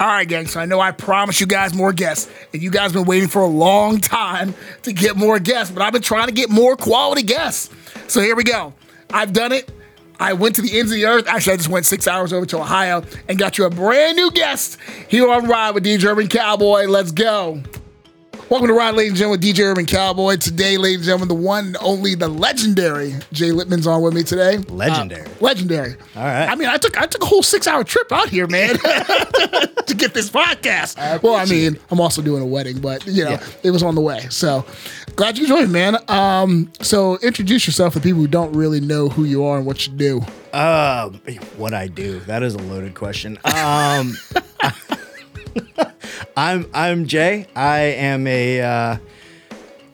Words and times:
All 0.00 0.06
right, 0.06 0.26
gang. 0.26 0.46
So 0.46 0.58
I 0.60 0.64
know 0.64 0.80
I 0.80 0.92
promised 0.92 1.40
you 1.42 1.46
guys 1.46 1.74
more 1.74 1.92
guests, 1.92 2.30
and 2.54 2.62
you 2.62 2.70
guys 2.70 2.84
have 2.84 2.94
been 2.94 3.04
waiting 3.04 3.28
for 3.28 3.42
a 3.42 3.46
long 3.46 4.00
time 4.00 4.54
to 4.84 4.94
get 4.94 5.14
more 5.14 5.38
guests, 5.38 5.70
but 5.72 5.82
I've 5.82 5.92
been 5.92 6.00
trying 6.00 6.28
to 6.28 6.32
get 6.32 6.48
more 6.48 6.74
quality 6.74 7.22
guests. 7.22 7.68
So 8.08 8.22
here 8.22 8.34
we 8.34 8.42
go. 8.42 8.72
I've 9.10 9.34
done 9.34 9.52
it. 9.52 9.70
I 10.18 10.32
went 10.32 10.54
to 10.56 10.62
the 10.62 10.78
ends 10.78 10.90
of 10.90 10.96
the 10.96 11.04
earth. 11.04 11.28
Actually, 11.28 11.52
I 11.52 11.56
just 11.56 11.68
went 11.68 11.84
six 11.84 12.08
hours 12.08 12.32
over 12.32 12.46
to 12.46 12.58
Ohio 12.58 13.04
and 13.28 13.38
got 13.38 13.58
you 13.58 13.66
a 13.66 13.70
brand 13.70 14.16
new 14.16 14.30
guest 14.30 14.78
here 15.08 15.30
on 15.30 15.46
Ride 15.46 15.74
with 15.74 15.84
DJ 15.84 16.06
Urban 16.06 16.28
Cowboy. 16.28 16.86
Let's 16.86 17.12
go. 17.12 17.62
Welcome 18.50 18.66
to 18.66 18.74
Ride, 18.74 18.96
ladies 18.96 19.10
and 19.12 19.18
gentlemen, 19.18 19.40
with 19.40 19.56
DJ 19.56 19.64
Urban 19.64 19.86
Cowboy. 19.86 20.34
Today, 20.36 20.76
ladies 20.76 20.96
and 20.98 21.04
gentlemen, 21.06 21.28
the 21.28 21.34
one, 21.36 21.66
and 21.66 21.76
only, 21.80 22.16
the 22.16 22.26
legendary 22.26 23.14
Jay 23.32 23.52
Lippman's 23.52 23.86
on 23.86 24.02
with 24.02 24.12
me 24.12 24.24
today. 24.24 24.58
Legendary. 24.58 25.22
Uh, 25.24 25.28
legendary. 25.40 25.94
All 26.16 26.24
right. 26.24 26.46
I 26.48 26.56
mean, 26.56 26.66
I 26.68 26.76
took 26.76 27.00
I 27.00 27.06
took 27.06 27.22
a 27.22 27.26
whole 27.26 27.44
six 27.44 27.68
hour 27.68 27.84
trip 27.84 28.10
out 28.10 28.28
here, 28.28 28.48
man, 28.48 28.70
to 28.78 29.94
get 29.96 30.14
this 30.14 30.28
podcast. 30.30 31.22
well, 31.22 31.36
I 31.36 31.44
mean, 31.44 31.78
I'm 31.92 32.00
also 32.00 32.22
doing 32.22 32.42
a 32.42 32.46
wedding, 32.46 32.80
but 32.80 33.06
you 33.06 33.22
know, 33.22 33.30
Yeah. 33.30 33.46
it 33.62 33.70
was 33.70 33.84
on 33.84 33.94
the 33.94 34.00
way. 34.00 34.26
So 34.30 34.66
glad 35.14 35.38
you 35.38 35.46
joined, 35.46 35.70
man. 35.70 35.98
Um, 36.10 36.72
so 36.82 37.18
introduce 37.18 37.68
yourself 37.68 37.94
to 37.94 38.00
people 38.00 38.20
who 38.20 38.26
don't 38.26 38.52
really 38.52 38.80
know 38.80 39.08
who 39.08 39.22
you 39.24 39.44
are 39.44 39.58
and 39.58 39.66
what 39.66 39.86
you 39.86 39.92
do. 39.92 40.22
Uh, 40.52 41.10
what 41.56 41.72
I 41.72 41.86
do? 41.86 42.18
That 42.20 42.42
is 42.42 42.54
a 42.54 42.58
loaded 42.58 42.96
question. 42.96 43.38
Um, 43.44 44.16
I'm 46.40 46.70
I'm 46.72 47.06
Jay. 47.06 47.46
I 47.54 47.80
am 47.80 48.26
a 48.26 48.62
uh, 48.62 48.96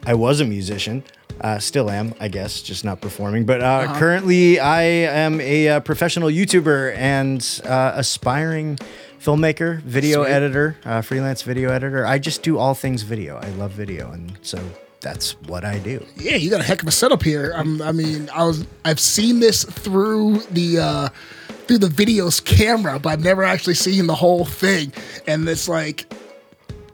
I 0.04 0.14
was 0.14 0.40
a 0.40 0.44
musician. 0.44 1.02
Uh, 1.40 1.58
still 1.58 1.90
am, 1.90 2.14
I 2.20 2.28
guess, 2.28 2.62
just 2.62 2.84
not 2.84 3.00
performing. 3.00 3.44
But 3.44 3.62
uh, 3.62 3.92
currently, 3.98 4.60
I 4.60 4.82
am 4.82 5.40
a 5.40 5.68
uh, 5.68 5.80
professional 5.80 6.28
YouTuber 6.28 6.94
and 6.94 7.60
uh, 7.64 7.94
aspiring 7.96 8.78
filmmaker, 9.20 9.80
video 9.82 10.22
Sweet. 10.22 10.32
editor, 10.32 10.76
uh, 10.84 11.00
freelance 11.02 11.42
video 11.42 11.72
editor. 11.72 12.06
I 12.06 12.20
just 12.20 12.44
do 12.44 12.58
all 12.58 12.74
things 12.74 13.02
video. 13.02 13.38
I 13.38 13.48
love 13.50 13.72
video, 13.72 14.12
and 14.12 14.38
so 14.42 14.62
that's 15.00 15.32
what 15.48 15.64
I 15.64 15.80
do. 15.80 16.06
Yeah, 16.16 16.36
you 16.36 16.48
got 16.48 16.60
a 16.60 16.64
heck 16.64 16.80
of 16.80 16.86
a 16.86 16.92
setup 16.92 17.24
here. 17.24 17.54
I'm, 17.56 17.82
I 17.82 17.90
mean, 17.90 18.30
I 18.32 18.44
was 18.44 18.64
I've 18.84 19.00
seen 19.00 19.40
this 19.40 19.64
through 19.64 20.42
the 20.52 20.78
uh, 20.78 21.08
through 21.66 21.78
the 21.78 21.88
video's 21.88 22.38
camera, 22.38 23.00
but 23.00 23.08
I've 23.10 23.24
never 23.24 23.42
actually 23.42 23.74
seen 23.74 24.06
the 24.06 24.14
whole 24.14 24.44
thing. 24.44 24.92
And 25.26 25.48
it's 25.48 25.68
like 25.68 26.06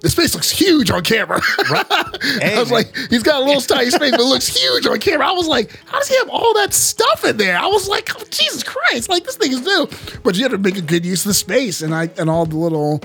this 0.03 0.13
space 0.13 0.35
looks 0.35 0.51
huge 0.51 0.91
on 0.91 1.03
camera. 1.03 1.41
Hey, 1.41 2.55
I 2.57 2.59
was 2.61 2.71
man. 2.71 2.83
like, 2.83 2.97
he's 3.09 3.23
got 3.23 3.43
a 3.43 3.45
little 3.45 3.61
tiny 3.61 3.91
space, 3.91 4.11
but 4.11 4.21
it 4.21 4.25
looks 4.25 4.49
huge 4.49 4.87
on 4.87 4.99
camera. 4.99 5.29
I 5.29 5.33
was 5.33 5.47
like, 5.47 5.71
how 5.87 5.99
does 5.99 6.09
he 6.09 6.17
have 6.19 6.29
all 6.29 6.53
that 6.55 6.75
stuff 6.75 7.25
in 7.25 7.37
there? 7.37 7.57
I 7.57 7.67
was 7.67 7.89
like, 7.89 8.11
oh, 8.17 8.25
Jesus 8.31 8.63
Christ, 8.65 9.09
like 9.09 9.25
this 9.25 9.37
thing 9.37 9.53
is 9.53 9.61
new. 9.63 9.89
But 10.25 10.37
you 10.37 10.43
have 10.43 10.53
to 10.53 10.59
make 10.59 10.77
a 10.77 10.83
good 10.83 11.05
use 11.07 11.25
of 11.25 11.31
the 11.31 11.35
space 11.35 11.83
and 11.83 11.95
I 11.95 12.11
and 12.19 12.29
all 12.29 12.45
the 12.47 12.57
little. 12.57 13.01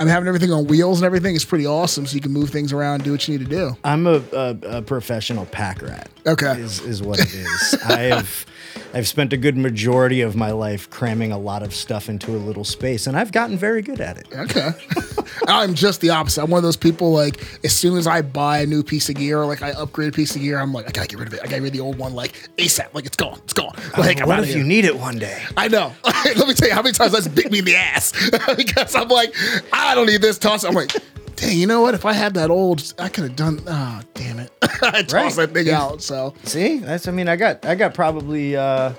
I'm 0.00 0.08
having 0.08 0.26
everything 0.26 0.50
on 0.52 0.66
wheels 0.66 0.98
and 1.00 1.06
everything 1.06 1.36
is 1.36 1.44
pretty 1.44 1.66
awesome, 1.66 2.06
so 2.06 2.14
you 2.14 2.20
can 2.20 2.32
move 2.32 2.50
things 2.50 2.72
around, 2.72 2.94
and 2.96 3.04
do 3.04 3.12
what 3.12 3.28
you 3.28 3.38
need 3.38 3.44
to 3.44 3.50
do. 3.50 3.76
I'm 3.84 4.06
a, 4.08 4.20
a, 4.32 4.58
a 4.78 4.82
professional 4.82 5.46
pack 5.46 5.80
rat. 5.80 6.10
Okay. 6.26 6.58
is 6.60 6.80
is 6.80 7.02
what 7.02 7.20
it 7.20 7.32
is. 7.32 7.74
I 7.84 8.00
have 8.00 8.44
I've 8.94 9.08
spent 9.08 9.32
a 9.32 9.36
good 9.36 9.56
majority 9.56 10.20
of 10.20 10.36
my 10.36 10.50
life 10.50 10.88
cramming 10.90 11.32
a 11.32 11.38
lot 11.38 11.62
of 11.62 11.74
stuff 11.74 12.08
into 12.08 12.32
a 12.32 12.38
little 12.38 12.64
space, 12.64 13.06
and 13.06 13.16
I've 13.16 13.32
gotten 13.32 13.56
very 13.56 13.82
good 13.82 14.00
at 14.00 14.18
it. 14.18 14.26
Okay. 14.32 14.70
I'm 15.48 15.74
just 15.74 16.00
the 16.00 16.10
opposite. 16.10 16.42
I'm 16.42 16.50
one 16.50 16.58
of 16.58 16.64
those 16.64 16.76
people 16.76 17.12
like 17.12 17.42
as 17.64 17.72
soon 17.72 17.96
as 17.96 18.06
I 18.06 18.22
buy 18.22 18.58
a 18.58 18.66
new 18.66 18.82
piece 18.82 19.08
of 19.08 19.16
gear, 19.16 19.40
or, 19.40 19.46
like 19.46 19.62
I 19.62 19.72
upgrade 19.72 20.08
a 20.08 20.12
piece 20.12 20.34
of 20.34 20.42
gear, 20.42 20.58
I'm 20.58 20.72
like, 20.72 20.86
I 20.86 20.90
gotta 20.90 21.08
get 21.08 21.18
rid 21.18 21.28
of 21.28 21.34
it. 21.34 21.40
I 21.40 21.44
gotta 21.44 21.56
get 21.56 21.62
rid 21.62 21.68
of 21.68 21.72
the 21.74 21.80
old 21.80 21.98
one 21.98 22.14
like 22.14 22.50
ASAP. 22.56 22.94
Like 22.94 23.06
it's 23.06 23.16
gone. 23.16 23.40
It's 23.44 23.52
gone. 23.52 23.74
Like 23.96 24.20
I'm 24.20 24.28
what 24.28 24.40
if 24.40 24.46
here. 24.46 24.58
you 24.58 24.64
need 24.64 24.84
it 24.84 24.96
one 24.96 25.18
day? 25.18 25.42
I 25.56 25.68
know. 25.68 25.92
Let 26.04 26.48
me 26.48 26.54
tell 26.54 26.68
you 26.68 26.74
how 26.74 26.82
many 26.82 26.92
times 26.92 27.12
that's 27.12 27.28
bit 27.28 27.50
me 27.50 27.60
in 27.60 27.64
the 27.64 27.76
ass 27.76 28.12
because 28.56 28.94
I'm 28.94 29.08
like, 29.08 29.34
I 29.72 29.94
don't 29.94 30.06
need 30.06 30.22
this. 30.22 30.38
Toss. 30.38 30.64
it. 30.64 30.68
I'm 30.68 30.74
like, 30.74 30.92
dang. 31.42 31.58
You 31.58 31.66
know 31.66 31.80
what? 31.82 31.94
If 31.94 32.04
I 32.04 32.12
had 32.12 32.34
that 32.34 32.50
old, 32.50 32.94
I 32.98 33.08
could 33.08 33.24
have 33.24 33.36
done. 33.36 33.60
Oh, 33.66 34.00
damn 34.14 34.38
it! 34.40 34.50
I 34.82 35.02
tossed 35.02 35.12
Right. 35.12 35.34
that 35.34 35.52
thing 35.54 35.70
out. 35.70 36.02
So 36.02 36.34
See, 36.44 36.78
that's 36.78 37.06
I 37.08 37.10
mean, 37.10 37.28
I 37.28 37.36
got 37.36 37.64
I 37.66 37.74
got 37.74 37.94
probably. 37.94 38.56
uh 38.56 38.92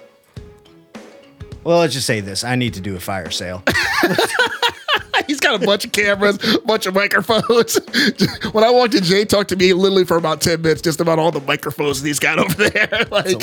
well, 1.64 1.80
let's 1.80 1.94
just 1.94 2.06
say 2.08 2.20
this: 2.20 2.44
I 2.44 2.56
need 2.56 2.74
to 2.74 2.82
do 2.82 2.96
a 2.96 3.00
fire 3.00 3.32
sale. 3.32 3.64
he's 5.28 5.40
got 5.40 5.62
a 5.62 5.66
bunch 5.66 5.86
of 5.86 5.94
cameras, 5.94 6.38
a 6.56 6.60
bunch 6.60 6.86
of 6.86 6.94
microphones. 6.94 7.76
when 8.52 8.64
I 8.66 8.70
walked 8.70 8.96
in, 8.96 9.04
Jay 9.04 9.24
talked 9.24 9.50
to 9.50 9.56
me 9.56 9.72
literally 9.72 10.04
for 10.04 10.18
about 10.18 10.42
ten 10.42 10.62
minutes 10.62 10.82
just 10.82 11.00
about 11.00 11.20
all 11.20 11.32
the 11.32 11.40
microphones 11.42 12.02
that 12.02 12.08
he's 12.08 12.20
got 12.20 12.38
over 12.40 12.70
there. 12.70 13.06
like. 13.10 13.42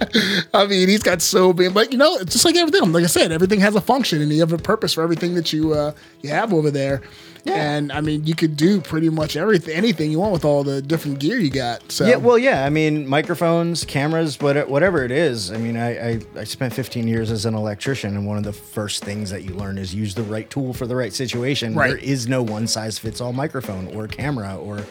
I 0.54 0.66
mean, 0.66 0.88
he's 0.88 1.02
got 1.02 1.22
so 1.22 1.52
big, 1.52 1.74
but 1.74 1.92
you 1.92 1.98
know, 1.98 2.16
it's 2.16 2.32
just 2.32 2.44
like 2.44 2.56
everything. 2.56 2.92
Like 2.92 3.04
I 3.04 3.08
said, 3.08 3.32
everything 3.32 3.60
has 3.60 3.74
a 3.74 3.80
function, 3.80 4.20
and 4.22 4.32
you 4.32 4.40
have 4.40 4.52
a 4.52 4.58
purpose 4.58 4.94
for 4.94 5.02
everything 5.02 5.34
that 5.34 5.52
you 5.52 5.74
uh, 5.74 5.92
you 6.22 6.30
have 6.30 6.52
over 6.52 6.70
there. 6.70 7.02
And 7.46 7.90
I 7.92 8.02
mean, 8.02 8.26
you 8.26 8.34
could 8.34 8.58
do 8.58 8.78
pretty 8.78 9.08
much 9.08 9.34
everything, 9.34 9.74
anything 9.74 10.10
you 10.10 10.18
want 10.18 10.34
with 10.34 10.44
all 10.44 10.64
the 10.64 10.82
different 10.82 11.18
gear 11.18 11.38
you 11.38 11.48
got. 11.48 11.90
So 11.90 12.04
Yeah, 12.04 12.16
well, 12.16 12.36
yeah. 12.36 12.66
I 12.66 12.68
mean, 12.68 13.06
microphones, 13.06 13.84
cameras, 13.84 14.38
what- 14.38 14.68
whatever 14.68 15.02
it 15.02 15.10
is. 15.10 15.50
I 15.50 15.56
mean, 15.56 15.78
I, 15.78 16.08
I, 16.10 16.20
I 16.36 16.44
spent 16.44 16.74
15 16.74 17.08
years 17.08 17.30
as 17.30 17.46
an 17.46 17.54
electrician, 17.54 18.16
and 18.16 18.26
one 18.26 18.36
of 18.36 18.44
the 18.44 18.52
first 18.52 19.02
things 19.02 19.30
that 19.30 19.44
you 19.44 19.54
learn 19.54 19.78
is 19.78 19.94
use 19.94 20.14
the 20.14 20.24
right 20.24 20.50
tool 20.50 20.74
for 20.74 20.86
the 20.86 20.94
right 20.96 21.14
situation. 21.14 21.74
Right. 21.74 21.88
There 21.90 21.96
is 21.98 22.28
no 22.28 22.42
one 22.42 22.66
size 22.66 22.98
fits 22.98 23.18
all 23.18 23.32
microphone 23.32 23.86
or 23.96 24.08
camera 24.08 24.54
or 24.58 24.84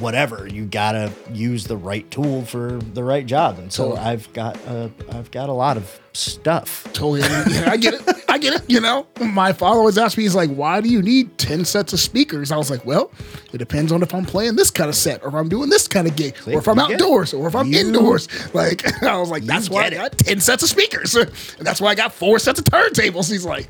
whatever. 0.00 0.46
You 0.46 0.64
gotta 0.66 1.12
use 1.32 1.64
the 1.64 1.76
right 1.76 2.08
tool 2.10 2.44
for 2.44 2.78
the 2.94 3.02
right 3.04 3.26
job, 3.26 3.58
and 3.58 3.72
so 3.72 3.90
Totally. 3.90 4.06
I've 4.06 4.32
got 4.32 4.56
a, 4.66 4.90
I've 5.12 5.30
got 5.30 5.48
a 5.48 5.52
lot 5.52 5.76
of 5.76 6.00
stuff. 6.12 6.84
totally, 6.92 7.22
I 7.22 7.76
get 7.76 7.94
it. 7.94 8.02
I 8.28 8.38
get 8.38 8.54
it. 8.54 8.62
You 8.68 8.80
know, 8.80 9.06
my 9.20 9.52
father 9.52 9.78
always 9.78 9.98
asked 9.98 10.16
me, 10.16 10.24
he's 10.24 10.34
like, 10.34 10.50
"Why 10.50 10.80
do 10.80 10.88
you 10.88 11.02
need 11.02 11.36
ten 11.38 11.64
sets 11.64 11.92
of 11.92 12.00
speakers?" 12.00 12.50
I 12.52 12.56
was 12.56 12.70
like, 12.70 12.84
"Well, 12.84 13.10
it 13.52 13.58
depends 13.58 13.92
on 13.92 14.02
if 14.02 14.14
I'm 14.14 14.24
playing 14.24 14.56
this 14.56 14.70
kind 14.70 14.88
of 14.88 14.94
set, 14.96 15.22
or 15.22 15.28
if 15.28 15.34
I'm 15.34 15.48
doing 15.48 15.68
this 15.70 15.86
kind 15.88 16.06
of 16.06 16.16
gig, 16.16 16.34
or 16.46 16.58
if 16.58 16.68
I'm 16.68 16.78
it. 16.78 16.92
outdoors, 16.94 17.32
or 17.34 17.46
if 17.48 17.54
I'm 17.54 17.72
You- 17.72 17.80
indoors." 17.80 18.28
Like, 18.54 19.02
I 19.02 19.16
was 19.18 19.30
like, 19.30 19.44
"That's 19.44 19.68
why 19.70 19.84
I 19.84 19.86
it. 19.88 19.94
got 19.94 20.18
ten 20.18 20.40
sets 20.40 20.62
of 20.62 20.68
speakers, 20.68 21.14
and 21.16 21.30
that's 21.60 21.80
why 21.80 21.90
I 21.90 21.94
got 21.94 22.12
four 22.12 22.38
sets 22.38 22.58
of 22.60 22.64
turntables." 22.66 23.30
He's 23.30 23.44
like. 23.44 23.68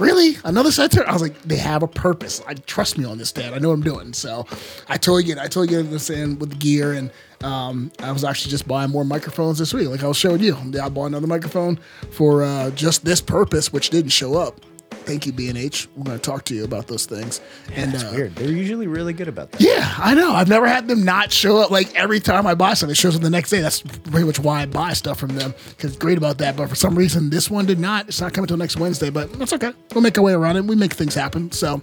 Really? 0.00 0.36
Another 0.44 0.72
set? 0.72 0.92
Turn-" 0.92 1.06
I 1.06 1.12
was 1.12 1.22
like, 1.22 1.40
they 1.42 1.56
have 1.56 1.82
a 1.82 1.88
purpose. 1.88 2.40
I 2.46 2.54
trust 2.54 2.98
me 2.98 3.04
on 3.04 3.18
this, 3.18 3.30
Dad. 3.32 3.52
I 3.52 3.58
know 3.58 3.68
what 3.68 3.74
I'm 3.74 3.82
doing. 3.82 4.12
So, 4.12 4.46
I 4.88 4.96
totally 4.96 5.22
get. 5.24 5.38
I 5.38 5.42
totally 5.42 5.68
get 5.68 5.90
this 5.90 6.10
in 6.10 6.38
with 6.38 6.50
the 6.50 6.56
gear, 6.56 6.94
and 6.94 7.10
um, 7.42 7.90
I 8.00 8.12
was 8.12 8.24
actually 8.24 8.50
just 8.50 8.66
buying 8.66 8.90
more 8.90 9.04
microphones 9.04 9.58
this 9.58 9.72
week, 9.72 9.88
like 9.88 10.02
I 10.02 10.08
was 10.08 10.16
showing 10.16 10.40
you. 10.42 10.56
I 10.82 10.88
bought 10.88 11.06
another 11.06 11.26
microphone 11.26 11.78
for 12.10 12.42
uh, 12.42 12.70
just 12.70 13.04
this 13.04 13.20
purpose, 13.20 13.72
which 13.72 13.90
didn't 13.90 14.10
show 14.10 14.36
up. 14.36 14.60
Thank 15.04 15.26
you, 15.26 15.32
B&H. 15.32 15.88
We're 15.96 16.04
going 16.04 16.18
to 16.18 16.22
talk 16.22 16.44
to 16.46 16.54
you 16.54 16.64
about 16.64 16.86
those 16.86 17.06
things. 17.06 17.40
and 17.74 17.92
It's 17.94 18.04
uh, 18.04 18.12
weird. 18.14 18.34
They're 18.36 18.50
usually 18.50 18.86
really 18.86 19.12
good 19.12 19.28
about 19.28 19.50
that. 19.52 19.60
yeah, 19.60 19.92
I 19.98 20.14
know. 20.14 20.32
I've 20.32 20.48
never 20.48 20.66
had 20.68 20.86
them 20.88 21.04
not 21.04 21.32
show 21.32 21.58
up. 21.58 21.70
Like 21.70 21.94
every 21.96 22.20
time 22.20 22.46
I 22.46 22.54
buy 22.54 22.74
something, 22.74 22.92
it 22.92 22.96
shows 22.96 23.16
up 23.16 23.22
the 23.22 23.30
next 23.30 23.50
day. 23.50 23.60
That's 23.60 23.80
pretty 23.80 24.26
much 24.26 24.38
why 24.38 24.62
I 24.62 24.66
buy 24.66 24.92
stuff 24.92 25.18
from 25.18 25.30
them 25.36 25.54
because 25.70 25.92
it's 25.92 25.98
great 25.98 26.18
about 26.18 26.38
that. 26.38 26.56
But 26.56 26.68
for 26.68 26.74
some 26.76 26.94
reason, 26.96 27.30
this 27.30 27.50
one 27.50 27.66
did 27.66 27.80
not. 27.80 28.08
It's 28.08 28.20
not 28.20 28.32
coming 28.32 28.44
until 28.44 28.56
next 28.58 28.76
Wednesday, 28.76 29.10
but 29.10 29.32
that's 29.32 29.52
okay. 29.54 29.72
We'll 29.94 30.02
make 30.02 30.16
our 30.18 30.24
way 30.24 30.32
around 30.32 30.56
it. 30.56 30.64
We 30.64 30.76
make 30.76 30.92
things 30.92 31.14
happen. 31.14 31.50
So, 31.50 31.82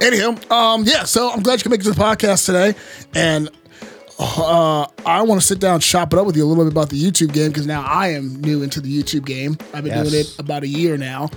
anyhow, 0.00 0.36
um, 0.50 0.84
yeah. 0.84 1.04
So 1.04 1.30
I'm 1.30 1.42
glad 1.42 1.58
you 1.58 1.62
can 1.64 1.70
make 1.70 1.80
it 1.80 1.84
to 1.84 1.90
the 1.92 2.00
podcast 2.00 2.46
today, 2.46 2.74
and 3.14 3.50
uh, 4.18 4.86
I 5.06 5.22
want 5.22 5.40
to 5.40 5.46
sit 5.46 5.60
down 5.60 5.74
and 5.74 5.82
chop 5.82 6.12
it 6.12 6.18
up 6.18 6.26
with 6.26 6.36
you 6.36 6.44
a 6.44 6.46
little 6.48 6.64
bit 6.64 6.72
about 6.72 6.88
the 6.90 7.00
YouTube 7.00 7.32
game 7.32 7.48
because 7.48 7.66
now 7.66 7.82
I 7.82 8.08
am 8.08 8.40
new 8.40 8.62
into 8.62 8.80
the 8.80 9.02
YouTube 9.02 9.24
game. 9.24 9.56
I've 9.72 9.84
been 9.84 10.02
doing 10.02 10.14
it 10.14 10.38
about 10.38 10.62
a 10.64 10.68
year 10.68 10.96
now, 10.96 11.30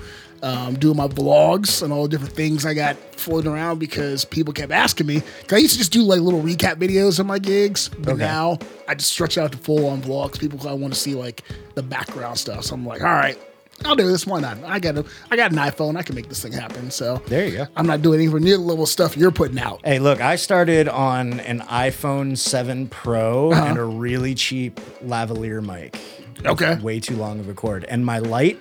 um, 0.44 0.74
doing 0.76 0.98
my 0.98 1.08
vlogs 1.08 1.82
and 1.84 1.94
all 1.94 2.04
the 2.04 2.10
different 2.10 2.34
things 2.36 2.66
I 2.66 2.74
got 2.74 2.96
floating 3.16 3.52
around 3.52 3.80
because 3.80 4.26
people 4.26 4.54
kept 4.54 4.72
asking 4.72 5.08
me. 5.08 5.22
'Cause 5.22 5.54
I 5.54 5.58
used 5.58 5.74
to 5.74 5.78
just 5.80 5.92
do 5.92 6.02
like 6.02 6.20
little 6.22 6.42
recap 6.42 6.76
videos 6.76 7.20
of 7.20 7.26
my 7.26 7.40
gigs, 7.40 7.90
but 8.00 8.14
Okay. 8.14 8.24
now 8.24 8.58
I 8.88 8.96
just 8.96 9.12
stretch 9.12 9.38
out 9.38 9.52
to 9.52 9.58
full 9.58 9.88
on 9.88 10.02
vlogs. 10.02 10.40
People 10.40 10.68
I 10.68 10.74
want 10.74 10.94
to 10.94 11.00
see 11.00 11.14
like 11.16 11.44
the 11.76 11.84
background 11.84 12.38
stuff, 12.38 12.64
so 12.66 12.76
I'm 12.76 12.86
like, 12.86 13.02
all 13.02 13.08
right. 13.10 13.38
I'll 13.84 13.96
do 13.96 14.06
this. 14.08 14.28
Why 14.28 14.40
not? 14.40 14.60
I 14.64 14.78
got 14.80 14.96
a, 14.96 15.04
I 15.32 15.36
got 15.36 15.52
an 15.52 15.58
iPhone. 15.58 15.98
I 15.98 16.04
can 16.04 16.14
make 16.14 16.30
this 16.30 16.40
thing 16.44 16.52
happen. 16.52 16.92
So 16.92 17.20
There 17.26 17.48
you 17.48 17.58
go. 17.58 17.68
I'm 17.76 17.88
not 17.88 18.04
doing 18.04 18.20
anywhere 18.20 18.40
near 18.40 18.58
the 18.58 18.62
level 18.62 18.86
stuff 18.86 19.18
you're 19.18 19.32
putting 19.32 19.58
out. 19.58 19.80
Hey, 19.84 19.98
look, 19.98 20.22
I 20.22 20.36
started 20.36 20.88
on 20.88 21.40
an 21.40 21.62
iPhone 21.62 22.38
7 22.38 22.88
Pro 22.90 23.52
Uh-huh. 23.52 23.66
and 23.66 23.80
a 23.80 23.84
really 23.84 24.36
cheap 24.36 24.80
lavalier 25.04 25.66
mic. 25.66 25.98
Okay. 26.46 26.76
Way 26.76 27.00
too 27.00 27.16
long 27.16 27.40
of 27.40 27.50
a 27.50 27.56
cord. 27.56 27.86
And 27.90 28.06
my 28.06 28.20
light 28.20 28.60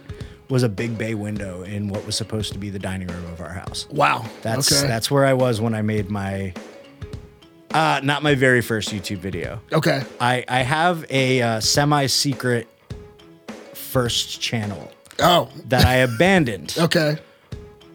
was 0.51 0.63
a 0.63 0.69
big 0.69 0.99
bay 0.99 1.15
window 1.15 1.63
in 1.63 1.89
what 1.89 2.05
was 2.05 2.17
supposed 2.17 2.53
to 2.53 2.59
be 2.59 2.71
the 2.71 2.79
dining 2.79 3.09
room 3.09 3.25
of 3.33 3.41
our 3.41 3.53
house. 3.53 3.87
Wow. 3.91 4.25
That's 4.43 4.73
okay. 4.73 4.87
that's 4.89 5.11
where 5.11 5.25
I 5.25 5.33
was 5.35 5.61
when 5.61 5.75
I 5.75 5.83
made 5.83 6.11
my 6.11 6.53
uh 7.73 8.01
not 8.03 8.23
my 8.23 8.35
very 8.35 8.61
first 8.61 8.91
YouTube 8.91 9.19
video. 9.19 9.61
okay. 9.73 10.03
I 10.21 10.45
I 10.49 10.63
have 10.63 11.05
a 11.11 11.41
uh, 11.41 11.61
semi-secret 11.61 12.67
first 13.75 14.41
channel 14.41 14.91
Oh. 15.23 15.51
that 15.69 15.85
I 15.85 15.97
abandoned. 15.97 16.75
Okay. 16.81 17.19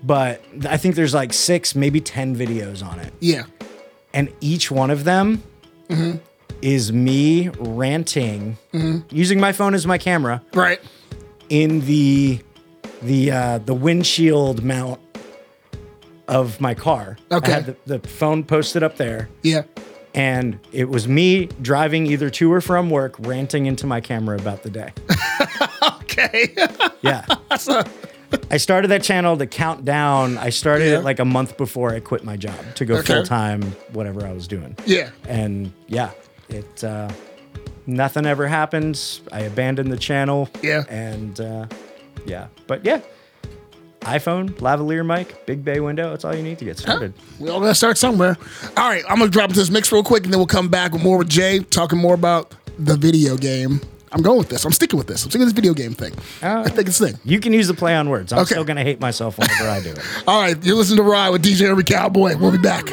But 0.04 0.44
I 0.70 0.78
think 0.78 0.94
there's 0.96 1.16
like 1.16 1.34
6 1.34 1.74
maybe 1.76 2.00
10 2.00 2.36
videos 2.36 2.86
on 2.86 3.00
it. 3.00 3.12
Yeah. 3.20 3.44
and 4.14 4.32
each 4.42 4.72
one 4.72 4.90
of 4.92 5.04
them 5.04 5.44
Mm-hmm. 5.90 6.18
is 6.64 6.92
me 6.92 7.50
ranting 7.60 8.58
using 9.12 9.40
my 9.40 9.52
phone 9.52 9.76
as 9.76 9.86
my 9.86 9.98
camera 10.00 10.42
Right. 10.54 10.80
In 11.50 11.82
the 11.82 12.40
the 13.02 13.32
uh, 13.32 13.58
the 13.60 13.74
windshield 13.74 14.64
mount 14.64 15.00
of 16.28 16.60
my 16.60 16.74
car. 16.74 17.18
Okay. 17.32 17.52
I 17.52 17.56
had 17.56 17.66
the, 17.86 18.00
the 18.00 18.08
phone 18.08 18.44
posted 18.44 18.82
up 18.84 18.98
there, 18.98 19.30
Yeah. 19.44 19.64
and 20.16 20.60
it 20.72 20.90
was 20.90 21.08
me 21.08 21.46
driving 21.62 22.08
either 22.08 22.30
to 22.32 22.52
or 22.52 22.62
from 22.62 22.90
work, 22.90 23.16
ranting 23.20 23.68
into 23.68 23.86
my 23.86 24.02
camera 24.02 24.38
about 24.38 24.64
the 24.64 24.70
day. 24.70 24.92
Okay. 26.18 26.56
Yeah. 27.02 27.26
I 28.50 28.58
started 28.58 28.88
that 28.88 29.04
channel 29.04 29.36
to 29.38 29.46
count 29.46 29.84
down. 29.84 30.38
I 30.38 30.50
started 30.50 30.86
Yeah. 30.90 31.00
it 31.00 31.04
like 31.04 31.20
a 31.20 31.26
month 31.26 31.58
before 31.58 31.94
I 31.94 32.00
quit 32.00 32.24
my 32.24 32.38
job 32.38 32.56
to 32.76 32.86
go 32.86 32.96
Okay. 32.98 33.16
full 33.16 33.24
time, 33.26 33.62
whatever 33.92 34.26
I 34.26 34.32
was 34.32 34.48
doing. 34.48 34.78
Yeah. 34.86 35.10
And 35.28 35.74
yeah, 35.88 36.12
it 36.48 36.84
uh, 36.86 37.10
nothing 37.88 38.26
ever 38.26 38.48
happens. 38.48 39.22
I 39.32 39.42
abandoned 39.42 39.92
the 39.92 39.98
channel. 39.98 40.50
Yeah. 40.62 40.84
And 40.90 41.40
uh, 41.40 41.68
yeah, 42.26 42.48
but 42.68 42.84
yeah, 42.86 43.02
iPhone, 44.02 44.50
lavalier 44.60 45.06
mic, 45.06 45.46
big 45.46 45.64
bay 45.66 45.80
window. 45.80 46.10
That's 46.12 46.26
all 46.26 46.36
you 46.36 46.44
need 46.44 46.60
to 46.60 46.66
get 46.66 46.78
started. 46.78 47.14
We 47.40 47.50
all 47.50 47.60
gotta 47.60 47.76
start 47.76 47.98
somewhere. 47.98 48.38
All 48.78 48.88
right, 48.90 49.04
I'm 49.10 49.18
gonna 49.20 49.32
drop 49.32 49.50
into 49.50 49.60
this 49.60 49.70
mix 49.72 49.92
real 49.92 50.04
quick, 50.04 50.24
and 50.26 50.34
then 50.34 50.40
we'll 50.40 50.48
come 50.48 50.70
back 50.70 50.92
with 50.94 51.04
more 51.04 51.18
with 51.18 51.30
Jay, 51.30 51.60
talking 51.60 51.98
more 52.00 52.14
about 52.14 52.54
the 52.78 52.96
video 52.98 53.36
game. 53.38 53.82
I'm 54.12 54.22
going 54.22 54.38
with 54.38 54.48
this. 54.50 54.64
I'm 54.64 54.72
sticking 54.72 54.98
with 54.98 55.08
this. 55.08 55.24
I'm 55.26 55.30
sticking 55.30 55.46
with 55.46 55.56
this 55.56 55.60
video 55.62 55.74
game 55.74 55.94
thing. 55.94 56.14
I 56.42 56.70
think 56.70 56.88
it's 56.88 57.00
the 57.00 57.08
thing. 57.10 57.20
You 57.26 57.40
can 57.42 57.52
use 57.52 57.68
the 57.68 57.74
play 57.74 57.96
on 57.96 58.10
words. 58.10 58.32
I'm 58.32 58.40
Okay. 58.40 58.54
still 58.54 58.64
gonna 58.64 58.84
hate 58.84 59.02
myself 59.02 59.38
whenever 59.38 59.68
I 59.70 59.82
do 59.82 59.90
it. 59.90 60.00
All 60.28 60.40
right, 60.42 60.64
you're 60.64 60.76
listening 60.76 60.98
to 60.98 61.04
Ride 61.04 61.32
with 61.32 61.44
DJ 61.44 61.70
Urban 61.72 61.84
Cowboy. 61.84 62.38
We'll 62.38 62.52
be 62.52 62.58
back. 62.58 62.86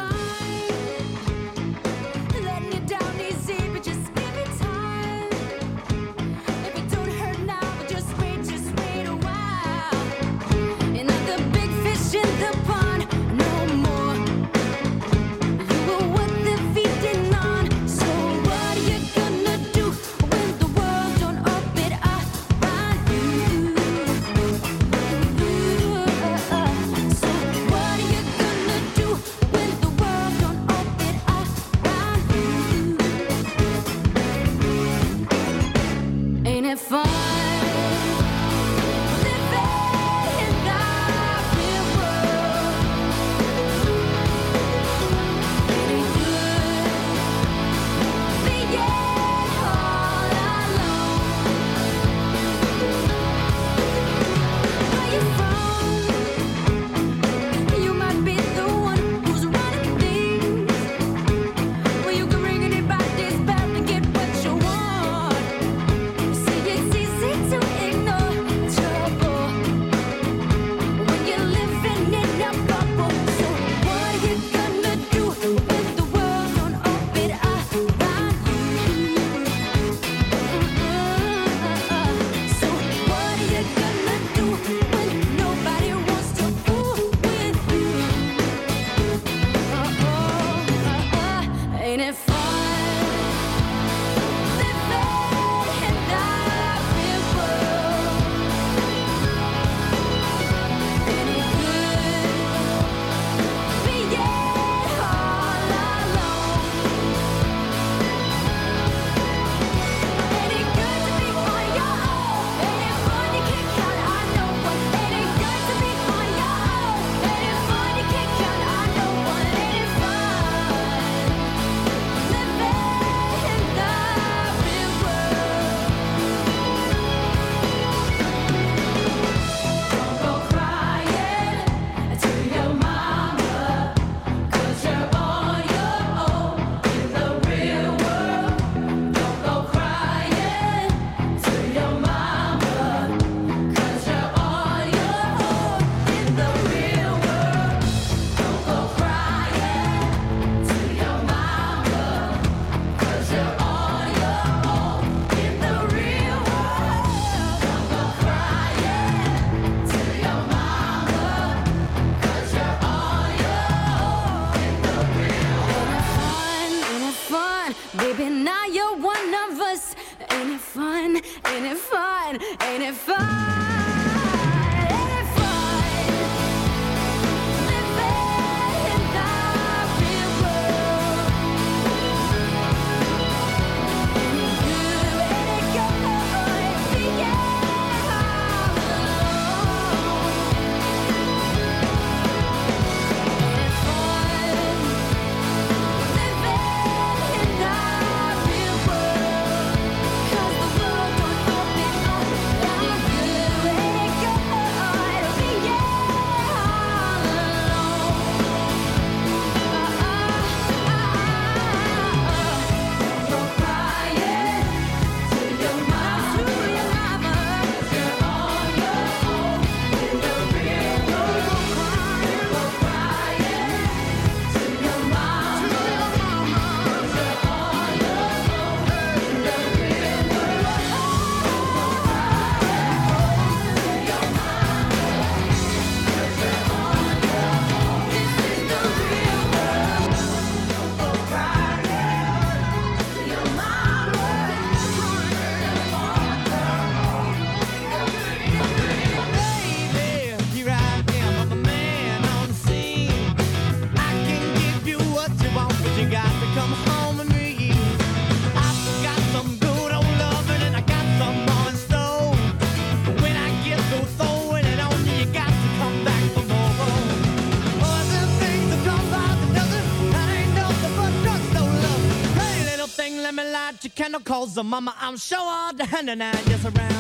goes 274.55 274.65
mama. 274.65 274.95
I'm 275.01 275.17
sure 275.17 275.39
all 275.39 275.73
down 275.73 276.09
and 276.09 276.23
I 276.23 276.33
just 276.33 276.65
around. 276.65 276.92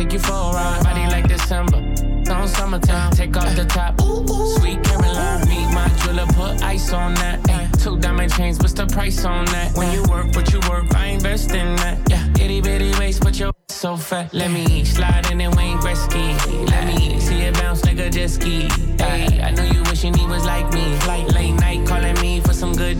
Take 0.00 0.12
you 0.14 0.18
for 0.18 0.32
a 0.32 0.52
ride. 0.52 0.82
Body 0.82 1.06
like 1.14 1.28
December, 1.28 1.78
on 2.32 2.48
summertime. 2.48 3.12
Take 3.12 3.36
off 3.36 3.54
the 3.54 3.64
top, 3.64 4.00
sweet 4.58 4.82
Caroline. 4.82 5.46
Meet 5.48 5.74
my 5.74 5.88
jeweler, 6.00 6.26
put 6.38 6.62
ice 6.62 6.92
on 6.92 7.14
that. 7.14 7.38
Two 7.78 7.98
diamond 7.98 8.32
chains, 8.32 8.58
what's 8.58 8.72
the 8.72 8.86
price 8.86 9.24
on 9.24 9.44
that? 9.46 9.76
When 9.76 9.92
you 9.92 10.02
work, 10.04 10.34
what 10.34 10.52
you 10.52 10.60
work, 10.70 10.94
I 10.94 11.06
invest 11.06 11.50
in 11.54 11.76
that. 11.76 11.98
Yeah, 12.08 12.44
itty 12.44 12.60
bitty 12.60 12.98
waist, 12.98 13.22
but 13.22 13.38
your 13.38 13.52
so 13.68 13.96
fat. 13.96 14.32
Let 14.32 14.50
me 14.50 14.84
slide 14.84 15.30
in 15.30 15.40
and 15.40 15.54
Wayne 15.54 15.78
Gretzky. 15.78 16.26
Let 16.70 16.86
me 16.86 17.20
see 17.20 17.40
it 17.40 17.54
bounce 17.54 17.84
like 17.84 17.98
a 17.98 18.08
jet 18.10 18.30
ski. 18.30 18.68
Ay, 19.00 19.40
I 19.42 19.50
know 19.50 19.64
you 19.64 19.82
wishing 19.84 20.14
he 20.14 20.26
was 20.26 20.44
like 20.44 20.72
me. 20.72 20.84
Late 21.06 21.54
night 21.54 21.86
calling 21.86 22.18
me 22.20 22.40
for 22.40 22.54
some 22.54 22.74
good. 22.74 22.98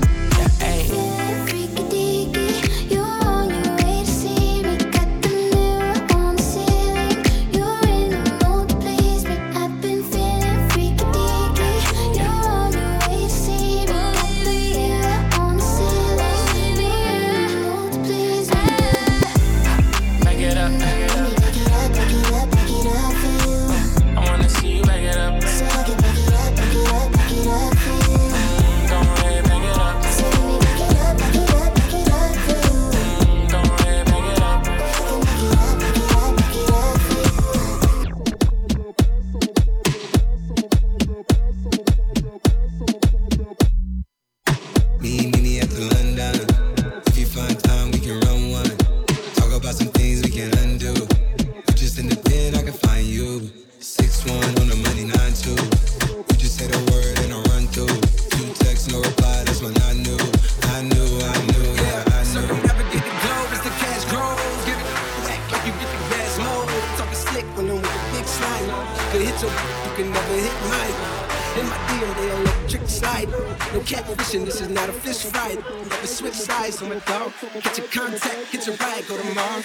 Get 78.52 78.66
your 78.66 78.76
ride, 78.76 79.06
go 79.06 79.16
to 79.16 79.34
Mars. 79.34 79.64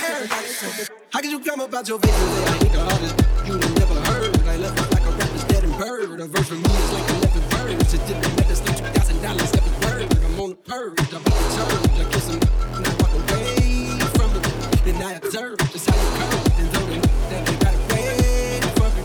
How 1.12 1.22
could 1.22 1.32
you 1.32 1.40
come 1.40 1.62
about 1.62 1.88
your 1.88 2.00
vision? 2.00 2.16
Say, 2.16 2.46
I 2.46 2.54
ain't 2.54 2.74
the 2.74 2.80
hardest 2.80 3.16
you 3.48 3.58
never 3.58 3.96
heard. 4.12 4.48
I 4.48 4.58
left 4.58 4.80
it 4.80 4.92
like 4.92 5.06
a 5.06 5.12
rapper's 5.12 5.44
dead 5.46 5.64
and 5.64 5.78
bird. 5.78 6.20
A 6.20 6.28
verse 6.28 6.50
for 6.50 6.56
me 6.56 6.62
is 6.64 6.92
like 6.94 7.10
11 7.10 7.42
birds. 7.50 7.82
It's 7.82 7.94
a 7.94 7.98
different 8.08 8.36
method, 8.38 8.58
still 8.58 8.74
$2,000 8.74 9.58
every 9.58 9.76
word. 9.88 10.26
I'm 10.26 10.40
on 10.40 10.50
the 10.50 10.56
purge, 10.56 11.00
I 11.00 11.18
beat 11.18 11.26
the 11.26 11.48
turd. 11.56 11.90
I 12.00 12.12
kiss 12.12 12.28
him, 12.28 12.40
and 12.76 12.88
I 12.88 12.92
walk 13.00 13.14
away 13.14 14.00
from 14.16 14.30
it. 14.36 14.44
Then 14.84 15.04
I 15.04 15.14
observe 15.14 15.58
just 15.72 15.90
how 15.90 15.96
you 15.96 16.10
curve. 16.20 16.60
And 16.60 16.68
though 16.74 16.88
they, 16.88 17.00
that 17.00 17.42
they 17.46 17.56
gotta 17.64 17.80
wait 17.94 18.64
for 18.76 18.90
me. 18.92 19.02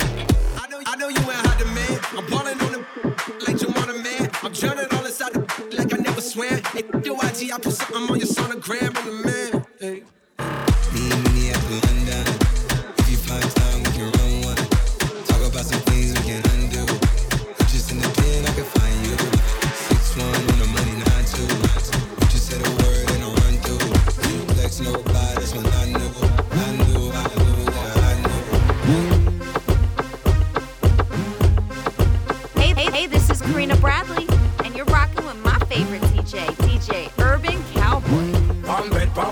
I 0.57 0.67
know, 0.69 0.81
I 0.87 0.97
know 0.97 1.09
you 1.09 1.21
ain't 1.21 1.47
hot 1.47 1.59
demand. 1.59 2.00
I'm 2.17 2.27
balling 2.27 2.61
on 2.61 2.73
them 2.73 2.85
like 3.47 3.57
Jamar 3.57 3.87
the 3.87 3.95
man. 4.03 4.31
I'm 4.43 4.53
drowning 4.53 4.87
all 4.93 5.05
inside 5.05 5.33
the 5.35 5.41
like 5.77 5.95
I 5.95 5.97
never 5.99 6.21
swam. 6.21 6.61
Hey, 6.73 6.85
yo, 7.05 7.15
IG, 7.15 7.53
I 7.53 7.59
put 7.61 7.75
something 7.75 8.11
on 8.11 8.19
your 8.19 8.27
sonogram. 8.27 8.97
I'm 8.97 9.07
the 9.07 9.12
man. 9.25 9.60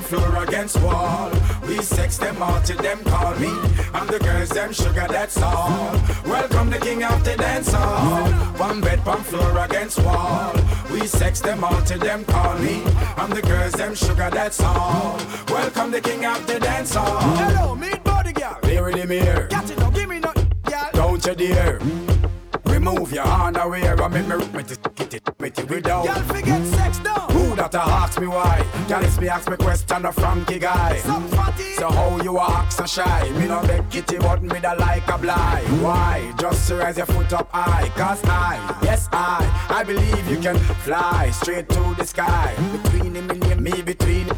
Floor 0.09 0.43
against 0.43 0.81
wall. 0.81 1.31
We 1.67 1.83
sex 1.83 2.17
them 2.17 2.43
all 2.43 2.61
till 2.63 2.79
them 2.79 3.05
call 3.05 3.35
me. 3.37 3.53
I'm 3.93 4.07
the 4.07 4.19
girls 4.19 4.49
them 4.49 4.73
sugar, 4.73 5.07
that's 5.07 5.37
all. 5.37 5.93
Welcome 6.25 6.71
the 6.71 6.79
king 6.79 7.05
of 7.05 7.23
the 7.25 7.37
dance 7.37 7.71
hall. 7.71 8.33
Palm 8.57 8.81
bed, 8.81 9.05
palm 9.05 9.23
floor 9.23 9.59
against 9.59 9.99
wall. 10.03 10.55
We 10.91 11.07
sex 11.07 11.41
them 11.41 11.63
all 11.63 11.83
till 11.83 11.99
them 11.99 12.25
call 12.25 12.59
me. 12.59 12.83
I'm 13.19 13.31
the 13.31 13.43
girls 13.43 13.75
them 13.75 13.95
sugar, 13.95 14.31
that's 14.33 14.61
all. 14.63 15.21
Welcome 15.49 15.91
the 15.91 16.01
king 16.01 16.25
of 16.25 16.47
the 16.47 16.59
dance 16.59 16.95
hall. 16.95 17.21
Hello, 17.37 17.75
meet 17.75 18.03
body 18.03 18.33
girl. 18.33 18.59
Here 18.65 18.91
the 18.91 19.07
mirror. 19.07 19.47
Got 19.49 19.71
it, 19.71 19.77
don't 19.77 19.95
give 19.95 20.09
me 20.09 20.21
no, 20.21 20.33
girl. 20.65 20.91
Don't 20.93 21.27
you 21.27 21.35
dare. 21.35 21.79
Remove 22.65 23.13
your 23.13 23.27
underwear 23.27 24.01
and 24.01 24.15
make 24.15 24.27
me 24.27 24.37
with 24.57 24.73
it, 24.73 24.95
get 24.95 25.15
it, 25.15 25.23
with 25.39 25.59
it 25.59 25.69
without. 25.69 26.07
Y'all 26.07 26.23
forget 26.23 26.65
sex 26.67 26.99
down. 27.01 27.18
That 27.59 27.75
a 27.75 27.81
ask 27.81 28.21
me 28.21 28.29
why? 28.29 28.65
Y'all 28.89 29.03
is 29.03 29.19
me 29.19 29.29
ask 29.29 29.51
me 29.51 29.57
question 29.57 30.07
a 30.07 30.13
Frankie 30.13 30.61
guy. 30.61 30.99
So 30.99 31.91
how 31.91 32.23
you 32.23 32.39
a 32.39 32.45
act 32.45 32.73
so 32.73 32.87
shy? 32.87 33.31
Me 33.31 33.49
no 33.49 33.61
beg 33.63 33.91
kitty 33.91 34.19
but 34.19 34.45
me 34.45 34.61
da 34.61 34.75
like 34.75 35.09
a 35.09 35.19
blind. 35.19 35.83
Why? 35.83 36.33
Just 36.39 36.69
to 36.69 36.77
raise 36.77 36.99
your 36.99 37.07
foot 37.07 37.33
up 37.33 37.51
high. 37.51 37.89
Cause 37.97 38.23
I, 38.27 38.79
yes 38.85 39.09
I, 39.11 39.43
I 39.71 39.83
believe 39.83 40.31
you 40.31 40.39
can 40.39 40.57
fly 40.87 41.31
straight 41.31 41.69
to 41.71 41.95
the 41.99 42.05
sky. 42.05 42.55
Between 42.81 43.17
him 43.17 43.29
and 43.29 43.61
me 43.61 43.83
between 43.83 44.29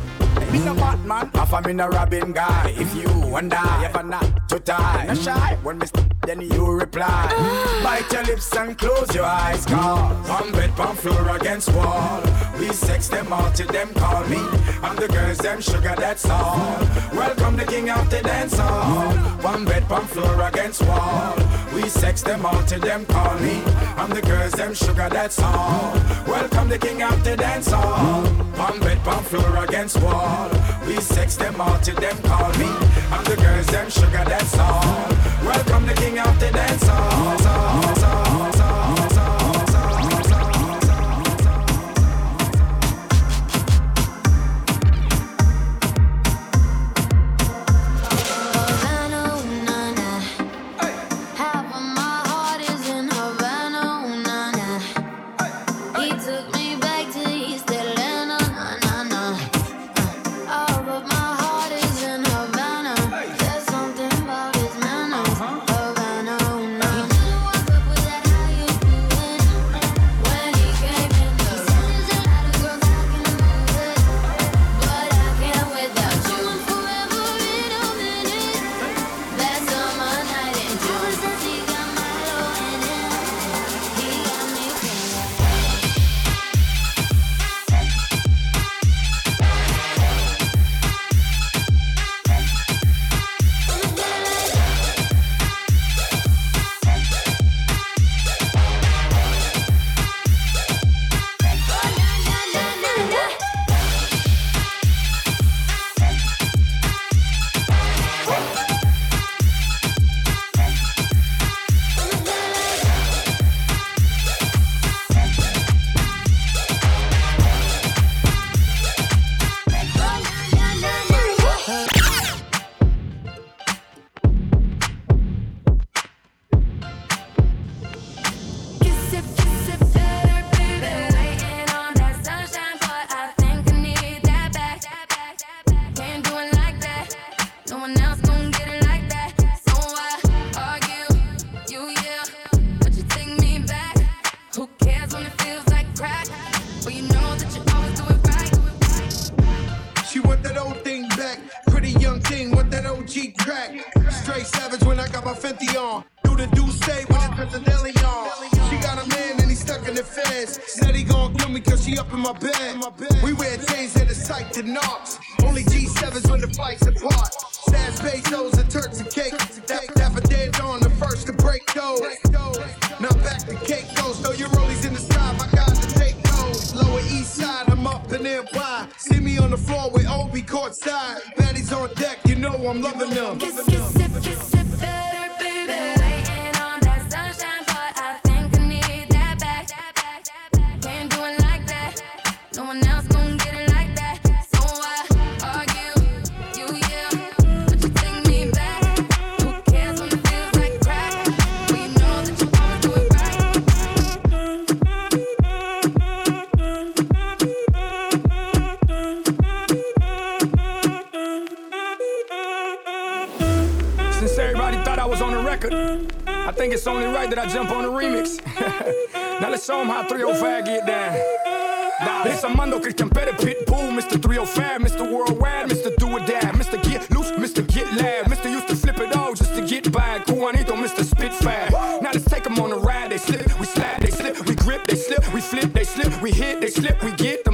me 0.53 0.59
no 0.65 0.75
Batman, 0.75 1.31
half 1.35 1.53
a 1.53 1.63
me 1.67 1.73
no 1.73 1.89
Robin 1.89 2.33
guy. 2.33 2.75
If 2.77 2.95
you 2.95 3.37
and 3.37 3.53
I 3.55 3.85
ever 3.85 4.03
not 4.03 4.49
to 4.49 4.59
tie, 4.59 5.05
no 5.07 5.15
shy 5.15 5.57
when 5.63 5.79
me 5.79 5.87
then 6.27 6.41
you 6.41 6.71
reply. 6.73 7.29
Ah. 7.31 7.81
Bite 7.85 8.13
your 8.13 8.25
lips 8.25 8.55
and 8.57 8.77
close 8.77 9.15
your 9.15 9.25
eyes, 9.25 9.65
cause 9.65 10.31
on 10.31 10.53
bed, 10.53 10.71
on 10.79 10.95
floor 10.97 11.37
against 11.37 11.73
wall. 11.75 12.23
We 12.59 12.69
sex 12.73 13.09
them 13.09 13.33
all 13.33 13.51
till 13.53 13.69
them 13.69 13.89
call 13.95 14.25
me. 14.29 14.39
I'm 14.83 14.97
the 14.97 15.09
girls, 15.09 15.39
them 15.39 15.61
sugar, 15.61 15.95
that's 15.97 16.29
all. 16.29 16.79
Welcome 17.15 17.57
the 17.57 17.65
king 17.65 17.91
of 17.91 18.09
the 18.11 18.21
dance 18.23 18.57
hall. 18.59 19.13
One 19.43 19.65
bed, 19.65 19.85
on 19.91 20.07
floor 20.07 20.41
against 20.43 20.83
wall. 20.83 21.35
We 21.75 21.89
sex 21.89 22.23
them 22.23 22.45
all 22.45 22.63
till 22.65 22.81
them 22.81 23.07
call 23.07 23.39
me. 23.39 23.63
I'm 23.97 24.11
the 24.11 24.23
girls, 24.23 24.53
them 24.53 24.75
sugar, 24.75 25.09
that's 25.11 25.39
all. 25.41 25.95
Welcome 26.27 26.69
the 26.69 26.79
king 26.79 27.03
of 27.03 27.25
the 27.25 27.37
dance 27.37 27.71
hall. 27.71 28.23
One 28.25 28.79
bed, 28.81 28.99
on 29.07 29.23
floor 29.25 29.65
against 29.65 30.01
wall 30.03 30.40
all. 30.41 30.87
We 30.87 30.97
sex 31.01 31.37
them 31.37 31.61
all 31.61 31.79
till 31.79 31.97
them 31.97 32.17
call 32.23 32.51
me. 32.59 32.71
I'm 33.11 33.25
the 33.25 33.37
girls, 33.37 33.67
them 33.67 33.91
sugar, 33.91 34.25
that's 34.33 34.59
all. 34.59 35.09
Welcome 35.45 35.87
the 35.87 35.95
king 35.95 36.19
of 36.19 36.39
the 36.41 36.51
dance 36.51 36.87
hall. 36.87 37.40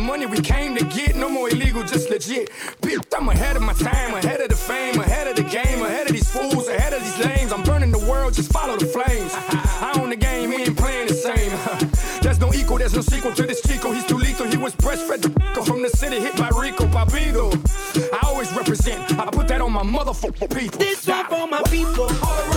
money 0.06 0.26
we 0.26 0.40
came 0.40 0.76
to 0.76 0.84
get. 0.84 1.16
No 1.16 1.28
more 1.28 1.48
illegal, 1.50 1.82
just 1.82 2.08
legit. 2.08 2.50
Bitch, 2.80 3.02
I'm 3.16 3.28
ahead 3.28 3.56
of 3.56 3.62
my 3.62 3.72
time, 3.72 4.14
ahead 4.14 4.40
of 4.40 4.48
the 4.48 4.54
fame, 4.54 5.00
ahead 5.00 5.26
of 5.26 5.36
the 5.36 5.42
game, 5.42 5.82
ahead 5.82 6.06
of 6.06 6.12
these 6.12 6.30
fools, 6.30 6.68
ahead 6.68 6.92
of 6.92 7.02
these 7.02 7.18
lanes. 7.26 7.52
I'm 7.52 7.64
burning 7.64 7.90
the 7.90 7.98
world, 7.98 8.34
just 8.34 8.52
follow 8.52 8.76
the 8.76 8.86
flames. 8.86 9.32
I 9.34 9.98
own 10.00 10.10
the 10.10 10.16
game, 10.16 10.50
we 10.50 10.56
ain't 10.62 10.76
playing 10.76 11.08
the 11.08 11.14
same. 11.14 11.50
There's 12.22 12.40
no 12.40 12.52
equal, 12.54 12.78
there's 12.78 12.94
no 12.94 13.02
sequel 13.02 13.32
to 13.34 13.42
this 13.44 13.62
Chico. 13.62 13.92
He's 13.92 14.04
too 14.04 14.16
lethal, 14.16 14.46
he 14.46 14.56
was 14.56 14.74
breastfed 14.74 15.22
from 15.66 15.82
the 15.82 15.90
city 15.90 16.18
hit 16.20 16.36
by 16.36 16.48
Rico 16.48 16.86
Papido. 16.86 17.46
I 18.12 18.26
always 18.26 18.52
represent, 18.52 19.18
I 19.18 19.30
put 19.30 19.48
that 19.48 19.60
on 19.60 19.72
my 19.72 19.84
motherfucking 19.84 20.56
people. 20.56 20.78
This 20.78 21.06
one 21.06 21.26
for 21.26 21.46
my 21.46 21.62
people. 21.62 22.08
Alright. 22.22 22.55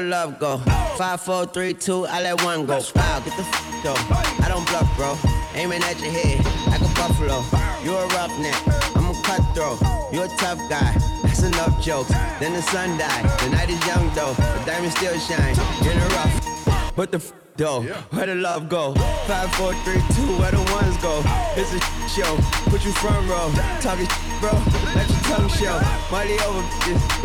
the 0.00 0.08
love 0.08 0.38
go? 0.38 0.58
Five, 0.96 1.20
four, 1.20 1.46
three, 1.46 1.74
two, 1.74 2.06
I 2.06 2.22
let 2.22 2.42
one 2.42 2.66
go. 2.66 2.80
Wow, 2.94 3.20
get 3.20 3.36
the 3.36 3.42
f 3.42 3.82
though. 3.82 4.00
I 4.44 4.48
don't 4.48 4.66
bluff, 4.68 4.88
bro. 4.96 5.16
Aiming 5.54 5.82
at 5.82 6.00
your 6.00 6.12
head 6.12 6.44
like 6.68 6.80
a 6.80 6.92
buffalo. 6.94 7.44
You're 7.84 8.02
a 8.04 8.08
roughneck, 8.16 8.56
I'm 8.96 9.10
a 9.10 9.14
cutthroat. 9.22 9.80
You're 10.12 10.24
a 10.24 10.36
tough 10.36 10.60
guy. 10.68 10.92
That's 11.22 11.42
enough 11.42 11.82
jokes. 11.82 12.10
Then 12.40 12.52
the 12.52 12.62
sun 12.62 12.98
died. 12.98 13.24
The 13.40 13.50
night 13.50 13.70
is 13.70 13.80
young 13.86 14.08
though. 14.14 14.34
The 14.34 14.62
diamond 14.66 14.92
still 14.92 15.18
shines. 15.18 15.58
In 15.86 15.98
the 15.98 16.08
rough. 16.16 16.96
What 16.96 17.12
the 17.12 17.18
f 17.18 17.32
though? 17.56 17.82
Where 18.10 18.26
the 18.26 18.34
love 18.34 18.68
go? 18.68 18.94
Five, 19.28 19.52
four, 19.54 19.74
three, 19.84 20.00
two. 20.16 20.30
Where 20.40 20.52
the 20.52 20.64
ones 20.72 20.96
go? 20.98 21.22
It's 21.56 21.72
a 21.72 21.80
show. 22.08 22.36
Put 22.70 22.84
you 22.84 22.92
front 22.92 23.28
row. 23.28 23.52
Talking 23.80 24.08
bro. 24.40 24.52
Let 24.96 25.08
your 25.08 25.22
tongue 25.28 25.50
show. 25.60 25.76
Money 26.10 26.36
over 26.46 26.62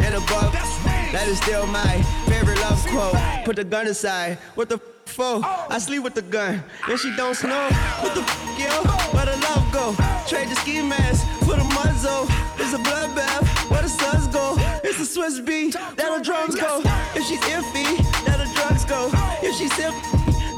and 0.03 0.15
above. 0.15 0.51
That 1.13 1.27
is 1.27 1.37
still 1.37 1.65
my 1.67 2.03
love 2.69 2.85
quote. 2.87 3.45
Put 3.45 3.55
the 3.55 3.63
gun 3.63 3.87
aside. 3.87 4.37
What 4.55 4.69
the 4.69 4.75
f- 4.75 5.13
for? 5.17 5.41
I 5.75 5.77
sleep 5.79 6.03
with 6.03 6.15
the 6.15 6.21
gun, 6.21 6.63
and 6.89 6.99
she 6.99 7.15
don't 7.15 7.35
snow. 7.35 7.69
What 8.01 8.13
the 8.15 8.21
f- 8.21 8.59
yo? 8.59 8.73
Where 9.15 9.25
the 9.25 9.37
love 9.47 9.65
go? 9.71 9.85
Trade 10.27 10.49
the 10.49 10.55
ski 10.55 10.81
mask 10.81 11.21
for 11.45 11.55
the 11.61 11.67
muzzle. 11.77 12.23
It's 12.61 12.73
a 12.73 12.81
bloodbath. 12.87 13.43
Where 13.69 13.81
the 13.83 13.89
suns 13.89 14.27
go? 14.27 14.55
It's 14.83 14.99
a 14.99 15.05
Swiss 15.05 15.39
beat. 15.39 15.73
That 15.97 16.09
the 16.17 16.21
drums 16.23 16.55
go. 16.55 16.81
If 17.17 17.23
she's 17.27 17.43
iffy, 17.55 17.89
that 18.25 18.37
the 18.41 18.49
drugs 18.57 18.83
go. 18.85 19.01
If 19.47 19.53
she's 19.57 19.73
sip, 19.77 19.93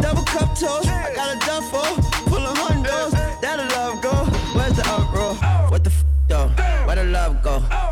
double 0.02 0.24
cup 0.24 0.50
toast. 0.58 0.88
I 0.88 1.14
got 1.16 1.36
a 1.36 1.40
duffel 1.46 1.88
full 2.30 2.46
of 2.52 2.58
hundos. 2.58 3.12
That 3.42 3.56
the 3.60 3.68
love 3.76 4.02
go. 4.02 4.16
Where's 4.56 4.76
the 4.80 4.86
uproar? 4.96 5.34
What 5.72 5.84
the 5.84 5.92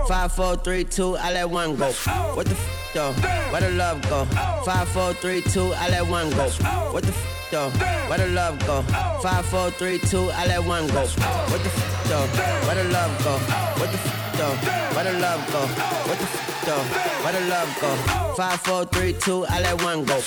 Five, 0.07 0.33
four, 0.33 0.55
three, 0.55 0.83
two, 0.83 1.15
I 1.17 1.31
let 1.33 1.49
one 1.49 1.75
go. 1.75 1.91
What 2.35 2.45
the 2.45 2.51
f- 2.53 2.91
though? 2.93 3.11
Where 3.51 3.61
the 3.61 3.71
love 3.71 4.01
go? 4.09 4.25
Five, 4.63 4.87
four, 4.89 5.13
three, 5.13 5.41
two, 5.41 5.73
I 5.73 5.89
let 5.89 6.07
one 6.07 6.29
go. 6.31 6.47
What 6.93 7.03
the 7.03 7.09
f- 7.09 7.49
though? 7.51 7.69
Where 8.07 8.19
the 8.19 8.27
love 8.27 8.59
go? 8.67 8.83
Five, 9.23 9.45
four, 9.47 9.71
three, 9.71 9.97
two, 9.97 10.29
I 10.31 10.45
let 10.45 10.63
one 10.63 10.85
go. 10.87 11.05
What 11.05 11.61
the 11.63 11.69
f- 11.69 12.07
though? 12.07 12.27
Where 12.67 12.75
the 12.83 12.89
love 12.91 13.23
go? 13.23 13.33
What 13.81 13.91
the 13.91 13.97
f- 13.97 14.37
though? 14.37 14.95
Where 14.95 15.03
the 15.11 15.19
love 15.19 15.41
go? 15.51 15.61
What 16.07 16.17
the 16.19 16.23
f- 16.25 16.65
though? 16.65 17.23
Where 17.23 17.33
the 17.33 17.47
love 17.47 17.77
go? 17.81 18.33
Five, 18.35 18.59
four, 18.61 18.85
three, 18.85 19.13
two, 19.13 19.45
I 19.49 19.59
let 19.61 19.81
one 19.83 20.05
go. 20.05 20.21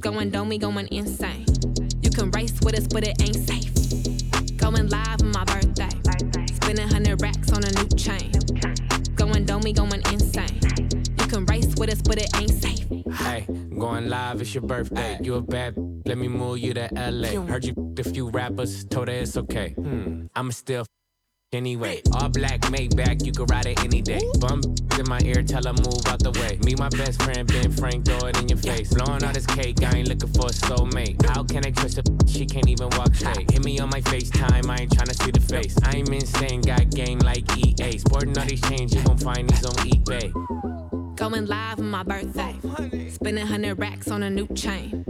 Going 0.00 0.30
domey, 0.30 0.60
going 0.60 0.86
insane. 0.90 1.46
You 2.02 2.10
can 2.10 2.30
race 2.32 2.52
with 2.62 2.76
us, 2.78 2.86
but 2.86 3.04
it 3.06 3.20
ain't 3.22 3.36
safe. 3.36 3.72
Going 4.58 4.88
live 4.88 5.22
on 5.22 5.32
my 5.32 5.44
birthday. 5.44 5.88
Spending 6.54 6.86
100 6.86 7.22
racks 7.22 7.50
on 7.52 7.64
a 7.64 7.70
new 7.72 7.88
chain. 7.96 8.30
Going 9.14 9.46
domey, 9.46 9.74
going 9.74 10.02
insane. 10.12 10.60
You 11.18 11.26
can 11.26 11.46
race 11.46 11.74
with 11.76 11.90
us, 11.90 12.02
but 12.02 12.18
it 12.18 12.28
ain't 12.36 12.50
safe. 12.50 12.84
Hey, 13.18 13.46
going 13.78 14.08
live, 14.10 14.40
it's 14.42 14.52
your 14.54 14.62
birthday. 14.62 15.18
You 15.22 15.36
a 15.36 15.40
bad, 15.40 15.74
let 16.06 16.18
me 16.18 16.28
move 16.28 16.58
you 16.58 16.74
to 16.74 16.88
LA. 16.94 17.40
Heard 17.46 17.64
you 17.64 17.94
a 17.98 18.04
few 18.04 18.28
rappers, 18.30 18.84
told 18.84 19.08
her 19.08 19.14
it's 19.14 19.36
okay. 19.36 19.70
Hmm, 19.70 20.26
I'ma 20.34 20.50
still 20.50 20.82
f- 20.82 20.86
anyway. 21.52 22.02
All 22.12 22.28
black, 22.28 22.60
Maybach, 22.62 23.24
you 23.24 23.32
can 23.32 23.46
ride 23.46 23.66
it 23.66 23.82
any 23.84 24.02
day. 24.02 24.20
Bum 24.38 24.60
in 24.98 25.08
my 25.08 25.20
ear, 25.24 25.42
tell 25.42 25.64
her 25.64 25.72
move 25.72 26.06
out 26.06 26.20
the 26.22 26.30
way. 26.40 26.58
Me, 26.64 26.74
my 26.76 26.88
best 26.90 27.22
friend, 27.22 27.48
Ben 27.48 27.70
Frank, 27.72 28.04
throw 28.04 28.28
it 28.28 28.38
in 28.40 28.48
your 28.48 28.58
face. 28.58 28.92
Blowing 28.92 29.24
all 29.24 29.32
this 29.32 29.46
cake, 29.46 29.82
I 29.82 29.98
ain't 29.98 30.08
looking 30.08 30.32
for 30.34 30.46
a 30.46 30.50
soulmate. 30.50 31.24
How 31.26 31.42
can 31.42 31.64
I 31.66 31.70
trust 31.70 31.98
a 31.98 32.02
she 32.28 32.44
can't 32.46 32.68
even 32.68 32.90
walk 32.90 33.14
straight? 33.14 33.50
Hit 33.50 33.64
me 33.64 33.78
on 33.80 33.88
my 33.90 34.00
FaceTime, 34.02 34.68
I 34.68 34.82
ain't 34.82 34.92
trying 34.92 35.08
to 35.08 35.14
see 35.14 35.30
the 35.30 35.40
face. 35.40 35.74
I 35.84 35.96
ain't 35.96 36.08
insane, 36.10 36.60
got 36.60 36.90
game 36.90 37.18
like 37.20 37.44
EA. 37.56 37.98
Sporting 37.98 38.36
all 38.38 38.44
these 38.46 38.60
chains, 38.62 38.94
you 38.94 39.02
gon' 39.02 39.18
find 39.18 39.48
these 39.48 39.64
on 39.64 39.74
eBay. 39.88 40.32
Going 41.16 41.46
live 41.46 41.78
on 41.78 41.90
my 41.90 42.02
birthday. 42.02 42.54
Spending 43.10 43.44
100 43.44 43.78
racks 43.78 44.08
on 44.10 44.22
a 44.24 44.30
new 44.30 44.46
chain. 44.48 45.04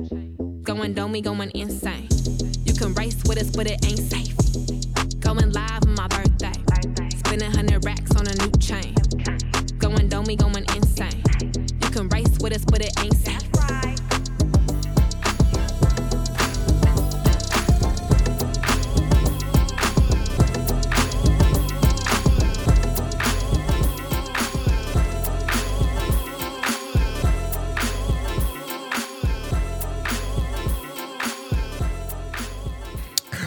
Going 0.65 0.95
domey, 0.95 1.23
going 1.23 1.51
insane. 1.55 2.09
You 2.65 2.73
can 2.73 2.95
race 2.95 3.23
with 3.27 3.37
us, 3.37 3.51
but 3.51 3.67
it 3.67 3.85
ain't 3.85 3.99
safe. 3.99 4.35
Going 5.21 5.53
live 5.53 5.83
on 5.87 5.95
my 5.95 6.09
birthday. 6.09 6.53
Spending 7.19 7.51
100 7.53 7.85
racks 7.85 8.17
on 8.17 8.27
a 8.27 8.35
new 8.37 8.51
chain. 8.53 8.95
Going 9.77 10.09
domey, 10.09 10.39
going 10.39 10.65
insane. 10.75 11.23
You 11.83 11.91
can 11.91 12.09
race 12.09 12.39
with 12.41 12.55
us, 12.55 12.65
but 12.65 12.81
it 12.81 12.99
ain't 12.99 13.15
safe. 13.15 13.84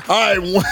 All 0.10 0.38
right. 0.38 0.64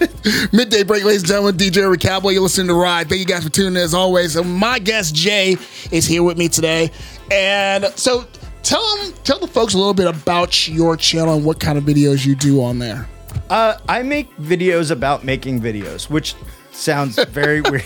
Midday 0.52 0.82
break, 0.82 1.04
ladies 1.04 1.22
and 1.22 1.28
gentlemen. 1.28 1.56
DJ 1.56 1.88
Rick 1.88 2.00
Cowboy, 2.00 2.30
you're 2.30 2.42
listening 2.42 2.66
to 2.68 2.74
Ride. 2.74 3.08
Thank 3.08 3.20
you 3.20 3.26
guys 3.26 3.44
for 3.44 3.50
tuning 3.50 3.74
in 3.74 3.76
as 3.82 3.94
always. 3.94 4.32
So 4.32 4.42
my 4.42 4.78
guest 4.78 5.14
Jay 5.14 5.56
is 5.92 6.06
here 6.06 6.22
with 6.22 6.36
me 6.36 6.48
today, 6.48 6.90
and 7.30 7.84
so 7.96 8.26
tell 8.62 8.96
them, 8.96 9.12
tell 9.22 9.38
the 9.38 9.46
folks 9.46 9.74
a 9.74 9.78
little 9.78 9.94
bit 9.94 10.08
about 10.08 10.66
your 10.66 10.96
channel 10.96 11.34
and 11.34 11.44
what 11.44 11.60
kind 11.60 11.78
of 11.78 11.84
videos 11.84 12.26
you 12.26 12.34
do 12.34 12.62
on 12.62 12.78
there. 12.80 13.08
Uh, 13.48 13.76
I 13.88 14.02
make 14.02 14.34
videos 14.38 14.90
about 14.90 15.22
making 15.24 15.60
videos, 15.60 16.10
which 16.10 16.34
sounds 16.72 17.22
very 17.26 17.60
weird. 17.70 17.84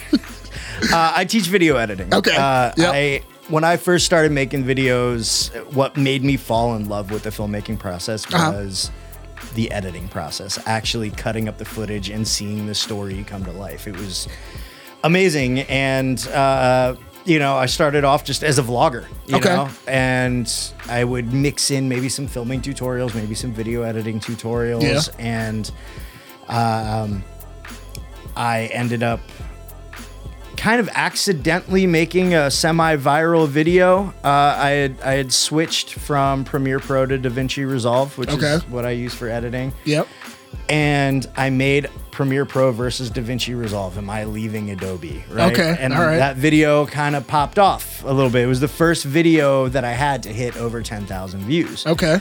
Uh, 0.92 1.12
I 1.14 1.24
teach 1.27 1.46
video 1.48 1.77
editing. 1.77 2.12
Okay. 2.14 2.35
Uh, 2.37 2.72
Yep. 2.77 2.94
I 2.94 3.22
when 3.48 3.64
I 3.64 3.77
first 3.79 4.05
started 4.07 4.31
making 4.33 4.64
videos, 4.64 5.51
what 5.74 5.96
made 5.96 6.22
me 6.22 6.37
fall 6.37 6.74
in 6.77 6.88
love 6.88 7.11
with 7.11 7.22
the 7.24 7.31
filmmaking 7.31 7.79
process 7.79 8.27
Uh-huh. 8.33 8.53
The 9.55 9.70
editing 9.70 10.09
process, 10.09 10.59
actually 10.66 11.11
cutting 11.11 11.48
up 11.48 11.59
the 11.59 11.64
footage 11.64 12.11
and 12.11 12.27
seeing 12.27 12.66
the 12.66 12.74
story 12.74 13.24
come 13.24 13.44
to 13.44 13.53
life. 13.53 13.87
It 13.87 13.96
was 13.96 14.29
amazing. 15.05 15.61
And, 15.61 16.24
uh, 16.29 16.96
you 17.24 17.38
know, 17.38 17.57
I 17.57 17.66
started 17.66 18.05
off 18.05 18.24
just 18.24 18.42
as 18.42 18.59
a 18.59 18.62
vlogger, 18.62 19.07
you 19.27 19.37
Okay. 19.37 19.48
know, 19.51 19.68
and 19.87 20.51
I 20.88 21.05
would 21.05 21.33
mix 21.33 21.70
in 21.70 21.88
maybe 21.88 22.09
some 22.09 22.27
filming 22.27 22.62
tutorials, 22.62 23.14
maybe 23.14 23.35
some 23.35 23.53
video 23.53 23.83
editing 23.83 24.18
tutorials. 24.20 24.83
Yeah. 25.18 25.24
And 25.24 25.70
um, 26.48 27.22
I 28.37 28.66
ended 28.72 29.03
up 29.03 29.20
kind 30.59 30.81
of 30.81 30.88
accidentally 30.94 31.87
making 31.87 32.35
a 32.35 32.51
semi-viral 32.51 33.49
video. 33.49 34.12
Uh, 34.25 34.29
I 34.59 34.71
had 34.71 35.01
I 35.03 35.12
had 35.12 35.33
switched 35.33 35.94
from 35.94 36.44
Premiere 36.44 36.81
Pro 36.81 37.07
to 37.07 37.18
DaVinci 37.18 37.68
Resolve, 37.71 38.18
which 38.18 38.29
Okay. 38.31 38.55
is 38.55 38.68
what 38.68 38.85
I 38.85 38.90
use 38.90 39.14
for 39.14 39.29
editing. 39.29 39.73
Yep. 39.85 40.07
And 40.68 41.27
I 41.37 41.51
made 41.51 41.88
Premiere 42.11 42.44
Pro 42.44 42.73
versus 42.73 43.11
DaVinci 43.11 43.59
Resolve. 43.59 43.97
Am 43.97 44.11
I 44.11 44.25
leaving 44.25 44.71
Adobe? 44.71 45.23
Right. 45.31 45.53
Okay, 45.53 45.77
And 45.79 45.94
right. 45.94 46.16
that 46.16 46.37
video 46.37 46.85
kind 46.87 47.14
of 47.14 47.27
popped 47.27 47.59
off 47.59 48.03
a 48.05 48.12
little 48.12 48.31
bit. 48.31 48.42
It 48.44 48.47
was 48.49 48.61
the 48.61 48.68
first 48.68 49.05
video 49.05 49.68
that 49.68 49.85
I 49.85 49.92
had 49.92 50.23
to 50.25 50.31
hit 50.33 50.57
over 50.57 50.83
10,000 50.83 51.40
views. 51.42 51.87
Okay. 51.87 52.18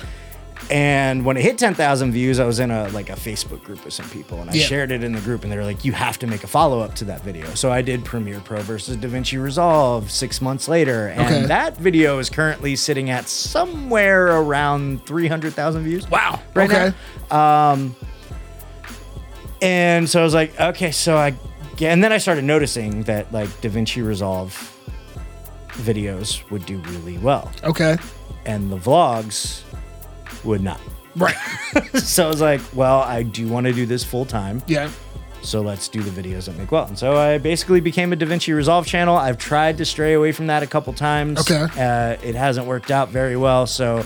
And 0.69 1.23
when 1.23 1.37
it 1.37 1.43
hit 1.43 1.57
10,000 1.57 2.11
views, 2.11 2.39
I 2.39 2.45
was 2.45 2.59
in 2.59 2.71
a 2.71 2.89
like 2.89 3.09
a 3.09 3.13
Facebook 3.13 3.63
group 3.63 3.85
with 3.85 3.93
some 3.93 4.09
people 4.09 4.41
and 4.41 4.49
I 4.49 4.53
Yeah. 4.53 4.65
shared 4.65 4.91
it 4.91 5.01
in 5.03 5.13
the 5.13 5.21
group 5.21 5.43
and 5.43 5.51
they 5.51 5.55
were 5.55 5.63
like, 5.63 5.85
you 5.85 5.93
have 5.93 6.19
to 6.19 6.27
make 6.27 6.43
a 6.43 6.47
follow 6.47 6.81
up 6.81 6.93
to 6.95 7.05
that 7.05 7.23
video. 7.23 7.45
So 7.53 7.71
I 7.71 7.81
did 7.81 8.03
Premiere 8.03 8.41
Pro 8.41 8.61
versus 8.61 8.97
DaVinci 8.97 9.41
Resolve 9.41 10.11
six 10.11 10.41
months 10.41 10.67
later. 10.67 11.07
And 11.07 11.21
Okay. 11.21 11.45
that 11.45 11.77
video 11.77 12.19
is 12.19 12.29
currently 12.29 12.75
sitting 12.75 13.09
at 13.09 13.29
somewhere 13.29 14.27
around 14.27 15.05
300,000 15.05 15.83
views. 15.83 16.09
Wow. 16.11 16.41
Right 16.53 16.69
okay. 16.69 16.93
now. 17.31 17.71
Um, 17.71 17.95
and 19.61 20.09
so 20.09 20.19
I 20.19 20.23
was 20.23 20.33
like, 20.33 20.59
okay, 20.59 20.91
so 20.91 21.15
I, 21.17 21.33
and 21.81 22.03
then 22.03 22.11
I 22.11 22.17
started 22.17 22.43
noticing 22.43 23.03
that 23.03 23.31
like 23.31 23.47
DaVinci 23.61 24.05
Resolve 24.05 24.51
videos 25.69 26.49
would 26.51 26.65
do 26.65 26.77
really 26.79 27.17
well. 27.19 27.51
Okay. 27.63 27.97
And 28.45 28.71
the 28.71 28.77
vlogs 28.77 29.61
would 30.47 30.63
not. 30.63 30.79
Right. 31.15 31.35
so 31.95 32.25
I 32.25 32.27
was 32.27 32.41
like, 32.41 32.61
well, 32.73 33.01
I 33.01 33.23
do 33.23 33.47
want 33.47 33.67
to 33.67 33.73
do 33.73 33.85
this 33.85 34.03
full 34.03 34.25
time. 34.25 34.63
Yeah. 34.67 34.89
So 35.41 35.61
let's 35.61 35.87
do 35.87 36.01
the 36.01 36.09
videos 36.09 36.45
that 36.45 36.57
make 36.57 36.71
well. 36.71 36.85
And 36.85 36.97
so 36.97 37.15
I 37.15 37.37
basically 37.37 37.79
became 37.79 38.11
a 38.11 38.15
DaVinci 38.15 38.55
Resolve 38.55 38.85
channel. 38.85 39.15
I've 39.15 39.37
tried 39.37 39.77
to 39.77 39.85
stray 39.85 40.13
away 40.13 40.31
from 40.31 40.47
that 40.47 40.63
a 40.63 40.67
couple 40.67 40.93
times. 40.93 41.39
Okay. 41.39 41.67
Uh, 41.79 42.17
it 42.23 42.35
hasn't 42.35 42.67
worked 42.67 42.91
out 42.91 43.09
very 43.09 43.37
well. 43.37 43.67
So 43.67 44.03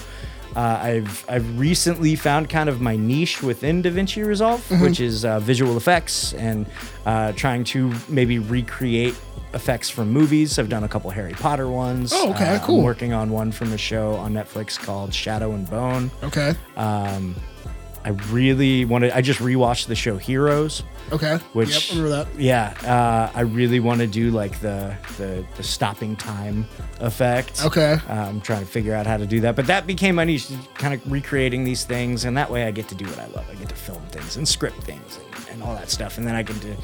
uh, 0.56 0.80
I've 0.82 1.26
I've 1.30 1.60
recently 1.60 2.16
found 2.16 2.50
kind 2.50 2.70
of 2.70 2.82
my 2.82 2.96
niche 2.96 3.42
within 3.44 3.82
DaVinci 3.84 4.26
Resolve, 4.26 4.62
Mhm. 4.70 4.82
which 4.82 5.00
is 5.00 5.24
uh, 5.26 5.40
visual 5.40 5.78
effects 5.78 6.34
and 6.34 6.66
uh, 7.06 7.32
trying 7.34 7.64
to 7.66 7.94
maybe 8.10 8.40
recreate 8.40 9.16
effects 9.54 9.90
from 9.90 10.10
movies. 10.12 10.58
I've 10.60 10.70
done 10.70 10.84
a 10.86 10.88
couple 10.88 11.10
Harry 11.10 11.34
Potter 11.34 11.68
ones. 11.68 12.12
Oh, 12.14 12.32
okay, 12.32 12.56
Uh, 12.56 12.60
cool. 12.66 12.80
I'm 12.80 12.86
working 12.86 13.12
on 13.14 13.32
one 13.32 13.52
from 13.52 13.74
a 13.74 13.78
show 13.78 14.14
on 14.16 14.34
Netflix 14.34 14.80
called 14.80 15.14
Shadow 15.14 15.52
and 15.54 15.70
Bone. 15.70 16.10
Okay. 16.24 16.54
Um, 16.78 17.36
I 18.04 18.10
really 18.32 18.86
wanted. 18.86 19.12
I 19.12 19.22
just 19.22 19.40
rewatched 19.40 19.88
the 19.88 19.96
show 19.96 20.18
Heroes. 20.18 20.84
Okay. 21.12 21.38
Which 21.54 21.70
Yep, 21.70 21.98
remember 21.98 22.10
that. 22.10 22.40
Yeah, 22.40 22.74
uh, 22.84 23.32
I 23.36 23.42
really 23.42 23.80
want 23.80 24.02
to 24.02 24.08
do 24.08 24.32
like 24.32 24.60
the, 24.60 24.96
the 25.18 25.46
the 25.56 25.64
stopping 25.64 26.16
time 26.16 26.66
effect. 27.00 27.64
Okay. 27.66 27.98
Uh, 28.10 28.14
I'm 28.14 28.42
trying 28.42 28.62
to 28.62 28.66
figure 28.66 28.94
out 28.94 29.06
how 29.06 29.18
to 29.18 29.26
do 29.26 29.42
that, 29.42 29.56
but 29.56 29.68
that 29.68 29.86
became 29.86 30.16
my 30.16 30.24
niche, 30.24 30.48
kind 30.76 30.94
of 30.94 31.12
recreating 31.12 31.64
these 31.64 31.84
things, 31.84 32.26
and 32.26 32.36
that 32.38 32.50
way 32.50 32.66
I 32.66 32.72
get 32.72 32.88
to 32.90 32.96
do 32.96 33.06
what 33.06 33.20
I 33.20 33.28
love. 33.28 33.46
I 33.50 33.56
get 33.56 33.70
to 33.70 33.76
film 33.76 34.02
things 34.08 34.38
and 34.38 34.48
script 34.48 34.82
things 34.84 35.18
and, 35.18 35.50
and 35.50 35.64
all 35.64 35.76
that 35.76 35.90
stuff, 35.90 36.18
and 36.18 36.26
then 36.26 36.36
I 36.36 36.44
get 36.44 36.60
to 36.62 36.76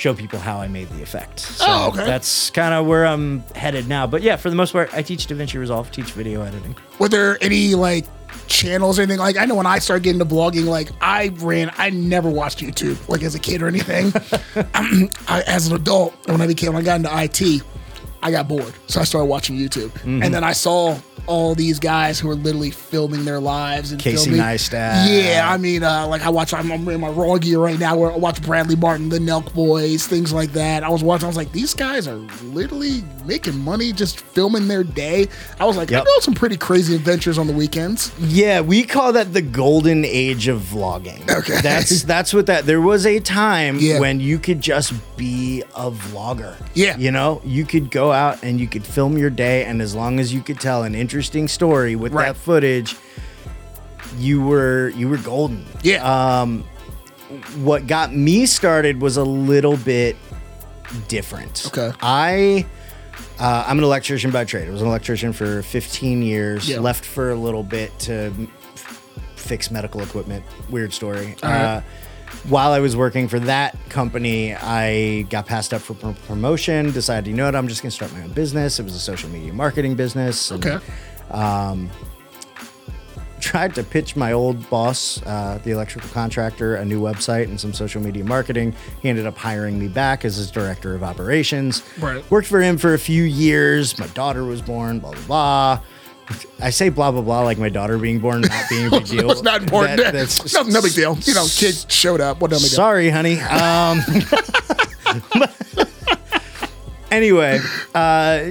show 0.00 0.14
people 0.14 0.38
how 0.38 0.60
I 0.60 0.66
made 0.68 0.88
the 0.88 1.02
effect. 1.02 1.40
So 1.40 1.64
Oh, 1.68 1.88
okay. 1.88 2.04
That's 2.06 2.50
kind 2.50 2.72
of 2.74 2.86
where 2.86 3.06
I'm 3.06 3.40
headed 3.54 3.86
now. 3.86 4.06
But 4.06 4.22
yeah, 4.22 4.36
for 4.36 4.48
the 4.50 4.56
most 4.56 4.72
part, 4.72 4.92
I 4.94 5.02
teach 5.02 5.26
DaVinci 5.26 5.58
Resolve, 5.60 5.90
teach 5.92 6.12
video 6.12 6.42
editing. 6.42 6.74
Were 6.98 7.08
there 7.08 7.38
any 7.42 7.74
like 7.74 8.06
channels 8.46 8.98
or 8.98 9.02
anything 9.02 9.20
like? 9.20 9.36
I 9.36 9.44
know 9.44 9.54
when 9.54 9.66
I 9.66 9.78
started 9.78 10.02
getting 10.02 10.20
into 10.20 10.34
blogging, 10.34 10.64
like 10.66 10.90
I 11.00 11.28
ran, 11.36 11.70
I 11.76 11.90
never 11.90 12.30
watched 12.30 12.60
YouTube 12.60 12.96
like 13.08 13.22
as 13.22 13.34
a 13.34 13.38
kid 13.38 13.62
or 13.62 13.68
anything. 13.68 14.12
I, 14.74 15.42
as 15.46 15.68
an 15.68 15.76
adult, 15.76 16.14
when 16.26 16.40
I 16.40 16.46
became, 16.46 16.72
when 16.72 16.82
I 16.82 16.84
got 16.84 16.96
into 16.96 17.10
IT, 17.12 17.62
I 18.22 18.30
got 18.30 18.48
bored, 18.48 18.72
so 18.86 19.00
I 19.00 19.04
started 19.04 19.26
watching 19.26 19.56
YouTube, 19.56 19.90
Mhm. 20.00 20.24
and 20.24 20.34
then 20.34 20.44
I 20.44 20.52
saw 20.52 20.96
all 21.26 21.54
these 21.54 21.78
guys 21.78 22.18
who 22.20 22.28
are 22.30 22.34
literally 22.34 22.70
filming 22.70 23.24
their 23.24 23.40
lives 23.40 23.92
and 23.92 24.00
Casey 24.00 24.30
filming. 24.30 24.40
Neistat. 24.40 25.06
Yeah, 25.24 25.48
I 25.50 25.56
mean, 25.56 25.82
uh, 25.82 26.06
like 26.08 26.22
I 26.22 26.28
watch, 26.30 26.52
I'm, 26.54 26.70
I'm 26.72 26.88
in 26.88 27.00
my 27.00 27.08
raw 27.10 27.36
gear 27.38 27.58
right 27.58 27.78
now. 27.78 27.96
Where 27.96 28.12
I 28.12 28.16
watch 28.16 28.42
Bradley 28.42 28.76
Martin, 28.76 29.08
the 29.08 29.18
Nelk 29.18 29.52
Boys, 29.54 30.06
things 30.06 30.32
like 30.32 30.52
that. 30.52 30.82
I 30.84 30.88
was 30.88 31.02
watching. 31.02 31.24
I 31.24 31.28
was 31.28 31.36
like, 31.36 31.52
these 31.52 31.74
guys 31.74 32.06
are 32.08 32.16
literally 32.44 33.02
making 33.26 33.58
money 33.58 33.92
just 33.92 34.20
filming 34.20 34.68
their 34.68 34.82
day. 34.84 35.28
I 35.58 35.64
was 35.66 35.76
like, 35.76 35.92
I 35.92 35.98
know 36.00 36.18
some 36.20 36.34
pretty 36.34 36.56
crazy 36.56 36.94
adventures 36.94 37.38
on 37.38 37.46
the 37.46 37.52
weekends. 37.52 38.12
Yeah, 38.18 38.60
we 38.60 38.82
call 38.84 39.12
that 39.12 39.32
the 39.32 39.42
golden 39.42 40.04
age 40.04 40.48
of 40.48 40.60
vlogging. 40.60 41.28
Okay. 41.30 41.60
That's 41.60 42.02
that's 42.02 42.32
what 42.34 42.46
that 42.46 42.66
there 42.66 42.80
was 42.80 43.06
a 43.06 43.20
time 43.20 43.76
Yeah. 43.78 44.00
when 44.00 44.20
you 44.20 44.38
could 44.38 44.60
just 44.60 44.92
be 45.16 45.62
a 45.76 45.90
vlogger. 45.90 46.56
Yeah. 46.74 46.96
You 46.96 47.10
know, 47.10 47.40
you 47.44 47.64
could 47.64 47.90
go 47.90 48.10
out 48.12 48.42
and 48.42 48.58
you 48.58 48.66
could 48.66 48.84
film 48.84 49.16
your 49.18 49.30
day 49.30 49.64
and 49.64 49.80
as 49.82 49.94
long 49.94 50.18
as 50.18 50.32
you 50.32 50.40
could 50.42 50.58
tell 50.60 50.82
an 50.82 50.94
interesting 51.10 51.48
story 51.48 51.96
with 51.96 52.12
Right. 52.12 52.26
that 52.26 52.36
footage, 52.36 52.94
you 54.16 54.40
were 54.42 54.90
you 54.90 55.08
were 55.08 55.16
golden. 55.18 55.66
Yeah. 55.82 56.04
Um 56.42 56.62
what 57.62 57.88
got 57.88 58.14
me 58.14 58.46
started 58.46 59.00
was 59.00 59.16
a 59.16 59.24
little 59.24 59.76
bit 59.76 60.14
different. 61.08 61.64
Okay. 61.66 61.90
I 62.00 62.64
uh, 63.40 63.64
I'm 63.66 63.78
an 63.78 63.84
electrician 63.84 64.30
by 64.30 64.44
trade. 64.44 64.68
I 64.68 64.70
was 64.70 64.82
an 64.82 64.86
electrician 64.88 65.32
for 65.32 65.62
15 65.62 66.22
years. 66.22 66.68
Yeah. 66.68 66.78
Left 66.78 67.04
for 67.04 67.30
a 67.30 67.34
little 67.34 67.62
bit 67.62 67.98
to 68.00 68.32
f- 68.74 69.32
fix 69.34 69.70
medical 69.70 70.02
equipment. 70.02 70.44
Weird 70.68 70.92
story. 70.92 71.34
All 71.42 71.50
right. 71.50 71.64
Uh, 71.64 71.80
while 72.48 72.72
I 72.72 72.80
was 72.80 72.96
working 72.96 73.28
for 73.28 73.38
that 73.40 73.76
company, 73.90 74.54
I 74.54 75.22
got 75.30 75.46
passed 75.46 75.74
up 75.74 75.80
for 75.82 75.94
pr- 75.94 76.18
promotion. 76.26 76.90
Decided, 76.92 77.28
you 77.28 77.34
know 77.34 77.44
what? 77.44 77.54
I'm 77.54 77.68
just 77.68 77.82
gonna 77.82 77.90
start 77.90 78.12
my 78.12 78.22
own 78.22 78.32
business. 78.32 78.78
It 78.78 78.84
was 78.84 78.94
a 78.94 79.00
social 79.00 79.28
media 79.30 79.52
marketing 79.52 79.94
business. 79.94 80.50
and, 80.50 80.64
Okay. 80.64 80.84
Um, 81.30 81.90
tried 83.40 83.74
to 83.74 83.82
pitch 83.82 84.16
my 84.16 84.32
old 84.32 84.68
boss, 84.68 85.22
uh, 85.24 85.58
the 85.64 85.70
electrical 85.70 86.08
contractor, 86.10 86.76
a 86.76 86.84
new 86.84 87.00
website 87.00 87.44
and 87.44 87.58
some 87.58 87.72
social 87.72 88.00
media 88.02 88.22
marketing. 88.24 88.74
He 89.00 89.08
ended 89.08 89.26
up 89.26 89.36
hiring 89.36 89.78
me 89.78 89.88
back 89.88 90.24
as 90.24 90.36
his 90.36 90.50
director 90.50 90.94
of 90.94 91.02
operations. 91.02 91.82
Right. 91.98 92.28
Worked 92.30 92.48
for 92.48 92.60
him 92.60 92.76
for 92.78 92.94
a 92.94 92.98
few 92.98 93.22
years. 93.24 93.98
My 93.98 94.06
daughter 94.08 94.44
was 94.44 94.60
born, 94.60 94.98
blah, 94.98 95.12
blah, 95.12 95.26
blah. 95.26 95.80
I 96.62 96.70
say 96.70 96.88
blah, 96.90 97.10
blah, 97.10 97.22
blah, 97.22 97.42
like 97.42 97.58
my 97.58 97.68
daughter 97.70 97.98
being 97.98 98.18
born 98.20 98.42
not 98.42 98.68
being 98.68 98.86
a 98.86 98.90
big 98.90 99.06
deal. 99.06 99.30
it's 99.30 99.42
not 99.42 99.62
important. 99.62 99.98
That- 99.98 100.12
that's 100.14 100.54
no, 100.54 100.62
no 100.62 100.82
big 100.82 100.94
deal. 100.94 101.16
You 101.22 101.34
know, 101.34 101.46
kid 101.48 101.74
showed 101.90 102.20
up. 102.20 102.40
What 102.40 102.50
no 102.50 102.56
big 102.58 102.68
deal. 102.68 102.76
Sorry, 102.76 103.10
honey. 103.10 103.40
Um, 103.40 104.00
anyway, 107.10 107.60
uh, 107.94 108.44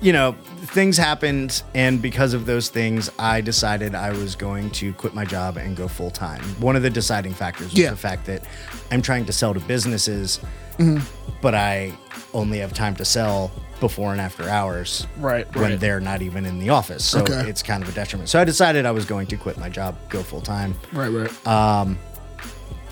you 0.00 0.12
know, 0.12 0.32
things 0.72 0.96
happened, 0.96 1.62
and 1.74 2.00
because 2.02 2.34
of 2.34 2.46
those 2.46 2.68
things, 2.68 3.10
I 3.18 3.40
decided 3.40 3.94
I 3.94 4.10
was 4.10 4.34
going 4.36 4.70
to 4.72 4.92
quit 4.94 5.14
my 5.14 5.24
job 5.24 5.56
and 5.56 5.76
go 5.76 5.88
full 5.88 6.10
time. 6.10 6.42
One 6.60 6.76
of 6.76 6.82
the 6.82 6.90
deciding 6.90 7.34
factors 7.34 7.70
was 7.70 7.78
Yeah. 7.78 7.90
the 7.90 7.96
fact 7.96 8.26
that 8.26 8.44
I'm 8.90 9.02
trying 9.02 9.24
to 9.26 9.32
sell 9.32 9.54
to 9.54 9.60
businesses, 9.60 10.40
Mhm. 10.78 11.02
but 11.40 11.54
I 11.54 11.92
only 12.34 12.58
have 12.58 12.72
time 12.72 12.94
to 12.96 13.04
sell 13.04 13.50
before 13.80 14.12
and 14.12 14.20
after 14.20 14.48
hours 14.48 15.06
Right, 15.18 15.52
when 15.56 15.70
right. 15.72 15.80
they're 15.80 16.00
not 16.00 16.22
even 16.22 16.44
in 16.46 16.58
the 16.58 16.68
office 16.70 17.04
so 17.04 17.20
Okay. 17.22 17.48
it's 17.48 17.62
kind 17.62 17.82
of 17.82 17.88
a 17.88 17.92
detriment 17.92 18.28
so 18.28 18.38
i 18.40 18.44
decided 18.44 18.86
i 18.86 18.90
was 18.90 19.04
going 19.04 19.26
to 19.28 19.36
quit 19.36 19.56
my 19.58 19.68
job 19.68 19.96
go 20.08 20.22
full 20.22 20.40
time 20.42 20.74
Right, 20.92 21.08
right. 21.08 21.46
um, 21.46 21.98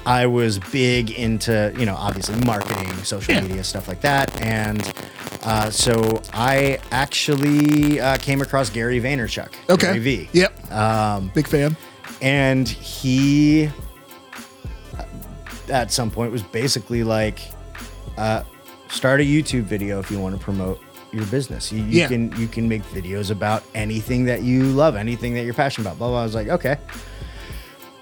I 0.07 0.25
was 0.27 0.59
big 0.59 1.11
into, 1.11 1.71
you 1.77 1.85
know, 1.85 1.95
obviously 1.95 2.41
marketing, 2.47 2.91
social 3.05 3.35
media, 3.43 3.63
stuff 3.63 3.89
like 3.89 4.01
that. 4.01 4.35
And 4.41 4.91
uh, 5.43 5.69
so 5.69 6.23
I 6.33 6.79
actually 6.93 8.01
uh, 8.01 8.17
came 8.17 8.41
across 8.41 8.71
Gary 8.71 9.03
Vaynerchuk. 9.03 9.53
Okay. 9.69 9.87
Gary 9.89 9.99
V. 9.99 10.29
Yep. 10.33 10.73
Um, 10.73 11.31
Big 11.35 11.47
fan. 11.47 11.77
and 12.23 12.67
he, 12.67 13.69
uh, 14.99 15.05
at 15.69 15.93
some 15.93 16.11
point, 16.11 16.33
was 16.33 16.43
basically 16.43 17.03
like, 17.05 17.41
uh, 18.17 18.45
start 18.91 19.21
a 19.21 19.25
YouTube 19.25 19.63
video 19.63 19.99
if 20.01 20.11
you 20.11 20.19
want 20.19 20.37
to 20.39 20.43
promote 20.43 20.81
your 21.13 21.25
business. 21.27 21.73
You, 21.73 21.83
you 21.85 22.01
Yeah. 22.01 22.09
can 22.09 22.35
you 22.37 22.49
can 22.49 22.69
make 22.69 22.83
videos 22.93 23.31
about 23.31 23.63
anything 23.75 24.25
that 24.27 24.43
you 24.43 24.65
love, 24.65 24.97
anything 24.97 25.35
that 25.35 25.45
you're 25.45 25.55
passionate 25.55 25.87
about. 25.87 25.99
Blah 25.99 26.09
blah. 26.09 26.21
I 26.21 26.25
was 26.25 26.35
like, 26.35 26.49
okay, 26.49 26.77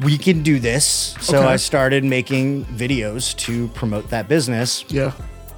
we 0.00 0.18
can 0.18 0.42
do 0.42 0.58
this. 0.58 1.14
So 1.20 1.38
Okay. 1.38 1.46
I 1.46 1.56
started 1.56 2.04
making 2.04 2.64
videos 2.66 3.34
to 3.38 3.68
promote 3.68 4.10
that 4.10 4.28
business. 4.28 4.84
Yeah. 4.88 5.12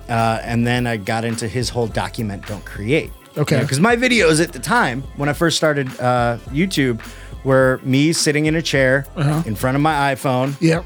Uh, 0.09 0.41
and 0.43 0.67
then 0.67 0.87
I 0.87 0.97
got 0.97 1.25
into 1.25 1.49
his 1.49 1.69
whole 1.69 1.87
document, 1.87 2.47
don't 2.47 2.65
create. 2.65 3.11
Okay. 3.37 3.61
Because 3.61 3.81
my 3.81 3.95
videos 3.97 4.43
at 4.43 4.53
the 4.53 4.59
time, 4.59 5.03
when 5.17 5.29
I 5.29 5.33
first 5.33 5.57
started 5.57 5.89
uh, 6.01 6.39
YouTube, 6.51 7.01
were 7.45 7.79
me 7.83 8.13
sitting 8.13 8.47
in 8.47 8.55
a 8.57 8.63
chair 8.63 9.07
Uh-huh. 9.17 9.43
in 9.47 9.55
front 9.55 9.75
of 9.77 9.81
my 9.83 10.15
iPhone. 10.15 10.57
Yep. 10.61 10.85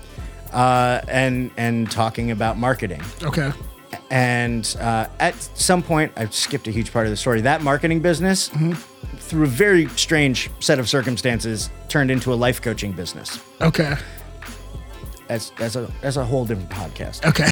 Uh, 0.53 1.01
and 1.09 1.51
and 1.57 1.91
talking 1.91 2.31
about 2.31 2.59
marketing. 2.59 3.01
Okay. 3.23 3.51
And 4.11 4.77
uh, 4.81 5.09
at 5.21 5.35
some 5.59 5.83
point, 5.83 6.13
I 6.17 6.27
skipped 6.27 6.67
a 6.69 6.71
huge 6.71 6.93
part 6.93 7.07
of 7.07 7.11
the 7.11 7.17
story. 7.17 7.41
That 7.41 7.63
marketing 7.63 8.01
business, 8.01 8.51
through 9.17 9.45
a 9.45 9.47
very 9.47 9.89
strange 9.89 10.51
set 10.61 10.79
of 10.79 10.89
circumstances, 10.89 11.71
turned 11.89 12.11
into 12.11 12.33
a 12.33 12.37
life 12.37 12.61
coaching 12.61 12.93
business. 12.93 13.43
Okay. 13.61 13.95
That's 15.29 15.51
that's 15.51 15.77
a 15.77 15.91
that's 16.03 16.17
a 16.17 16.25
whole 16.25 16.45
different 16.45 16.71
podcast. 16.71 17.25
Okay. 17.25 17.49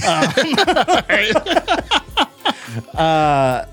uh, 2.95 3.65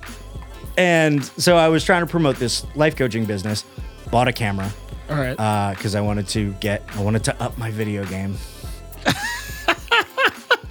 and 0.78 1.26
so 1.26 1.58
I 1.58 1.68
was 1.68 1.84
trying 1.84 2.06
to 2.06 2.08
promote 2.10 2.38
this 2.38 2.66
life 2.76 2.96
coaching 2.96 3.26
business. 3.26 3.66
Bought 4.12 4.28
a 4.28 4.34
camera. 4.34 4.72
All 5.10 5.18
right. 5.18 5.76
Because 5.76 5.96
I 5.96 6.02
wanted 6.02 6.28
to 6.30 6.54
get, 6.54 6.84
I 6.96 7.02
wanted 7.02 7.24
to 7.26 7.42
up 7.42 7.58
my 7.58 7.72
video 7.72 8.06
game. 8.06 8.36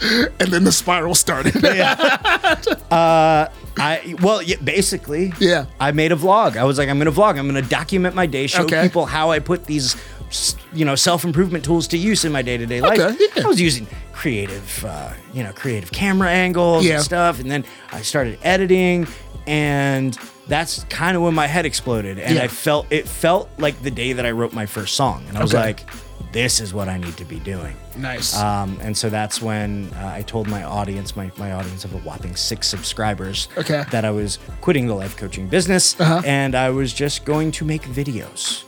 and 0.41 0.49
then 0.53 0.65
the 0.65 0.73
spiral 0.73 1.15
started. 1.15 1.55
Uh, 2.91 3.49
I 3.79 4.15
well, 4.23 4.41
yeah, 4.43 4.57
basically, 4.63 5.33
yeah. 5.41 5.67
I 5.81 5.93
made 5.93 6.13
a 6.13 6.17
vlog. 6.17 6.57
I 6.57 6.65
was 6.65 6.79
like, 6.79 6.89
I'm 6.89 6.99
gonna 6.99 7.13
vlog. 7.13 7.39
I'm 7.39 7.47
gonna 7.47 7.63
document 7.63 8.15
my 8.15 8.27
day, 8.27 8.47
show 8.47 8.63
Okay. 8.65 8.83
people 8.83 9.05
how 9.07 9.31
I 9.31 9.39
put 9.41 9.67
these, 9.67 9.97
you 10.73 10.85
know, 10.85 10.95
self 10.95 11.25
improvement 11.25 11.65
tools 11.65 11.89
to 11.89 11.99
use 11.99 12.25
in 12.25 12.33
my 12.33 12.43
day 12.43 12.57
to 12.57 12.65
day 12.67 12.81
life. 12.81 12.99
Yeah. 12.99 13.45
I 13.45 13.47
was 13.49 13.61
using 13.61 13.87
creative, 14.13 14.85
uh, 14.85 15.13
you 15.35 15.43
know, 15.43 15.53
creative 15.53 15.93
camera 15.93 16.31
angles 16.31 16.87
Yeah. 16.87 16.95
and 16.97 17.03
stuff, 17.05 17.41
and 17.41 17.51
then 17.51 17.65
I 17.93 18.03
started 18.03 18.39
editing, 18.43 19.07
and 19.47 20.17
that's 20.47 20.85
kind 20.85 21.17
of 21.17 21.23
when 21.23 21.35
my 21.35 21.47
head 21.47 21.67
exploded, 21.67 22.19
and. 22.19 22.39
I 22.39 22.49
felt 22.49 22.87
it 22.91 23.07
felt 23.09 23.51
like 23.59 23.83
the 23.83 23.91
day 23.91 24.13
that 24.15 24.25
I 24.25 24.31
wrote 24.31 24.53
my 24.55 24.67
first 24.67 24.95
song, 24.95 25.25
and 25.29 25.37
I 25.37 25.43
was 25.43 25.53
Okay. 25.55 25.63
like, 25.63 25.85
this 26.37 26.61
is 26.61 26.75
what 26.75 26.87
I 26.89 26.99
need 26.99 27.17
to 27.17 27.25
be 27.25 27.39
doing. 27.41 27.75
Nice. 27.97 28.37
Um, 28.37 28.79
and 28.83 28.95
so 28.95 29.09
that's 29.09 29.41
when 29.41 29.91
uh, 29.95 30.13
I 30.19 30.23
told 30.23 30.49
my 30.49 30.63
audience, 30.65 31.17
my, 31.17 31.31
my 31.39 31.53
audience 31.53 31.85
of 31.87 31.95
a 31.95 31.99
whopping 31.99 32.37
six 32.37 32.69
subscribers, 32.69 33.49
Okay. 33.57 33.85
that 33.91 34.05
I 34.05 34.11
was 34.11 34.39
quitting 34.61 34.87
the 34.87 34.95
life 34.95 35.17
coaching 35.17 35.49
business 35.49 35.99
Uh-huh. 35.99 36.21
and 36.27 36.55
I 36.55 36.69
was 36.71 36.93
just 36.93 37.25
going 37.25 37.53
to 37.53 37.65
make 37.65 37.83
videos. 37.83 38.65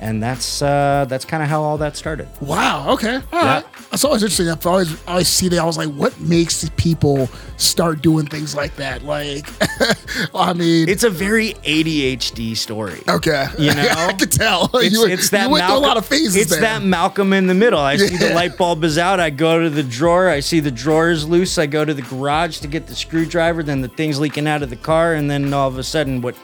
And 0.00 0.22
that's 0.22 0.62
uh, 0.62 1.06
that's 1.08 1.24
kind 1.24 1.42
of 1.42 1.48
how 1.48 1.62
all 1.62 1.76
that 1.78 1.96
started. 1.96 2.28
Wow. 2.40 2.90
Okay. 2.92 3.16
All 3.32 3.42
right. 3.42 3.64
That's 3.90 4.04
always 4.04 4.22
interesting. 4.22 4.48
I've 4.48 4.64
always 4.66 4.92
I 5.08 5.12
always 5.12 5.28
see 5.28 5.48
that. 5.48 5.58
I 5.58 5.64
was 5.64 5.76
like, 5.76 5.88
what 5.90 6.18
makes 6.20 6.68
people 6.76 7.28
start 7.56 8.00
doing 8.00 8.26
things 8.26 8.54
like 8.54 8.76
that? 8.76 9.02
Like, 9.02 9.46
I 10.34 10.52
mean, 10.52 10.88
It's 10.88 11.02
a 11.04 11.10
very 11.10 11.54
ADHD 11.64 12.56
story. 12.56 13.02
okay. 13.08 13.46
You 13.58 13.74
know, 13.74 13.86
I 13.96 14.12
could 14.12 14.30
tell. 14.30 14.70
It's, 14.74 14.94
you, 14.94 15.06
it's 15.06 15.30
that 15.30 15.46
you 15.46 15.50
went 15.52 15.64
through 15.64 15.76
a 15.78 15.80
Malcolm- 15.80 15.88
lot 15.88 15.96
of 15.96 16.06
phases. 16.06 16.36
It's 16.36 16.50
there. 16.52 16.60
that 16.60 16.82
Malcolm 16.82 17.32
in 17.32 17.46
the 17.48 17.54
middle. 17.54 17.80
I 17.80 17.96
see 17.96 18.16
the 18.16 18.34
light 18.34 18.56
bulb 18.56 18.84
is 18.84 18.98
out. 18.98 19.18
I 19.20 19.30
go 19.30 19.60
to 19.62 19.70
the 19.70 19.82
drawer. 19.82 20.28
I 20.28 20.40
see 20.40 20.60
the 20.60 20.70
drawer 20.70 21.10
is 21.10 21.26
loose. 21.28 21.58
I 21.58 21.66
go 21.66 21.84
to 21.84 21.92
the 21.94 22.02
garage 22.02 22.58
to 22.60 22.68
get 22.68 22.86
the 22.86 22.94
screwdriver. 22.94 23.62
Then 23.64 23.80
the 23.80 23.88
thing's 23.88 24.20
leaking 24.20 24.46
out 24.46 24.62
of 24.62 24.70
the 24.70 24.76
car, 24.76 25.14
and 25.14 25.28
then 25.30 25.52
all 25.52 25.66
of 25.68 25.76
a 25.78 25.82
sudden, 25.82 26.20
what 26.22 26.36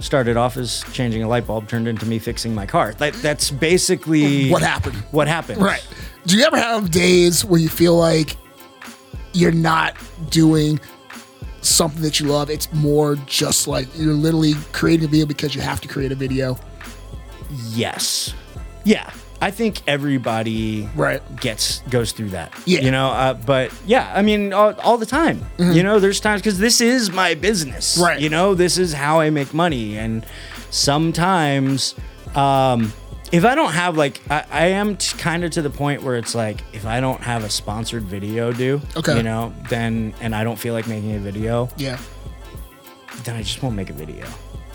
started 0.00 0.36
off 0.36 0.56
as 0.56 0.84
changing 0.92 1.22
a 1.22 1.28
light 1.28 1.46
bulb 1.46 1.68
turned 1.68 1.88
into 1.88 2.06
me 2.06 2.18
fixing 2.18 2.54
my 2.54 2.66
car. 2.66 2.94
That, 2.94 3.14
that's 3.14 3.50
basically 3.50 4.50
What 4.50 4.62
happened. 4.62 4.96
What 5.10 5.28
happened? 5.28 5.60
Right. 5.60 5.86
Do 6.26 6.36
you 6.36 6.44
ever 6.44 6.56
have 6.56 6.90
days 6.90 7.44
where 7.44 7.60
you 7.60 7.68
feel 7.68 7.96
like 7.96 8.36
you're 9.32 9.52
not 9.52 9.96
doing 10.30 10.78
something 11.62 12.02
that 12.02 12.20
you 12.20 12.26
love? 12.26 12.50
It's 12.50 12.72
more 12.72 13.16
just 13.26 13.66
like 13.66 13.88
you're 13.96 14.14
literally 14.14 14.54
creating 14.72 15.06
a 15.06 15.08
video 15.08 15.26
because 15.26 15.54
you 15.54 15.60
have 15.60 15.80
to 15.80 15.88
create 15.88 16.12
a 16.12 16.14
video. 16.14 16.58
Yes. 17.70 18.34
Yeah. 18.84 19.10
I 19.40 19.50
think 19.52 19.82
everybody 19.86 20.88
right 20.96 21.22
gets 21.40 21.80
goes 21.90 22.10
through 22.12 22.30
that. 22.30 22.52
Yeah. 22.66 22.80
You 22.80 22.90
know, 22.90 23.08
uh, 23.10 23.34
but 23.34 23.72
yeah, 23.86 24.10
I 24.14 24.20
mean, 24.22 24.52
all, 24.52 24.74
all 24.80 24.98
the 24.98 25.06
time. 25.06 25.46
Mhm. 25.58 25.74
You 25.76 25.82
know, 25.84 26.00
there's 26.00 26.18
times 26.18 26.42
because 26.42 26.58
this 26.58 26.80
is 26.80 27.10
my 27.12 27.34
business. 27.34 27.96
Right. 27.98 28.20
You 28.20 28.30
know, 28.30 28.54
this 28.54 28.78
is 28.78 28.92
how 28.92 29.20
I 29.20 29.30
make 29.30 29.54
money, 29.54 29.96
and 29.96 30.26
sometimes, 30.70 31.94
um, 32.34 32.92
if 33.30 33.44
I 33.44 33.54
don't 33.54 33.72
have 33.72 33.96
like, 33.96 34.20
I, 34.30 34.44
I 34.50 34.66
am 34.68 34.96
t- 34.96 35.16
kind 35.18 35.44
of 35.44 35.50
to 35.52 35.62
the 35.62 35.70
point 35.70 36.02
where 36.02 36.16
it's 36.16 36.34
like, 36.34 36.62
if 36.72 36.84
I 36.86 36.98
don't 37.00 37.20
have 37.20 37.44
a 37.44 37.50
sponsored 37.50 38.02
video 38.04 38.52
due, 38.52 38.80
Okay. 38.96 39.16
you 39.18 39.22
know, 39.22 39.52
then 39.68 40.14
and 40.20 40.34
I 40.34 40.42
don't 40.44 40.58
feel 40.58 40.74
like 40.74 40.88
making 40.88 41.14
a 41.14 41.18
video, 41.20 41.68
Yeah. 41.76 41.98
then 43.24 43.36
I 43.36 43.42
just 43.42 43.62
won't 43.62 43.76
make 43.76 43.90
a 43.90 43.92
video. 43.92 44.26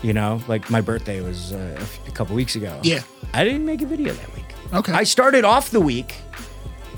You 0.02 0.12
know, 0.12 0.40
like 0.48 0.70
my 0.70 0.80
birthday 0.80 1.20
was 1.20 1.52
uh, 1.52 1.76
a 1.78 1.80
f- 1.82 2.08
a 2.08 2.10
couple 2.12 2.36
weeks 2.36 2.56
ago. 2.56 2.78
Yeah. 2.82 3.02
I 3.32 3.42
didn't 3.44 3.64
make 3.66 3.82
a 3.82 3.86
video 3.86 4.12
that 4.12 4.34
week. 4.34 4.43
Okay. 4.74 4.92
I 4.92 5.04
started 5.04 5.44
off 5.44 5.70
the 5.70 5.80
week 5.80 6.16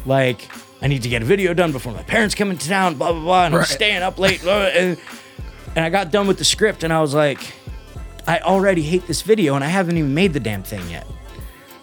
like 0.07 0.49
I 0.83 0.89
need 0.89 1.03
to 1.03 1.09
get 1.09 1.23
a 1.23 1.25
video 1.25 1.53
done 1.55 1.73
before 1.73 1.93
my 1.93 2.03
parents 2.03 2.35
come 2.35 2.51
into 2.51 2.69
town, 2.69 2.95
blah 2.95 3.13
blah 3.13 3.21
blah, 3.21 3.47
and 3.47 3.55
I'm 3.55 3.65
staying 3.65 4.03
up 4.03 4.19
late, 4.19 4.43
blah, 4.43 4.67
and, 4.67 4.99
and 5.75 5.85
I 5.85 5.91
got 5.91 6.11
done 6.11 6.27
with 6.27 6.39
the 6.39 6.45
script, 6.45 6.85
and 6.85 6.93
I 6.93 7.01
was 7.01 7.15
like, 7.15 7.55
I 8.27 8.39
already 8.41 8.83
hate 8.83 9.07
this 9.07 9.23
video, 9.23 9.55
and 9.55 9.65
I 9.65 9.69
haven't 9.69 9.97
even 9.97 10.15
made 10.15 10.33
the 10.33 10.41
damn 10.41 10.63
thing 10.63 10.89
yet. 10.91 11.07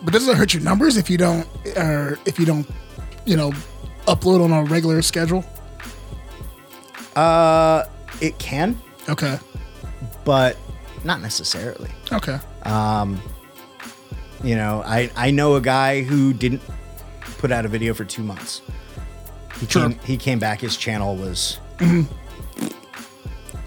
But 0.04 0.14
doesn't 0.14 0.30
it 0.34 0.38
hurt 0.38 0.54
your 0.54 0.64
numbers 0.64 0.98
if 0.98 1.10
you 1.10 1.18
don't, 1.18 1.48
or 1.78 2.18
if 2.26 2.38
you 2.40 2.46
don't, 2.46 2.68
you 3.26 3.36
know, 3.38 3.52
upload 4.08 4.44
on 4.44 4.52
a 4.52 4.64
regular 4.64 5.02
schedule? 5.02 5.46
Uh, 7.16 7.84
it 8.22 8.38
can, 8.40 8.78
Okay. 9.10 9.38
but 10.26 10.58
not 11.04 11.22
necessarily. 11.22 11.90
Okay. 12.12 12.38
Um, 12.64 13.22
you 14.44 14.56
know, 14.56 14.84
I 14.86 15.10
I 15.16 15.32
know 15.32 15.56
a 15.56 15.62
guy 15.62 16.02
who 16.04 16.34
didn't 16.34 16.62
put 17.40 17.52
out 17.52 17.66
a 17.66 17.68
video 17.70 17.94
for 17.94 18.06
two 18.06 18.24
months. 18.24 18.62
He 19.60 19.66
Sure. 19.68 19.90
came 19.90 20.00
he 20.06 20.18
came 20.18 20.40
back. 20.40 20.62
His 20.62 20.78
channel 20.78 21.16
was. 21.16 21.60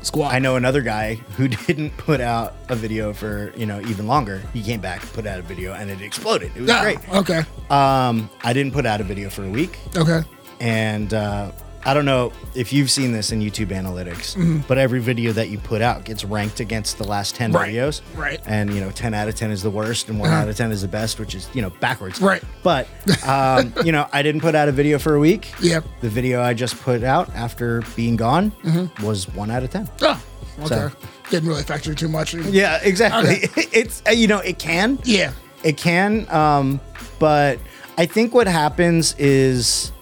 Squad. 0.02 0.32
I 0.32 0.38
know 0.38 0.54
another 0.54 0.82
guy 0.82 1.14
who 1.36 1.48
didn't 1.66 1.96
put 1.96 2.20
out 2.20 2.54
a 2.68 2.76
video 2.76 3.12
for 3.12 3.52
you 3.56 3.66
know 3.66 3.80
even 3.80 4.06
longer. 4.06 4.40
He 4.52 4.62
came 4.62 4.80
back, 4.80 5.00
put 5.12 5.26
out 5.26 5.38
a 5.40 5.42
video, 5.42 5.72
and 5.74 5.90
it 5.90 6.00
exploded. 6.00 6.52
It 6.54 6.60
was 6.60 6.68
Yeah, 6.68 6.82
great. 6.82 7.08
Okay. 7.08 7.42
Um, 7.70 8.30
I 8.44 8.52
didn't 8.52 8.72
put 8.72 8.86
out 8.86 9.00
a 9.00 9.04
video 9.04 9.30
for 9.30 9.42
a 9.44 9.48
week, 9.50 9.78
Okay. 9.96 10.22
and 10.60 11.12
uh, 11.12 11.50
I 11.87 11.94
don't 11.94 12.05
know 12.05 12.33
if 12.57 12.72
you've 12.72 12.90
seen 12.90 13.12
this 13.12 13.31
in 13.31 13.40
YouTube 13.40 13.68
analytics, 13.68 14.35
Mhm. 14.37 14.66
but 14.66 14.77
every 14.77 14.99
video 14.99 15.31
that 15.33 15.51
you 15.51 15.59
put 15.59 15.81
out 15.81 16.05
gets 16.05 16.25
ranked 16.25 16.59
against 16.59 16.99
the 16.99 17.05
last 17.05 17.37
ten 17.37 17.53
Right, 17.53 17.72
videos. 17.72 18.01
right. 18.16 18.40
And 18.44 18.75
you 18.75 18.81
know, 18.81 18.90
ten 18.90 19.14
out 19.14 19.29
of 19.29 19.37
ten 19.37 19.53
is 19.53 19.62
the 19.62 19.70
worst, 19.70 20.09
and 20.09 20.18
one 20.18 20.29
Uh-huh. 20.31 20.40
out 20.42 20.49
of 20.49 20.57
ten 20.57 20.72
is 20.72 20.83
the 20.83 20.88
best, 20.88 21.20
which 21.20 21.35
is 21.37 21.49
you 21.55 21.62
know 21.62 21.70
backwards. 21.81 22.20
Right. 22.20 22.42
But 22.64 22.88
um, 23.25 23.72
you 23.85 23.92
know, 23.92 24.07
I 24.12 24.22
didn't 24.22 24.40
put 24.40 24.57
out 24.57 24.68
a 24.68 24.72
video 24.72 24.99
for 24.99 25.14
a 25.14 25.20
week. 25.20 25.53
Yep. 25.62 25.85
The 26.01 26.09
video 26.09 26.42
I 26.42 26.55
just 26.55 26.81
put 26.83 27.05
out 27.05 27.31
after 27.37 27.83
being 27.94 28.16
gone 28.16 28.51
Mhm. 28.64 29.01
was 29.03 29.29
one 29.33 29.51
out 29.53 29.62
of 29.62 29.70
ten. 29.70 29.88
Oh. 30.03 30.20
Okay. 30.64 30.68
So- 30.75 30.90
Didn't 31.31 31.49
really 31.49 31.62
factor 31.62 31.94
too 31.94 32.09
much. 32.09 32.35
Yeah, 32.35 32.79
exactly. 32.83 33.44
Okay. 33.44 33.68
It's 33.72 34.03
uh, 34.09 34.11
you 34.12 34.27
know 34.27 34.38
it 34.38 34.59
can. 34.59 34.99
Yeah. 35.05 35.31
It 35.62 35.77
can. 35.77 36.27
Um, 36.31 36.81
but 37.20 37.59
I 37.99 38.07
think 38.07 38.35
what 38.35 38.46
happens 38.49 39.14
is 39.18 39.92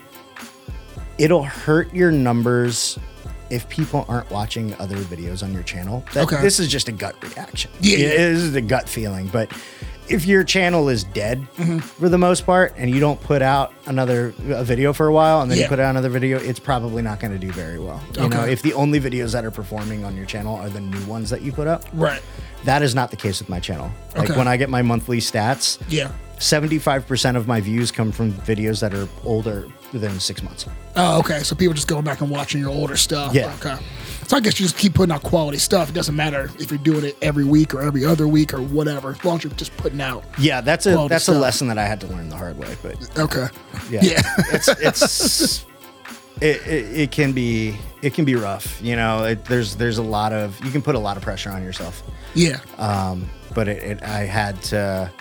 it'll 1.18 1.44
hurt 1.44 1.92
your 1.94 2.10
numbers 2.10 2.98
if 3.50 3.68
people 3.68 4.04
aren't 4.08 4.30
watching 4.30 4.74
other 4.80 4.96
videos 4.96 5.42
on 5.42 5.52
your 5.52 5.62
channel. 5.62 6.04
That, 6.14 6.24
Okay. 6.24 6.40
This 6.42 6.58
is 6.58 6.68
just 6.68 6.88
a 6.88 6.92
gut 6.92 7.14
reaction. 7.22 7.70
Yeah, 7.80 7.98
yeah. 7.98 8.08
This 8.08 8.38
is 8.40 8.54
a 8.54 8.60
gut 8.60 8.88
feeling. 8.88 9.28
But 9.28 9.52
if 10.08 10.26
your 10.26 10.44
channel 10.44 10.88
is 10.88 11.04
dead 11.04 11.46
Mm-hmm. 11.56 11.78
for 11.78 12.08
the 12.08 12.18
most 12.18 12.44
part 12.46 12.74
and 12.76 12.90
you 12.90 13.00
don't 13.00 13.20
put 13.22 13.42
out 13.42 13.72
another 13.86 14.34
a 14.48 14.64
video 14.64 14.92
for 14.92 15.06
a 15.06 15.12
while 15.12 15.40
and 15.42 15.50
then 15.50 15.58
Yeah. 15.58 15.64
you 15.64 15.68
put 15.68 15.78
out 15.78 15.90
another 15.90 16.08
video, 16.08 16.38
it's 16.38 16.58
probably 16.58 17.02
not 17.02 17.20
going 17.20 17.32
to 17.32 17.38
do 17.38 17.52
very 17.52 17.78
well. 17.78 18.02
You 18.18 18.28
know, 18.28 18.44
if 18.44 18.62
the 18.62 18.72
only 18.74 18.98
videos 19.00 19.32
that 19.32 19.44
are 19.44 19.50
performing 19.50 20.04
on 20.04 20.16
your 20.16 20.26
channel 20.26 20.56
are 20.56 20.68
the 20.70 20.80
new 20.80 21.04
ones 21.04 21.30
that 21.30 21.42
you 21.42 21.52
put 21.52 21.66
up. 21.66 21.84
Right. 21.92 22.22
That 22.64 22.82
is 22.82 22.94
not 22.94 23.10
the 23.10 23.16
case 23.16 23.40
with 23.40 23.48
my 23.50 23.60
channel. 23.60 23.90
Like 24.16 24.30
Okay. 24.30 24.38
when 24.38 24.48
I 24.48 24.56
get 24.56 24.68
my 24.70 24.80
monthly 24.82 25.18
stats, 25.18 25.78
Yeah. 25.88 26.10
75% 26.38 27.36
of 27.36 27.46
my 27.46 27.60
views 27.60 27.90
come 27.90 28.12
from 28.12 28.32
videos 28.32 28.80
that 28.80 28.92
are 28.94 29.08
older 29.24 29.66
than 29.92 30.18
six 30.20 30.42
months. 30.42 30.66
Oh, 30.96 31.18
okay. 31.20 31.40
So 31.40 31.54
people 31.54 31.74
just 31.74 31.86
going 31.88 32.04
back 32.04 32.20
and 32.20 32.30
watching 32.30 32.60
your 32.60 32.70
older 32.70 32.96
stuff. 32.96 33.32
Yeah. 33.34 33.54
Okay. 33.60 33.76
So 34.26 34.36
I 34.36 34.40
guess 34.40 34.58
you 34.58 34.64
just 34.64 34.76
keep 34.78 34.94
putting 34.94 35.12
out 35.14 35.22
quality 35.22 35.58
stuff. 35.58 35.88
It 35.90 35.92
doesn't 35.94 36.16
matter 36.16 36.50
if 36.58 36.70
you're 36.70 36.78
doing 36.78 37.04
it 37.04 37.16
every 37.22 37.44
week 37.44 37.74
or 37.74 37.82
every 37.82 38.04
other 38.04 38.26
week 38.26 38.52
or 38.54 38.62
whatever. 38.62 39.10
As 39.10 39.24
long 39.24 39.36
as 39.36 39.44
you're 39.44 39.52
just 39.52 39.76
putting 39.76 40.00
out. 40.00 40.24
Yeah, 40.38 40.60
that's 40.60 40.86
a 40.86 41.06
that's 41.08 41.24
stuff. 41.24 41.36
a 41.36 41.38
lesson 41.38 41.68
that 41.68 41.78
I 41.78 41.84
had 41.84 42.00
to 42.00 42.06
learn 42.08 42.28
the 42.28 42.36
hard 42.36 42.58
way. 42.58 42.76
But 42.82 43.18
Okay. 43.18 43.46
yeah, 43.90 44.00
Yeah. 44.02 44.22
it's 44.52 44.68
it's 44.68 45.64
it, 46.40 46.66
it, 46.66 46.98
it 47.00 47.10
can 47.12 47.32
be 47.32 47.76
it 48.02 48.14
can 48.14 48.24
be 48.24 48.34
rough. 48.34 48.80
You 48.82 48.96
know, 48.96 49.24
it, 49.24 49.44
there's 49.44 49.76
there's 49.76 49.98
a 49.98 50.02
lot 50.02 50.32
of 50.32 50.58
you 50.64 50.70
can 50.70 50.82
put 50.82 50.94
a 50.94 50.98
lot 50.98 51.16
of 51.16 51.22
pressure 51.22 51.50
on 51.50 51.62
yourself. 51.62 52.02
Yeah. 52.34 52.58
Um, 52.78 53.28
but 53.54 53.68
it, 53.68 53.82
it 53.82 54.02
I 54.02 54.20
had 54.20 54.60
to 54.64 55.12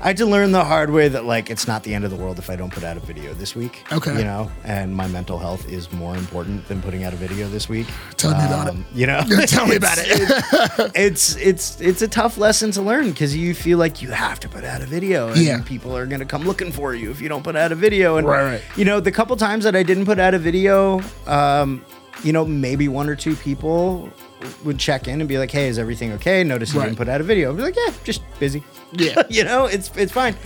I 0.00 0.08
had 0.08 0.16
to 0.18 0.26
learn 0.26 0.52
the 0.52 0.62
hard 0.64 0.90
way 0.90 1.08
that 1.08 1.24
like 1.24 1.48
it's 1.48 1.66
not 1.66 1.82
the 1.82 1.94
end 1.94 2.04
of 2.04 2.10
the 2.10 2.16
world 2.16 2.38
if 2.38 2.50
I 2.50 2.56
don't 2.56 2.70
put 2.72 2.84
out 2.84 2.96
a 2.98 3.00
video 3.00 3.32
this 3.32 3.54
week. 3.56 3.84
Okay. 3.90 4.18
You 4.18 4.24
know, 4.24 4.50
and 4.62 4.94
my 4.94 5.08
mental 5.08 5.38
health 5.38 5.66
is 5.68 5.90
more 5.92 6.14
important 6.16 6.68
than 6.68 6.82
putting 6.82 7.04
out 7.04 7.14
a 7.14 7.16
video 7.16 7.48
this 7.48 7.68
week. 7.70 7.86
Tell 8.18 8.32
me 8.32 8.44
about 8.44 8.74
it. 8.74 8.76
You 8.94 9.06
know, 9.06 9.22
Tell 9.46 9.66
me 9.66 9.76
about 9.76 9.96
it. 9.98 10.92
it's 10.94 11.36
it's 11.36 11.80
it's 11.80 12.02
a 12.02 12.08
tough 12.08 12.36
lesson 12.36 12.70
to 12.72 12.82
learn 12.82 13.08
because 13.10 13.34
you 13.34 13.54
feel 13.54 13.78
like 13.78 14.02
you 14.02 14.10
have 14.10 14.38
to 14.40 14.48
put 14.48 14.64
out 14.64 14.82
a 14.82 14.86
video, 14.86 15.28
and 15.28 15.38
Yeah. 15.38 15.62
people 15.62 15.96
are 15.96 16.04
gonna 16.06 16.26
come 16.26 16.42
looking 16.44 16.70
for 16.70 16.94
you 16.94 17.10
if 17.10 17.20
you 17.22 17.30
don't 17.30 17.42
put 17.42 17.56
out 17.56 17.72
a 17.72 17.74
video. 17.74 18.16
And 18.18 18.26
Right, 18.26 18.44
right. 18.44 18.62
you 18.76 18.84
know, 18.84 19.00
the 19.00 19.12
couple 19.12 19.34
times 19.36 19.64
that 19.64 19.74
I 19.74 19.82
didn't 19.82 20.04
put 20.04 20.18
out 20.18 20.34
a 20.34 20.38
video, 20.38 21.00
um, 21.26 21.82
you 22.22 22.32
know, 22.32 22.44
maybe 22.44 22.88
one 22.88 23.08
or 23.08 23.16
two 23.16 23.36
people 23.36 24.10
would 24.64 24.78
check 24.78 25.08
in 25.08 25.20
and 25.20 25.28
be 25.28 25.38
like, 25.38 25.50
"Hey, 25.50 25.68
is 25.68 25.78
everything 25.78 26.12
okay?" 26.12 26.44
Notice 26.44 26.72
you 26.72 26.80
Right. 26.80 26.86
didn't 26.86 26.98
put 26.98 27.08
out 27.08 27.20
a 27.20 27.24
video. 27.24 27.50
I'd 27.50 27.56
be 27.56 27.62
like, 27.62 27.76
"Yeah, 27.76 27.92
just 28.04 28.22
busy." 28.38 28.62
Yeah. 28.92 29.22
you 29.30 29.44
know, 29.44 29.66
it's 29.66 29.90
it's 29.96 30.12
fine. 30.12 30.36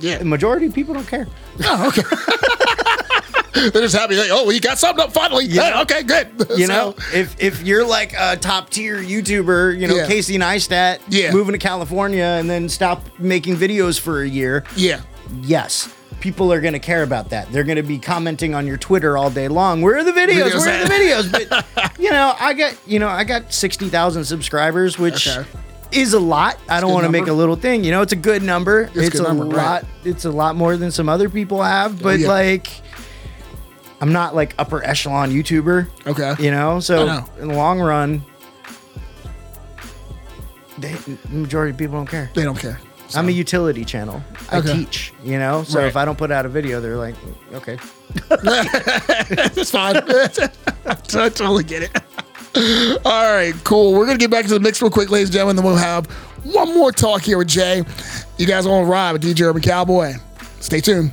Yeah. 0.00 0.18
The 0.18 0.24
majority 0.24 0.66
of 0.66 0.74
people 0.74 0.94
don't 0.94 1.06
care. 1.08 1.26
Oh, 1.64 1.88
okay. 1.88 2.02
They're 3.72 3.82
just 3.82 3.96
happy. 3.96 4.16
Like, 4.16 4.28
oh, 4.30 4.48
you 4.50 4.60
got 4.60 4.78
something 4.78 5.04
up 5.04 5.12
finally. 5.12 5.44
Yeah. 5.46 5.72
Hey, 5.74 5.80
okay, 5.82 6.02
good. 6.04 6.28
You 6.56 6.66
So- 6.68 6.72
know, 6.72 6.94
if 7.12 7.34
if 7.40 7.62
you're 7.64 7.84
like 7.84 8.12
a 8.16 8.36
top 8.36 8.70
tier 8.70 8.98
YouTuber, 9.02 9.76
you 9.78 9.88
know, 9.88 9.96
Yeah. 9.96 10.06
Casey 10.06 10.38
Neistat, 10.38 11.00
Yeah. 11.08 11.32
moving 11.32 11.52
to 11.52 11.58
California 11.58 12.22
and 12.38 12.48
then 12.48 12.68
stop 12.68 13.04
making 13.18 13.56
videos 13.56 13.98
for 13.98 14.22
a 14.22 14.28
year. 14.28 14.62
Yeah. 14.76 15.00
Yes. 15.42 15.88
People 16.20 16.52
are 16.52 16.60
going 16.60 16.72
to 16.72 16.78
care 16.80 17.02
about 17.04 17.30
that. 17.30 17.50
They're 17.52 17.62
going 17.64 17.76
to 17.76 17.82
be 17.82 17.98
commenting 17.98 18.54
on 18.54 18.66
your 18.66 18.76
Twitter 18.76 19.16
all 19.16 19.30
day 19.30 19.46
long. 19.48 19.82
Where 19.82 19.96
are 19.98 20.04
the 20.04 20.10
videos? 20.12 20.50
Videos 20.50 20.58
Where 20.66 20.82
are 20.82 20.84
the 20.88 20.92
videos? 20.94 21.30
But 21.76 21.98
you 21.98 22.10
know, 22.10 22.34
I 22.38 22.54
got 22.54 22.76
you 22.86 22.98
know, 22.98 23.08
I 23.08 23.24
got 23.24 23.52
sixty 23.52 23.88
thousand 23.88 24.24
subscribers, 24.24 24.98
which 24.98 25.28
Okay. 25.28 25.48
is 25.92 26.14
a 26.14 26.20
lot. 26.20 26.58
I 26.68 26.80
don't 26.80 26.92
want 26.92 27.06
to 27.06 27.12
make 27.12 27.28
a 27.28 27.32
little 27.32 27.54
thing. 27.56 27.84
You 27.84 27.92
know, 27.92 28.02
it's 28.02 28.12
a 28.12 28.16
good 28.16 28.42
number. 28.42 28.82
a 28.82 28.90
It's, 28.98 29.10
good 29.10 29.20
a 29.20 29.28
number, 29.28 29.44
right. 29.44 29.54
lot. 29.56 29.84
It's 30.04 30.24
a 30.24 30.30
lot 30.30 30.56
more 30.56 30.76
than 30.76 30.90
some 30.90 31.08
other 31.08 31.28
people 31.28 31.62
have. 31.62 32.00
Oh, 32.00 32.02
but 32.02 32.18
yeah. 32.18 32.28
like, 32.28 32.68
I'm 34.00 34.12
not 34.12 34.34
like 34.34 34.54
upper 34.58 34.84
echelon 34.84 35.30
YouTuber. 35.30 35.88
Okay. 36.08 36.34
You 36.42 36.50
know, 36.50 36.80
so 36.80 37.06
know. 37.06 37.24
in 37.40 37.48
the 37.48 37.54
long 37.54 37.80
run, 37.80 38.24
they, 40.78 40.92
the 40.94 41.16
majority 41.30 41.70
of 41.72 41.76
people 41.78 41.96
don't 41.96 42.08
care. 42.10 42.30
They 42.34 42.42
don't 42.42 42.58
care. 42.58 42.80
I'm 43.14 43.28
a 43.28 43.32
utility 43.32 43.84
channel. 43.84 44.22
I 44.50 44.58
Okay. 44.58 44.72
teach, 44.74 45.12
you 45.24 45.38
know. 45.38 45.62
So 45.64 45.78
Right. 45.78 45.88
if 45.88 45.96
I 45.96 46.04
don't 46.04 46.18
put 46.18 46.30
out 46.30 46.44
a 46.46 46.48
video, 46.48 46.80
they're 46.80 46.96
like, 46.96 47.14
okay. 47.54 47.78
That's 48.28 49.70
fine. 49.70 49.96
I 50.86 50.94
totally 51.28 51.64
get 51.64 51.82
it. 51.84 53.00
All 53.04 53.32
right, 53.34 53.54
cool. 53.64 53.92
We're 53.92 54.06
gonna 54.06 54.18
get 54.18 54.30
back 54.30 54.46
to 54.46 54.54
the 54.54 54.60
mix 54.60 54.80
real 54.82 54.90
quick, 54.90 55.10
ladies 55.10 55.28
and 55.28 55.34
gentlemen. 55.34 55.56
Then 55.56 55.64
we'll 55.64 55.76
have 55.76 56.06
one 56.44 56.74
more 56.74 56.90
talk 56.92 57.22
here 57.22 57.38
with 57.38 57.48
Jay. 57.48 57.82
You 58.36 58.46
guys 58.46 58.66
on 58.66 58.86
ride 58.86 59.12
with 59.12 59.22
DJ 59.22 59.42
Urban 59.46 59.62
Cowboy. 59.62 60.14
Stay 60.60 60.80
tuned. 60.80 61.12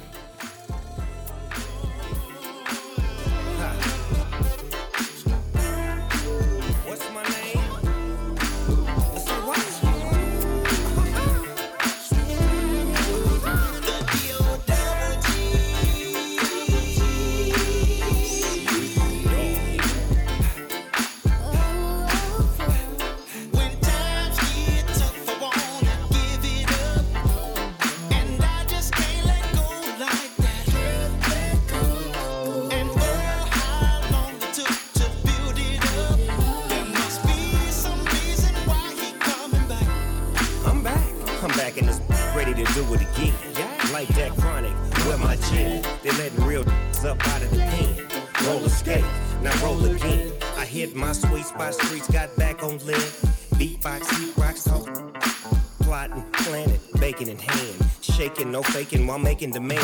While 59.52 59.62
making 59.62 59.75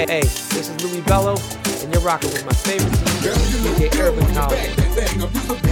Hey, 0.00 0.06
hey, 0.08 0.20
this 0.22 0.70
is 0.70 0.82
Louis 0.82 1.02
Bello, 1.02 1.36
and 1.82 1.92
you're 1.92 2.00
rocking 2.00 2.30
with 2.30 2.46
my 2.46 2.54
favorite 2.54 2.90
DJ, 3.20 4.00
Urban 4.00 4.26
Cowboy. 4.32 5.69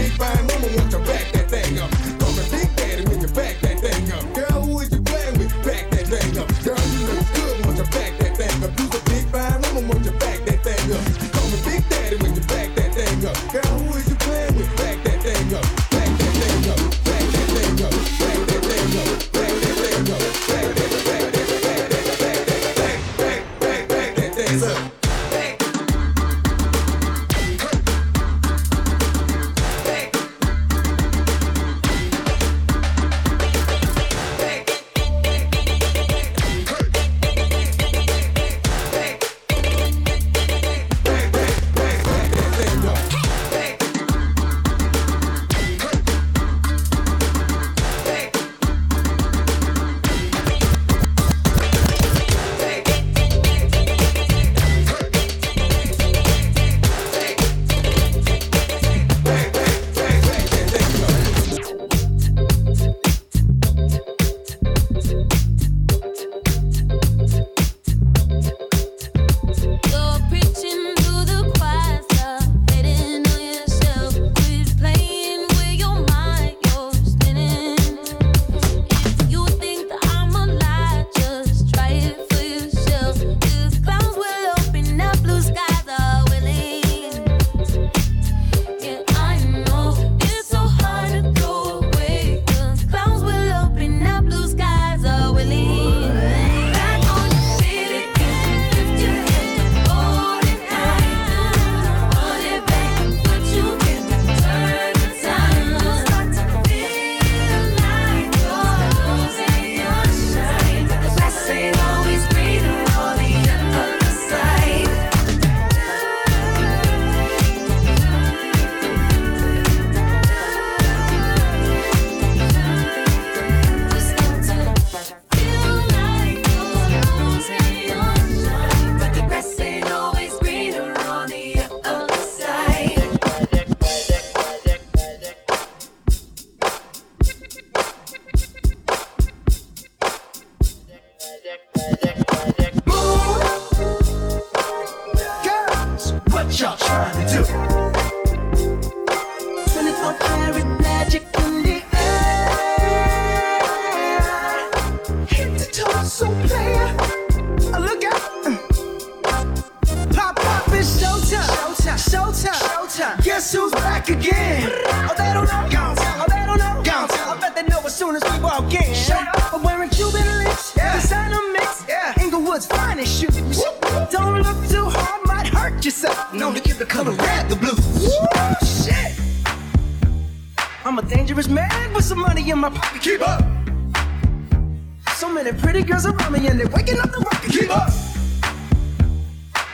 So 185.18 185.28
many 185.28 185.50
pretty 185.50 185.82
girls 185.82 186.06
around 186.06 186.32
me 186.32 186.46
and 186.46 186.60
they're 186.60 186.68
waking 186.68 187.00
up 187.00 187.10
the 187.10 187.18
rocket. 187.18 187.50
Keep 187.50 187.76
up. 187.76 187.90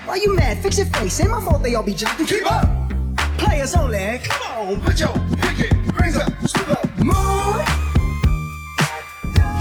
Why 0.06 0.14
you 0.14 0.34
mad? 0.34 0.56
Fix 0.62 0.78
your 0.78 0.86
face. 0.86 1.20
Ain't 1.20 1.32
my 1.32 1.40
fault 1.44 1.62
they 1.62 1.74
all 1.74 1.82
be 1.82 1.92
jumping. 1.92 2.24
Keep 2.24 2.50
up. 2.50 2.66
Players 3.36 3.74
only. 3.74 4.20
Come 4.24 4.68
on, 4.68 4.80
put 4.80 4.98
your 4.98 5.12
pinky 5.36 5.68
rings 6.00 6.16
up. 6.16 6.32
scoop 6.46 6.70
up. 6.70 6.88
Move. 6.96 7.60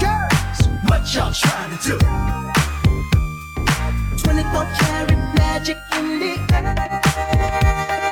Girls, 0.00 0.68
what 0.88 1.04
y'all 1.14 1.34
trying 1.34 1.76
to 1.76 1.82
do? 1.86 1.98
24 4.22 4.64
karat 4.80 5.34
magic 5.36 5.76
in 5.98 6.18
the 6.18 6.54
air. 6.54 8.03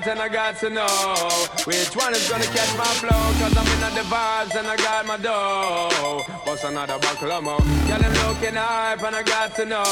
And 0.00 0.20
I 0.20 0.28
got 0.28 0.56
to 0.60 0.70
know 0.70 0.86
which 1.66 1.94
one 1.94 2.14
is 2.14 2.26
gonna 2.28 2.44
catch 2.44 2.72
my 2.78 2.84
flow. 2.96 3.22
Cause 3.36 3.54
I'm 3.54 3.68
in 3.76 3.94
the 3.94 4.00
vibes 4.08 4.56
and 4.56 4.66
I 4.66 4.76
got 4.76 5.04
my 5.04 5.18
dough. 5.18 6.24
Bust 6.46 6.64
another 6.64 6.98
buckle 6.98 7.30
of 7.30 7.44
more. 7.44 7.58
Yeah, 7.86 7.98
them 7.98 8.12
looking 8.24 8.54
hype 8.54 9.02
and 9.02 9.14
I 9.14 9.22
got 9.22 9.54
to 9.56 9.66
know. 9.66 9.84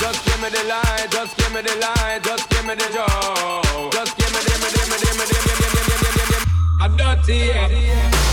Just 0.00 0.20
give 0.26 0.40
me 0.42 0.48
the 0.50 0.64
light, 0.68 1.08
just 1.10 1.36
give 1.38 1.52
me 1.54 1.62
the 1.62 1.74
light, 1.80 2.20
just 2.22 2.48
give 2.50 2.66
me 2.66 2.74
the 2.74 2.88
Joe. 2.92 3.88
Just 3.90 4.16
give 4.18 4.30
me, 4.32 4.40
give 4.44 4.60
me, 4.60 4.68
give 4.76 4.88
me, 4.92 4.96
give 5.00 5.16
me, 5.16 5.24
give 5.24 5.40
me, 5.40 5.56
give 5.56 5.64
me, 5.64 5.72
give 5.72 5.80
me, 5.80 5.96
give 5.96 6.02
me, 6.02 6.10
give 6.12 6.28
me. 6.28 6.52
I'm 6.78 6.96
dirty. 6.96 7.36
Yeah. 7.56 7.64
I'm 7.64 8.25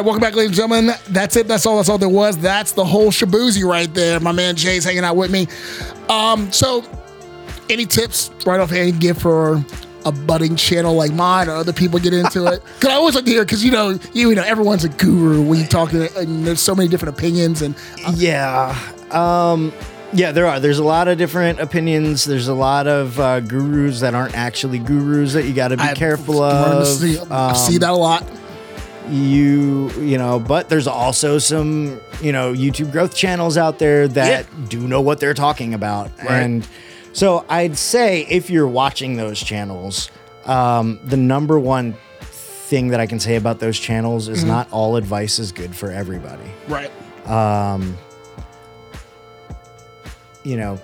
right, 0.00 0.04
welcome 0.06 0.20
back, 0.20 0.34
ladies 0.34 0.58
and 0.58 0.70
gentlemen. 0.70 0.94
That's 1.08 1.36
it. 1.36 1.46
That's 1.48 1.66
all. 1.66 1.76
That's 1.76 1.88
all 1.88 1.98
there 1.98 2.08
was. 2.08 2.36
That's 2.38 2.72
the 2.72 2.84
whole 2.84 3.10
shaboozy 3.10 3.64
right 3.64 3.92
there. 3.92 4.20
My 4.20 4.32
man 4.32 4.56
Jay's 4.56 4.84
hanging 4.84 5.04
out 5.04 5.16
with 5.16 5.30
me. 5.30 5.46
Um, 6.08 6.50
so, 6.52 6.84
any 7.68 7.86
tips 7.86 8.30
right 8.46 8.60
off 8.60 8.70
hand 8.70 8.92
you 8.94 8.98
give 8.98 9.18
for 9.18 9.64
a 10.06 10.12
budding 10.12 10.56
channel 10.56 10.94
like 10.94 11.12
mine 11.12 11.48
or 11.48 11.52
other 11.52 11.72
people 11.72 11.98
get 11.98 12.14
into 12.14 12.46
it? 12.46 12.62
Because 12.80 12.88
I 12.88 12.94
always 12.94 13.14
like 13.14 13.24
to 13.26 13.30
hear 13.30 13.44
because 13.44 13.62
you 13.64 13.70
know 13.70 13.98
you 14.14 14.34
know 14.34 14.42
everyone's 14.42 14.84
a 14.84 14.88
guru 14.88 15.42
when 15.42 15.58
you 15.60 15.66
talk 15.66 15.90
to 15.90 16.08
and 16.18 16.46
there's 16.46 16.60
so 16.60 16.74
many 16.74 16.88
different 16.88 17.16
opinions 17.16 17.60
and 17.62 17.74
Yeah. 18.14 18.74
Um, 19.10 19.72
yeah, 20.12 20.32
there 20.32 20.46
are. 20.46 20.58
There's 20.58 20.78
a 20.80 20.84
lot 20.84 21.06
of 21.06 21.18
different 21.18 21.60
opinions. 21.60 22.24
There's 22.24 22.48
a 22.48 22.54
lot 22.54 22.86
of 22.88 23.20
uh, 23.20 23.40
gurus 23.40 24.00
that 24.00 24.12
aren't 24.14 24.34
actually 24.34 24.78
gurus 24.80 25.34
that 25.34 25.44
you 25.44 25.52
got 25.54 25.68
to 25.68 25.76
be 25.76 25.82
I- 25.84 25.94
careful 25.94 26.42
of. 26.42 26.86
see- 26.86 27.18
I 27.30 27.52
see 27.52 27.74
Um, 27.74 27.80
that 27.80 27.90
a 27.90 27.94
lot. 27.94 28.24
You, 29.10 29.90
you 30.00 30.18
know, 30.18 30.38
but 30.38 30.68
there's 30.68 30.86
also 30.86 31.38
some, 31.38 32.00
you 32.22 32.32
know, 32.32 32.52
YouTube 32.52 32.92
growth 32.92 33.14
channels 33.14 33.56
out 33.56 33.78
there 33.78 34.06
that 34.08 34.46
do 34.68 34.86
know 34.86 35.00
what 35.00 35.20
they're 35.20 35.34
talking 35.34 35.74
about. 35.74 36.10
Right. 36.18 36.30
And 36.42 36.68
so 37.12 37.44
I'd 37.48 37.76
say 37.76 38.26
if 38.28 38.50
you're 38.50 38.68
watching 38.68 39.16
those 39.16 39.40
channels, 39.40 40.10
um, 40.46 41.00
the 41.04 41.16
number 41.16 41.58
one 41.58 41.96
thing 42.20 42.88
that 42.88 43.00
I 43.00 43.06
can 43.06 43.18
say 43.18 43.34
about 43.36 43.58
those 43.58 43.78
channels 43.78 44.28
is 44.28 44.44
Mhm. 44.44 44.48
not 44.48 44.68
all 44.70 44.94
advice 44.96 45.38
is 45.40 45.50
good 45.50 45.74
for 45.74 45.90
everybody. 45.90 46.50
Right. 46.68 46.90
Um, 47.28 47.96
you 50.44 50.56
know, 50.56 50.78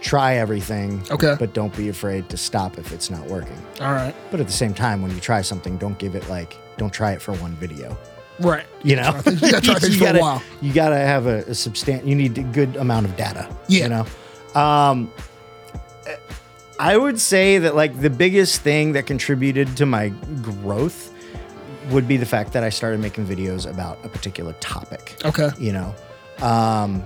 try 0.00 0.36
everything. 0.36 1.02
Okay. 1.10 1.36
But 1.38 1.52
don't 1.54 1.74
be 1.76 1.88
afraid 1.88 2.28
to 2.30 2.36
stop 2.36 2.78
if 2.78 2.92
it's 2.92 3.10
not 3.10 3.26
working. 3.26 3.60
All 3.80 3.92
right. 3.92 4.14
But 4.30 4.40
at 4.40 4.46
the 4.46 4.52
same 4.52 4.74
time, 4.74 5.02
when 5.02 5.10
you 5.12 5.20
try 5.20 5.42
something, 5.42 5.76
don't 5.76 5.98
give 5.98 6.14
it 6.14 6.28
like, 6.28 6.56
don't 6.82 6.92
try 6.92 7.12
it 7.12 7.22
for 7.22 7.32
one 7.34 7.52
video. 7.54 7.96
Right. 8.40 8.66
You 8.82 8.96
know, 8.96 9.14
you 9.26 9.50
gotta 9.52 9.60
try 9.60 9.78
things 9.78 9.88
You 9.94 9.98
for 9.98 10.04
a 10.04 10.06
gotta- 10.06 10.18
while. 10.20 10.42
You 10.60 10.72
gotta 10.72 10.96
have 10.96 11.26
a, 11.26 11.38
a 11.42 11.50
substan 11.54 12.04
You 12.06 12.14
need 12.16 12.36
a 12.38 12.42
good 12.42 12.74
amount 12.76 13.06
of 13.06 13.16
data. 13.16 13.48
Yeah. 13.68 13.82
You 13.84 13.88
know, 13.90 14.60
um, 14.60 15.12
I 16.80 16.96
would 16.96 17.20
say 17.20 17.58
that 17.58 17.76
like 17.76 18.00
the 18.00 18.10
biggest 18.10 18.62
thing 18.62 18.92
that 18.92 19.06
contributed 19.06 19.76
to 19.76 19.86
my 19.86 20.08
growth 20.42 21.12
would 21.90 22.08
be 22.08 22.16
the 22.16 22.26
fact 22.26 22.52
that 22.54 22.64
I 22.64 22.70
started 22.70 22.98
making 23.00 23.26
videos 23.26 23.70
about 23.70 23.98
a 24.04 24.08
particular 24.08 24.54
topic. 24.54 25.14
Okay. 25.24 25.50
You 25.58 25.72
know, 25.72 25.94
um, 26.40 27.02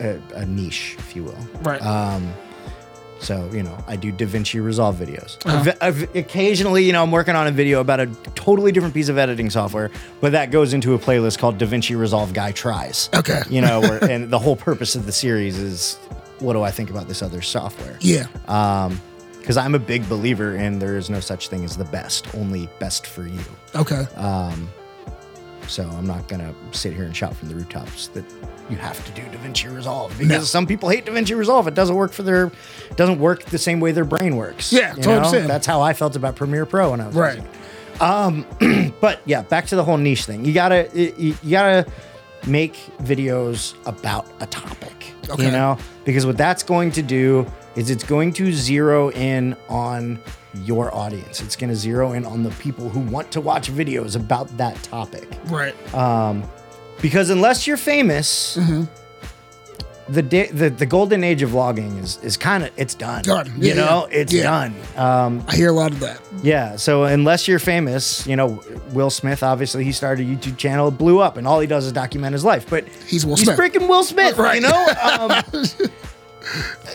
a, 0.00 0.20
a 0.34 0.46
niche, 0.46 0.94
if 0.98 1.16
you 1.16 1.24
will. 1.24 1.38
Right. 1.62 1.82
Um, 1.82 2.32
so 3.18 3.48
you 3.52 3.62
know, 3.62 3.76
I 3.86 3.96
do 3.96 4.12
DaVinci 4.12 4.62
Resolve 4.62 4.96
videos. 4.96 5.36
Uh-huh. 5.46 5.58
I've- 5.80 6.04
I've- 6.04 6.18
occasionally, 6.18 6.84
you 6.84 6.92
know, 6.92 7.02
I'm 7.02 7.10
working 7.10 7.34
on 7.36 7.46
a 7.46 7.50
video 7.50 7.80
about 7.80 8.00
a 8.00 8.06
totally 8.34 8.72
different 8.72 8.94
piece 8.94 9.08
of 9.08 9.18
editing 9.18 9.50
software, 9.50 9.90
but 10.20 10.32
that 10.32 10.50
goes 10.50 10.74
into 10.74 10.94
a 10.94 10.98
playlist 10.98 11.38
called 11.38 11.58
DaVinci 11.58 11.98
Resolve 11.98 12.32
Guy 12.32 12.52
Tries. 12.52 13.08
Okay. 13.14 13.42
You 13.48 13.60
know, 13.62 13.80
where, 13.80 14.02
and 14.10 14.30
the 14.30 14.38
whole 14.38 14.56
purpose 14.56 14.94
of 14.94 15.06
the 15.06 15.12
series 15.12 15.56
is, 15.58 15.96
what 16.40 16.52
do 16.52 16.62
I 16.62 16.70
think 16.70 16.90
about 16.90 17.08
this 17.08 17.22
other 17.22 17.40
software? 17.42 17.96
Yeah. 18.00 18.26
Um, 18.48 19.00
because 19.40 19.56
I'm 19.56 19.76
a 19.76 19.78
big 19.78 20.08
believer 20.08 20.56
in 20.56 20.80
there 20.80 20.96
is 20.96 21.08
no 21.08 21.20
such 21.20 21.48
thing 21.48 21.64
as 21.64 21.76
the 21.76 21.84
best, 21.84 22.26
only 22.34 22.68
best 22.80 23.06
for 23.06 23.26
you. 23.28 23.38
Okay. 23.76 24.04
Um, 24.16 24.68
so 25.68 25.84
I'm 25.84 26.06
not 26.06 26.26
gonna 26.28 26.52
sit 26.72 26.92
here 26.94 27.04
and 27.04 27.16
shout 27.16 27.34
from 27.36 27.48
the 27.48 27.54
rooftops 27.54 28.08
that 28.08 28.24
you 28.68 28.76
have 28.76 29.04
to 29.04 29.12
do 29.12 29.22
DaVinci 29.36 29.74
Resolve 29.74 30.10
because 30.18 30.28
No. 30.28 30.44
some 30.44 30.66
people 30.66 30.88
hate 30.88 31.06
DaVinci 31.06 31.36
Resolve. 31.36 31.68
It 31.68 31.74
doesn't 31.74 31.94
work 31.96 32.12
for 32.12 32.22
their, 32.22 32.46
it 32.90 32.96
doesn't 32.96 33.18
work 33.20 33.44
the 33.44 33.58
same 33.58 33.80
way 33.80 33.92
their 33.92 34.04
brain 34.04 34.36
works. 34.36 34.72
Yeah, 34.72 34.92
know? 34.94 35.16
understand. 35.16 35.48
That's 35.48 35.66
how 35.66 35.80
I 35.80 35.92
felt 35.92 36.16
about 36.16 36.36
Premiere 36.36 36.66
Pro 36.66 36.90
when 36.90 37.00
I 37.00 37.06
was 37.06 37.14
Right. 37.16 37.42
Um, 38.00 38.44
but 39.00 39.20
yeah, 39.24 39.42
back 39.42 39.66
to 39.66 39.76
the 39.76 39.84
whole 39.84 39.96
niche 39.96 40.24
thing. 40.26 40.44
You 40.44 40.52
gotta, 40.52 40.90
you, 40.94 41.36
you 41.42 41.50
gotta 41.50 41.86
make 42.46 42.74
videos 43.02 43.74
about 43.86 44.26
a 44.40 44.46
topic. 44.46 45.12
Okay. 45.28 45.46
You 45.46 45.50
know, 45.50 45.78
because 46.04 46.26
what 46.26 46.36
that's 46.36 46.62
going 46.62 46.92
to 46.92 47.02
do 47.02 47.46
is 47.74 47.90
it's 47.90 48.04
going 48.04 48.32
to 48.34 48.52
zero 48.52 49.10
in 49.12 49.56
on 49.68 50.20
your 50.62 50.94
audience. 50.94 51.40
It's 51.40 51.56
going 51.56 51.70
to 51.70 51.76
zero 51.76 52.12
in 52.12 52.24
on 52.24 52.42
the 52.42 52.50
people 52.52 52.88
who 52.88 53.00
want 53.00 53.30
to 53.32 53.40
watch 53.40 53.70
videos 53.70 54.16
about 54.16 54.54
that 54.56 54.80
topic. 54.82 55.28
Right. 55.46 55.74
Um, 55.94 56.44
because 57.00 57.30
unless 57.30 57.66
you're 57.66 57.76
famous, 57.76 58.56
Mm-hmm. 58.56 58.84
the, 60.08 60.22
da- 60.22 60.50
the 60.52 60.70
the 60.70 60.86
golden 60.86 61.24
age 61.24 61.42
of 61.42 61.50
vlogging 61.50 62.00
is 62.02 62.18
is 62.22 62.36
kind 62.36 62.62
of 62.64 62.70
it's 62.76 62.94
done. 62.94 63.22
Done. 63.22 63.46
You 63.56 63.68
Yeah, 63.70 63.74
know, 63.74 64.06
yeah. 64.10 64.18
it's 64.18 64.32
Yeah. 64.32 64.42
done. 64.44 64.74
Um, 64.96 65.44
I 65.48 65.56
hear 65.56 65.68
a 65.68 65.72
lot 65.72 65.90
of 65.92 65.98
that. 66.00 66.20
yeah. 66.42 66.76
So 66.76 67.04
unless 67.04 67.48
you're 67.48 67.58
famous, 67.58 68.24
you 68.26 68.36
know, 68.36 68.62
Will 68.92 69.10
Smith 69.10 69.42
obviously 69.42 69.82
he 69.84 69.90
started 69.92 70.26
a 70.26 70.30
YouTube 70.30 70.56
channel, 70.58 70.88
it 70.88 70.92
blew 70.92 71.18
up, 71.20 71.36
and 71.36 71.46
all 71.46 71.58
he 71.60 71.66
does 71.66 71.86
is 71.86 71.92
document 71.92 72.32
his 72.34 72.44
life. 72.44 72.70
But 72.70 72.86
He's 73.06 73.26
Will 73.26 73.34
he's 73.36 73.46
Smith. 73.46 73.58
freaking 73.58 73.88
Will 73.88 74.04
Smith, 74.04 74.38
Right. 74.38 74.56
You 74.56 74.68
know. 74.68 74.86
Um, 75.02 75.42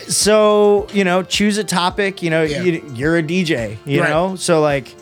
so 0.08 0.86
you 0.92 1.04
know, 1.04 1.22
choose 1.22 1.58
a 1.58 1.64
topic. 1.64 2.22
You 2.22 2.30
know, 2.30 2.42
Yeah. 2.42 2.62
you, 2.62 2.90
you're 2.94 3.18
a 3.18 3.22
DJ. 3.22 3.76
You 3.84 4.00
Right. 4.00 4.10
know, 4.10 4.36
so 4.36 4.60
like. 4.60 4.94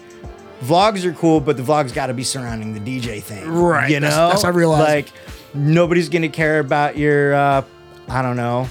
Vlogs 0.62 1.04
are 1.04 1.12
cool, 1.12 1.40
but 1.40 1.56
the 1.56 1.62
vlogs 1.62 1.92
got 1.94 2.08
to 2.08 2.14
be 2.14 2.22
surrounding 2.24 2.74
the 2.74 2.80
DJ 2.80 3.22
thing, 3.22 3.48
Right, 3.48 3.90
You 3.90 4.00
know, 4.00 4.08
that's- 4.10 4.30
that's 4.32 4.42
what 4.44 4.52
I 4.52 4.56
realized. 4.56 4.88
Like, 4.88 5.06
nobody's 5.54 6.08
gonna 6.10 6.28
care 6.28 6.58
about 6.58 6.98
your, 6.98 7.34
uh, 7.34 7.62
I 8.08 8.22
don't 8.22 8.36
know, 8.36 8.68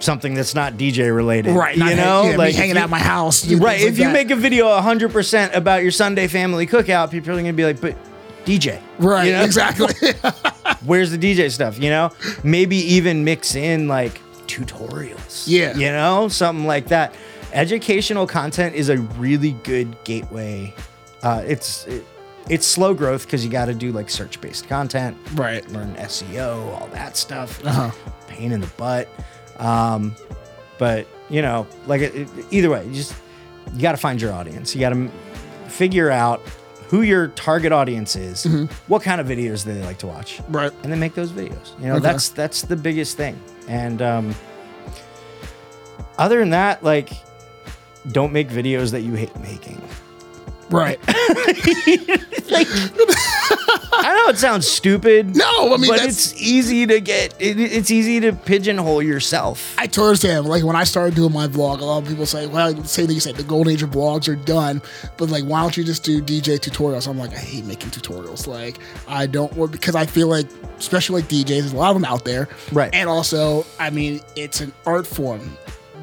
something 0.00 0.34
that's 0.34 0.54
not 0.54 0.74
DJ 0.76 1.14
related, 1.14 1.54
Right, 1.54 1.76
You 1.76 1.94
know, 1.96 2.30
yeah, 2.30 2.36
like 2.36 2.54
hanging 2.54 2.76
you- 2.76 2.82
at 2.82 2.90
my 2.90 2.98
house, 2.98 3.46
right? 3.46 3.80
If 3.80 3.84
like 3.92 3.98
you 3.98 4.04
that. 4.04 4.12
make 4.12 4.30
a 4.30 4.36
video 4.36 4.68
100 4.68 5.12
percent 5.12 5.54
about 5.54 5.82
your 5.82 5.92
Sunday 5.92 6.26
family 6.26 6.66
cookout, 6.66 7.10
people 7.10 7.32
are 7.32 7.36
gonna 7.36 7.52
be 7.52 7.64
like, 7.64 7.80
"But 7.80 7.94
DJ, 8.44 8.78
Right. 8.98 9.26
you 9.28 9.32
know? 9.32 9.42
Exactly. 9.44 9.94
Where's 10.84 11.10
the 11.10 11.16
DJ 11.18 11.50
stuff? 11.50 11.78
You 11.80 11.88
know, 11.90 12.10
maybe 12.42 12.76
even 12.94 13.24
mix 13.24 13.54
in 13.54 13.88
like 13.88 14.20
tutorials. 14.46 15.44
Yeah. 15.46 15.74
you 15.76 15.86
know, 15.90 16.28
something 16.28 16.66
like 16.66 16.88
that. 16.88 17.14
Educational 17.54 18.26
content 18.26 18.74
is 18.74 18.88
a 18.88 18.98
really 18.98 19.52
good 19.62 19.96
gateway. 20.04 20.74
Uh, 21.22 21.42
it's 21.46 21.86
it, 21.86 22.04
it's 22.50 22.66
slow 22.66 22.92
growth 22.92 23.24
because 23.24 23.44
you 23.44 23.50
got 23.50 23.66
to 23.66 23.74
do 23.74 23.92
like 23.92 24.10
search 24.10 24.40
based 24.40 24.68
content, 24.68 25.16
Right. 25.34 25.66
Learn 25.70 25.94
SEO, 25.94 26.72
all 26.78 26.88
that 26.88 27.16
stuff. 27.16 27.64
Uh-huh. 27.64 27.90
Pain 28.28 28.52
in 28.52 28.60
the 28.60 28.66
butt. 28.76 29.08
Um, 29.58 30.14
but 30.78 31.06
you 31.30 31.40
know, 31.42 31.66
like 31.86 32.00
it, 32.02 32.14
it- 32.16 32.28
either 32.50 32.68
way, 32.70 32.84
you 32.86 32.92
just 32.94 33.14
you 33.72 33.80
got 33.80 33.92
to 33.92 33.98
find 33.98 34.20
your 34.20 34.32
audience. 34.32 34.74
You 34.74 34.80
got 34.80 34.90
to 34.90 35.08
figure 35.68 36.10
out 36.10 36.42
who 36.88 37.02
your 37.02 37.28
target 37.28 37.72
audience 37.72 38.14
is, 38.14 38.44
what 38.88 39.02
kind 39.02 39.20
of 39.20 39.26
videos 39.26 39.64
they 39.64 39.80
like 39.82 39.98
to 39.98 40.06
watch, 40.06 40.38
Mm-hmm. 40.38 40.56
right? 40.56 40.72
and 40.82 40.92
then 40.92 41.00
make 41.00 41.14
those 41.14 41.30
videos. 41.30 41.78
You 41.80 41.86
know, 41.86 41.94
Okay. 41.94 42.02
that's 42.02 42.28
that's 42.30 42.62
the 42.62 42.76
biggest 42.76 43.16
thing. 43.16 43.40
And 43.68 44.02
um, 44.02 44.34
other 46.18 46.38
than 46.40 46.50
that, 46.50 46.82
like, 46.84 47.10
don't 48.12 48.32
make 48.32 48.48
videos 48.48 48.90
that 48.92 49.02
you 49.02 49.14
hate 49.14 49.34
making. 49.40 49.80
Right. 50.70 50.98
I 53.96 54.14
know 54.16 54.30
it 54.30 54.38
sounds 54.38 54.66
stupid. 54.66 55.36
No, 55.36 55.74
I 55.74 55.76
mean, 55.76 55.88
but 55.88 56.04
it's 56.04 56.34
easy 56.40 56.86
to 56.86 57.00
get. 57.00 57.34
It, 57.40 57.58
it's 57.60 57.90
easy 57.90 58.20
to 58.20 58.32
pigeonhole 58.32 59.02
yourself. 59.02 59.74
I 59.78 59.86
totally 59.86 60.08
understand. 60.08 60.46
Like 60.46 60.64
when 60.64 60.76
I 60.76 60.84
started 60.84 61.14
doing 61.14 61.32
my 61.32 61.46
vlog, 61.46 61.80
a 61.80 61.84
lot 61.84 62.02
of 62.02 62.08
people 62.08 62.26
say, 62.26 62.46
"Well, 62.46 62.74
same 62.84 63.06
thing 63.06 63.14
you 63.14 63.20
said. 63.20 63.36
The 63.36 63.44
golden 63.44 63.72
age 63.72 63.82
of 63.82 63.90
vlogs 63.90 64.28
are 64.28 64.36
done." 64.36 64.82
But 65.16 65.30
like, 65.30 65.44
why 65.44 65.60
don't 65.60 65.76
you 65.76 65.84
just 65.84 66.02
do 66.02 66.20
DJ 66.20 66.58
tutorials? 66.58 67.08
I'm 67.08 67.18
like, 67.18 67.32
I 67.32 67.38
hate 67.38 67.64
making 67.64 67.90
tutorials. 67.90 68.46
Like, 68.46 68.78
I 69.06 69.26
don't 69.26 69.52
want 69.54 69.72
because 69.72 69.94
I 69.94 70.06
feel 70.06 70.28
like, 70.28 70.46
especially 70.78 71.22
like 71.22 71.30
DJs, 71.30 71.46
there's 71.46 71.72
a 71.72 71.76
lot 71.76 71.90
of 71.90 71.94
them 71.94 72.04
out 72.04 72.24
there, 72.24 72.48
right? 72.72 72.90
And 72.92 73.08
also, 73.08 73.64
I 73.78 73.90
mean, 73.90 74.20
it's 74.36 74.60
an 74.60 74.72
art 74.86 75.06
form. 75.06 75.56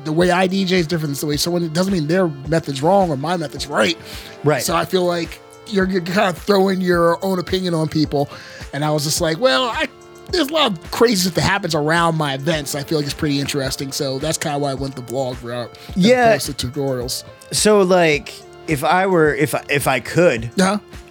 The 0.04 0.12
way 0.12 0.32
I 0.32 0.48
DJ 0.48 0.72
is 0.74 0.88
different 0.88 1.16
than 1.16 1.20
the 1.22 1.28
way 1.28 1.38
someone. 1.38 1.64
It 1.64 1.74
doesn't 1.74 1.94
mean 1.94 2.08
their 2.08 2.28
method's 2.28 2.82
wrong 2.82 3.10
or 3.10 3.18
my 3.18 3.38
method's 3.38 3.68
right. 3.68 3.98
Right. 4.44 4.64
So 4.64 4.76
I 4.76 4.86
feel 4.86 5.06
like 5.06 5.40
you're, 5.68 5.88
you're 5.90 6.02
kind 6.02 6.36
of 6.36 6.38
throwing 6.42 6.82
your 6.82 7.24
own 7.24 7.40
opinion 7.40 7.74
on 7.74 7.88
people, 7.88 8.30
and 8.74 8.84
I 8.84 8.90
was 8.92 9.04
just 9.04 9.22
like, 9.22 9.40
well, 9.40 9.66
I 9.66 9.88
there's 10.32 10.48
a 10.48 10.54
lot 10.54 10.72
of 10.72 10.92
crazy 10.92 11.24
stuff 11.24 11.34
that 11.36 11.42
happens 11.42 11.76
around 11.76 12.16
my 12.16 12.36
events. 12.36 12.74
I 12.74 12.84
feel 12.84 12.98
like 12.98 13.06
it's 13.06 13.14
pretty 13.14 13.40
interesting. 13.42 13.92
So 13.92 14.18
that's 14.18 14.38
kind 14.38 14.56
of 14.56 14.62
why 14.62 14.72
I 14.72 14.76
went 14.76 14.96
the 14.96 15.02
vlog 15.02 15.42
route. 15.44 15.78
Yeah. 15.96 16.30
opposed 16.30 16.58
to 16.58 16.68
tutorials. 16.68 17.26
So 17.52 17.82
like, 17.82 18.34
if 18.68 18.84
I 18.86 19.08
were, 19.08 19.36
if 19.36 19.54
I, 19.54 19.64
if 19.70 19.88
I 19.90 20.00
could, 20.00 20.50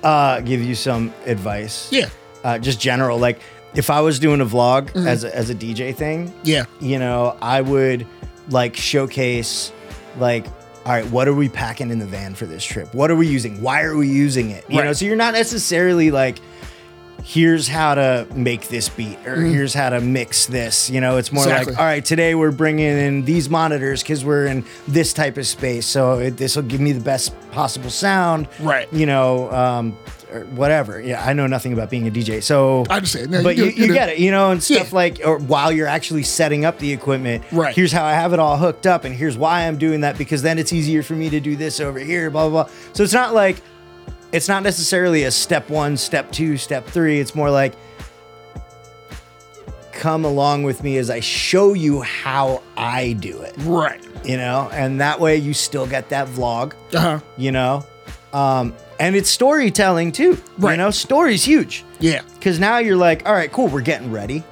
uh, 0.03 0.41
give 0.41 0.63
you 0.63 0.75
some 0.75 1.13
advice. 1.27 1.93
Yeah. 1.93 2.09
Uh, 2.43 2.59
just 2.59 2.81
general, 2.81 3.19
like, 3.19 3.41
if 3.75 3.91
I 3.91 4.01
was 4.01 4.19
doing 4.19 4.41
a 4.41 4.47
vlog 4.47 4.91
Mhm. 4.93 5.07
as 5.07 5.23
a, 5.25 5.37
as 5.37 5.51
a 5.51 5.55
DJ 5.55 5.95
thing, 5.95 6.33
Yeah. 6.43 6.65
you 6.81 6.99
know, 6.99 7.37
I 7.43 7.61
would 7.61 8.07
like 8.51 8.77
showcase, 8.77 9.73
like, 10.19 10.47
all 10.87 10.93
right, 10.93 11.07
what 11.11 11.29
are 11.29 11.35
we 11.35 11.49
packing 11.49 11.91
in 11.91 11.99
the 11.99 12.07
van 12.07 12.35
for 12.35 12.47
this 12.47 12.65
trip? 12.65 12.95
What 12.95 13.11
are 13.11 13.17
we 13.17 13.27
using? 13.27 13.61
Why 13.63 13.83
are 13.83 13.97
we 13.97 14.09
using 14.09 14.51
it? 14.51 14.65
You 14.69 14.83
know, 14.83 14.93
so 14.93 15.05
you're 15.05 15.17
not 15.17 15.35
necessarily 15.35 16.11
like, 16.11 16.39
here's 17.23 17.69
how 17.69 17.95
to 17.95 18.27
make 18.35 18.69
this 18.69 18.89
beat 18.89 19.19
or 19.27 19.37
Mhm. 19.37 19.53
here's 19.53 19.75
how 19.75 19.91
to 19.91 20.01
mix 20.01 20.47
this. 20.47 20.89
You 20.89 21.03
know, 21.03 21.19
it's 21.19 21.31
more 21.31 21.45
Exactly. 21.45 21.73
like, 21.75 21.79
all 21.81 21.87
right, 21.87 22.03
today 22.05 22.35
we're 22.35 22.51
bringing 22.51 22.87
in 22.87 23.25
these 23.27 23.51
monitors 23.51 24.03
because 24.03 24.25
we're 24.25 24.47
in 24.47 24.65
this 24.89 25.13
type 25.13 25.37
of 25.37 25.47
space. 25.47 25.87
So 25.87 26.31
this 26.31 26.57
will 26.57 26.63
give 26.63 26.81
me 26.81 26.93
the 26.93 27.01
best 27.03 27.33
possible 27.53 27.91
sound. 27.91 28.49
Right. 28.59 28.89
You 28.91 29.05
know, 29.05 29.53
um, 29.53 29.97
or 30.33 30.45
whatever. 30.47 31.01
Yeah, 31.01 31.25
I 31.25 31.33
know 31.33 31.47
nothing 31.47 31.73
about 31.73 31.91
being 31.91 32.07
a 32.07 32.11
DJ, 32.11 32.43
so 32.43 32.85
I 32.91 32.97
understand. 32.97 33.31
No, 33.31 33.43
but 33.43 33.57
you 33.57 33.65
you, 33.67 33.87
you, 33.87 33.93
get 33.93 34.09
it, 34.11 34.19
you 34.19 34.31
know, 34.31 34.51
and 34.51 34.63
stuff 34.63 34.91
Yeah. 34.91 34.97
like, 34.97 35.21
or 35.25 35.39
while 35.39 35.71
you're 35.73 35.87
actually 35.87 36.23
setting 36.23 36.65
up 36.65 36.79
the 36.79 36.93
equipment, 36.93 37.45
Right. 37.53 37.75
Here's 37.75 37.93
how 37.93 38.05
I 38.05 38.13
have 38.13 38.33
it 38.33 38.39
all 38.39 38.57
hooked 38.57 38.87
up, 38.87 39.05
and 39.05 39.15
here's 39.15 39.37
why 39.39 39.67
I'm 39.67 39.79
doing 39.79 40.01
that 40.03 40.17
because 40.19 40.43
then 40.43 40.59
it's 40.59 40.73
easier 40.73 41.03
for 41.03 41.15
me 41.15 41.31
to 41.31 41.41
do 41.41 41.57
this 41.57 41.81
over 41.81 41.99
here, 41.99 42.31
blah 42.31 42.49
blah 42.49 42.65
blah. 42.65 42.73
So 42.93 43.03
it's 43.03 43.13
not 43.13 43.35
like 43.35 43.57
it's 44.33 44.49
not 44.49 44.63
necessarily 44.63 45.25
a 45.25 45.31
step 45.31 45.69
one, 45.71 45.97
step 45.97 46.31
two, 46.31 46.57
step 46.57 46.87
three. 46.87 47.19
It's 47.21 47.35
more 47.35 47.51
like 47.51 47.75
come 49.93 50.25
along 50.25 50.63
with 50.63 50.83
me 50.83 50.97
as 50.97 51.11
I 51.11 51.21
show 51.21 51.75
you 51.75 52.01
how 52.01 52.63
I 52.77 53.13
do 53.15 53.41
it. 53.43 53.55
Right. 53.59 54.03
You 54.25 54.37
know, 54.37 54.69
and 54.73 55.01
that 55.01 55.21
way 55.21 55.37
you 55.37 55.53
still 55.55 55.87
get 55.87 56.09
that 56.11 56.29
vlog. 56.29 56.73
Uh-huh. 56.95 57.21
You 57.37 57.53
know, 57.53 57.85
um, 58.33 58.75
and 58.99 59.17
it's 59.17 59.31
storytelling 59.31 60.13
too. 60.13 60.39
You 60.61 60.77
know, 60.77 60.91
story's 60.91 61.45
huge. 61.45 61.85
Yeah. 61.99 62.23
Because 62.35 62.59
now 62.59 62.79
you're 62.79 62.97
like, 62.97 63.27
all 63.27 63.33
right, 63.35 63.51
cool. 63.51 63.69
We're 63.69 63.81
getting 63.81 64.11
ready 64.11 64.45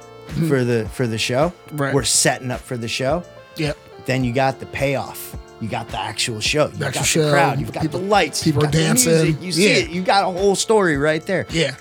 for 0.47 0.63
the 0.63 0.87
for 0.93 1.07
the 1.07 1.17
show. 1.17 1.53
Right. 1.71 1.93
We're 1.93 2.03
setting 2.03 2.51
up 2.51 2.59
for 2.59 2.77
the 2.77 2.87
show. 2.87 3.23
Yep. 3.57 3.77
Then 4.05 4.23
you 4.23 4.33
got 4.33 4.59
the 4.59 4.65
payoff. 4.67 5.35
You 5.61 5.67
got 5.67 5.89
the 5.89 5.99
actual 5.99 6.39
show. 6.39 6.67
You 6.77 6.85
actual 6.85 7.01
got 7.01 7.05
show, 7.05 7.23
the 7.25 7.31
crowd. 7.31 7.59
You've 7.59 7.73
got 7.73 7.81
people- 7.81 7.99
the 7.99 8.05
lights. 8.07 8.43
people 8.43 8.63
are 8.63 8.71
dancing. 8.71 9.11
music, 9.23 9.41
You 9.41 9.51
see 9.51 9.69
Yeah. 9.69 9.75
it. 9.83 9.89
You 9.89 10.01
got 10.03 10.23
a 10.23 10.31
whole 10.31 10.55
story 10.55 10.97
right 10.97 11.25
there. 11.25 11.45
Yeah. 11.49 11.75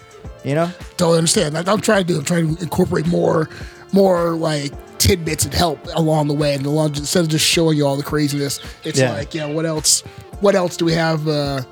You 0.44 0.54
know. 0.54 0.70
Totally 0.96 1.18
understand. 1.18 1.54
Like 1.54 1.68
I'm 1.68 1.80
trying 1.80 2.04
to 2.06 2.12
do. 2.12 2.18
I'm 2.18 2.24
trying 2.24 2.56
to 2.56 2.62
incorporate 2.62 3.06
more, 3.06 3.48
more 3.92 4.30
like 4.34 4.72
tidbits 4.98 5.44
and 5.44 5.54
help 5.54 5.78
along 5.94 6.26
the 6.26 6.34
way, 6.34 6.54
and 6.54 6.66
along 6.66 6.96
instead 6.96 7.20
of 7.22 7.28
just 7.28 7.44
showing 7.46 7.76
you 7.76 7.86
all 7.86 7.96
the 7.96 8.02
craziness, 8.02 8.60
it's 8.82 8.98
Yeah. 8.98 9.12
like, 9.12 9.32
yeah, 9.34 9.46
what 9.46 9.64
else? 9.64 10.02
What 10.40 10.54
else 10.56 10.76
do 10.76 10.84
we 10.84 10.92
have 10.94 11.26
uh, 11.28 11.62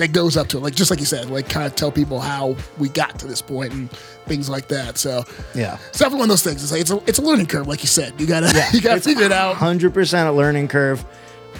that 0.00 0.12
goes 0.12 0.36
up 0.36 0.48
to 0.48 0.58
it? 0.58 0.60
Like 0.60 0.74
just 0.74 0.90
like 0.90 1.00
you 1.00 1.06
said, 1.06 1.30
like 1.30 1.48
kind 1.48 1.64
of 1.66 1.74
tell 1.76 1.90
people 1.92 2.20
how 2.20 2.56
we 2.78 2.88
got 2.90 3.18
to 3.20 3.26
this 3.26 3.40
point 3.40 3.72
and 3.72 3.90
things 4.26 4.48
like 4.50 4.68
that. 4.68 4.98
So 4.98 5.24
Yeah. 5.54 5.78
it's 5.88 5.98
definitely 5.98 6.18
one 6.20 6.24
of 6.26 6.28
those 6.30 6.42
things. 6.42 6.62
It's 6.62 6.72
like 6.72 6.80
it's 6.82 6.90
a 6.90 6.96
it's 7.06 7.18
a 7.18 7.22
learning 7.22 7.46
curve, 7.46 7.66
like 7.68 7.80
you 7.82 7.88
said. 7.88 8.20
You 8.20 8.26
gotta 8.26 8.52
you 8.74 8.80
gotta 8.80 9.00
figure 9.00 9.24
it 9.24 9.32
out. 9.32 9.56
Hundred 9.56 9.94
percent 9.94 10.28
a 10.28 10.32
learning 10.32 10.68
curve. 10.68 11.04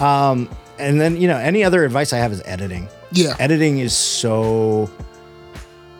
Um, 0.00 0.48
and 0.78 1.00
then 1.00 1.16
you 1.20 1.28
know, 1.28 1.36
any 1.36 1.62
other 1.64 1.84
advice 1.84 2.12
I 2.12 2.18
have 2.18 2.32
is 2.32 2.42
editing. 2.44 2.88
Yeah. 3.12 3.34
editing 3.38 3.78
is 3.78 3.94
so 3.96 4.90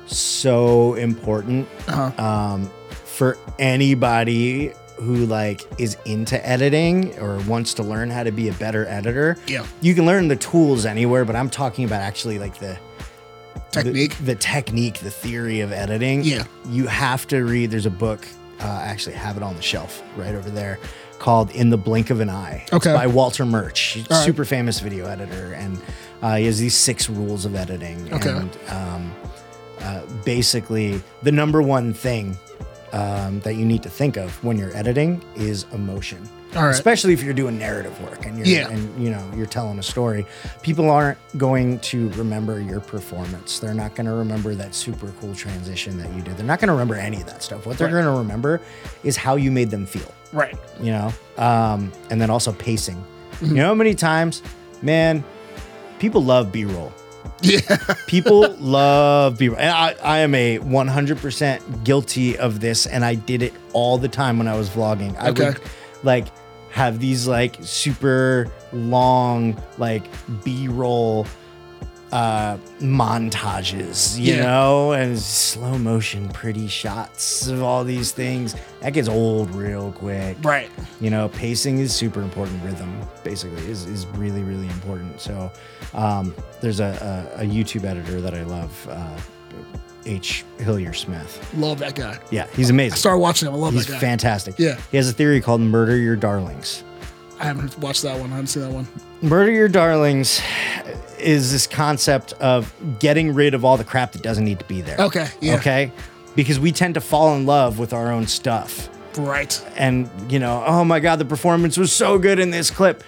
so 0.06 0.94
important 0.94 1.68
Uh-huh. 1.88 2.22
um, 2.22 2.70
for 3.04 3.36
anybody 3.58 4.72
who 5.00 5.26
like 5.26 5.62
is 5.78 5.96
into 6.04 6.36
editing 6.46 7.18
or 7.18 7.38
wants 7.40 7.74
to 7.74 7.82
learn 7.82 8.10
how 8.10 8.22
to 8.22 8.30
be 8.30 8.48
a 8.48 8.52
better 8.54 8.86
editor. 8.86 9.36
Yeah. 9.46 9.66
you 9.80 9.94
can 9.94 10.04
learn 10.06 10.28
the 10.28 10.36
tools 10.36 10.84
anywhere, 10.86 11.24
but 11.24 11.34
I'm 11.36 11.48
talking 11.50 11.84
about 11.84 12.02
actually 12.02 12.38
like 12.38 12.58
the 12.58 12.78
Technique. 13.70 14.16
the, 14.18 14.24
the 14.24 14.34
technique, 14.34 14.98
the 14.98 15.10
theory 15.10 15.60
of 15.60 15.72
editing. 15.72 16.22
Yeah. 16.24 16.44
You 16.68 16.86
have 16.88 17.26
to 17.28 17.44
read. 17.44 17.70
There's 17.70 17.86
a 17.86 17.90
book. 17.90 18.26
Uh, 18.60 18.64
I 18.66 18.82
actually 18.86 19.14
have 19.16 19.36
it 19.36 19.42
on 19.44 19.54
the 19.54 19.62
shelf 19.62 20.02
right 20.16 20.34
over 20.34 20.50
there 20.50 20.78
called 21.20 21.50
"In 21.52 21.70
the 21.70 21.76
Blink 21.78 22.10
of 22.10 22.18
an 22.20 22.28
Eye." 22.30 22.62
It's 22.64 22.72
Okay. 22.74 22.92
by 22.92 23.06
Walter 23.06 23.46
Murch. 23.46 23.80
He's 23.80 24.06
a 24.06 24.12
All 24.12 24.18
right. 24.18 24.26
super 24.26 24.44
famous 24.44 24.80
video 24.80 25.06
editor, 25.06 25.52
and 25.54 25.80
uh, 26.20 26.34
he 26.36 26.46
has 26.46 26.58
these 26.58 26.74
six 26.74 27.08
rules 27.08 27.44
of 27.44 27.54
editing. 27.54 28.12
Okay. 28.12 28.30
And 28.30 28.50
um, 28.70 29.12
uh, 29.82 30.02
basically, 30.24 31.00
the 31.22 31.30
number 31.32 31.62
one 31.62 31.94
thing 31.94 32.36
um, 32.92 33.40
that 33.40 33.54
you 33.54 33.64
need 33.64 33.82
to 33.84 33.90
think 33.90 34.16
of 34.16 34.42
when 34.44 34.58
you're 34.58 34.74
editing 34.76 35.22
is 35.36 35.66
emotion. 35.72 36.28
Right. 36.54 36.70
Especially 36.70 37.12
if 37.12 37.22
you're 37.22 37.32
doing 37.34 37.58
narrative 37.60 38.00
work 38.02 38.26
and 38.26 38.36
you're 38.36 38.44
Yeah. 38.46 38.68
and 38.70 39.00
you 39.02 39.10
know 39.10 39.24
you're 39.36 39.46
telling 39.46 39.78
a 39.78 39.82
story. 39.84 40.26
People 40.62 40.90
aren't 40.90 41.16
going 41.38 41.78
to 41.80 42.08
remember 42.10 42.60
your 42.60 42.80
performance. 42.80 43.60
They're 43.60 43.72
not 43.74 43.94
going 43.94 44.06
to 44.06 44.12
remember 44.14 44.56
that 44.56 44.74
super 44.74 45.12
cool 45.20 45.32
transition 45.34 45.96
that 45.98 46.12
you 46.12 46.22
did. 46.22 46.36
They're 46.36 46.44
not 46.44 46.58
going 46.58 46.66
to 46.66 46.72
remember 46.72 46.96
any 46.96 47.18
of 47.20 47.26
that 47.26 47.44
stuff. 47.44 47.66
What 47.66 47.78
they're 47.78 47.86
Right. 47.86 48.02
going 48.02 48.12
to 48.12 48.18
remember 48.18 48.60
is 49.04 49.16
how 49.16 49.36
you 49.36 49.52
made 49.52 49.70
them 49.70 49.86
feel 49.86 50.12
Right. 50.32 50.56
you 50.80 50.90
know 50.90 51.12
um, 51.38 51.92
and 52.10 52.20
then 52.20 52.30
also 52.30 52.52
pacing 52.52 52.96
Mm-hmm. 52.96 53.46
you 53.46 53.62
know 53.62 53.66
how 53.68 53.74
many 53.74 53.94
times 53.94 54.42
man 54.82 55.24
people 56.00 56.22
love 56.22 56.50
b-roll 56.52 56.92
Yeah. 57.42 57.60
people 58.06 58.48
love 58.58 59.38
b-roll 59.38 59.58
and 59.58 59.70
I, 59.70 59.94
I 60.02 60.18
am 60.18 60.34
a 60.34 60.58
100% 60.58 61.84
guilty 61.84 62.36
of 62.38 62.60
this 62.60 62.86
and 62.86 63.04
i 63.04 63.14
did 63.14 63.42
it 63.42 63.54
all 63.72 63.98
the 63.98 64.08
time 64.08 64.38
when 64.38 64.46
i 64.48 64.56
was 64.56 64.68
vlogging 64.68 65.16
i 65.18 65.30
Okay. 65.30 65.46
would 65.50 65.60
like 66.02 66.26
have 66.70 67.00
these 67.00 67.26
like 67.26 67.56
super 67.60 68.46
long 68.72 69.60
like 69.78 70.04
b-roll 70.44 71.26
uh 72.12 72.56
montages 72.80 74.18
you 74.18 74.34
Yeah. 74.34 74.42
know 74.42 74.92
and 74.92 75.18
slow 75.18 75.78
motion 75.78 76.28
pretty 76.30 76.66
shots 76.66 77.46
of 77.46 77.62
all 77.62 77.84
these 77.84 78.10
things 78.12 78.54
that 78.80 78.92
gets 78.92 79.08
old 79.08 79.50
real 79.54 79.92
quick 79.92 80.36
Right. 80.42 80.70
you 81.00 81.10
know 81.10 81.28
pacing 81.28 81.78
is 81.78 81.94
super 81.94 82.20
important 82.20 82.62
rhythm 82.64 83.00
basically 83.22 83.64
is, 83.70 83.86
is 83.86 84.06
really 84.08 84.42
really 84.42 84.66
important 84.68 85.20
so 85.20 85.52
um, 85.94 86.34
there's 86.60 86.80
a, 86.80 87.30
a, 87.36 87.42
a 87.42 87.46
youtube 87.46 87.84
editor 87.84 88.20
that 88.20 88.34
i 88.34 88.42
love 88.42 88.88
uh, 88.90 89.16
h 90.06 90.44
hillier 90.58 90.92
smith 90.92 91.38
Love 91.56 91.78
that 91.78 91.94
guy. 91.94 92.18
yeah 92.30 92.46
he's 92.56 92.70
amazing 92.70 92.94
I 92.94 92.96
started 92.96 93.18
watching 93.20 93.48
him. 93.48 93.54
I 93.54 93.58
love 93.58 93.72
he's 93.74 93.86
that 93.86 93.92
guy. 93.92 93.94
He's 93.98 94.00
fantastic 94.02 94.58
Yeah. 94.58 94.80
he 94.90 94.96
has 94.96 95.08
a 95.08 95.12
theory 95.12 95.40
called 95.40 95.60
murder 95.60 95.96
your 95.96 96.16
darlings 96.16 96.82
I 97.38 97.44
haven't 97.44 97.78
watched 97.78 98.02
that 98.02 98.18
one. 98.20 98.26
I 98.32 98.34
haven't 98.34 98.48
seen 98.48 98.62
that 98.64 98.70
one. 98.72 98.86
Murder 99.22 99.50
Your 99.52 99.68
Darlings 99.68 100.40
is 101.18 101.52
this 101.52 101.66
concept 101.66 102.32
of 102.34 102.72
getting 102.98 103.34
rid 103.34 103.52
of 103.54 103.64
all 103.64 103.76
the 103.76 103.84
crap 103.84 104.12
that 104.12 104.22
doesn't 104.22 104.44
need 104.44 104.58
to 104.58 104.64
be 104.64 104.80
there. 104.80 104.98
Okay, 104.98 105.28
yeah. 105.40 105.56
Okay. 105.56 105.92
Because 106.34 106.58
we 106.58 106.72
tend 106.72 106.94
to 106.94 107.00
fall 107.00 107.34
in 107.36 107.44
love 107.44 107.78
with 107.78 107.92
our 107.92 108.10
own 108.10 108.26
stuff. 108.26 108.88
Right. 109.18 109.62
And, 109.76 110.08
you 110.32 110.38
know, 110.38 110.62
oh 110.66 110.84
my 110.84 111.00
God, 111.00 111.18
the 111.18 111.24
performance 111.26 111.76
was 111.76 111.92
so 111.92 112.18
good 112.18 112.38
in 112.38 112.50
this 112.50 112.70
clip. 112.70 113.02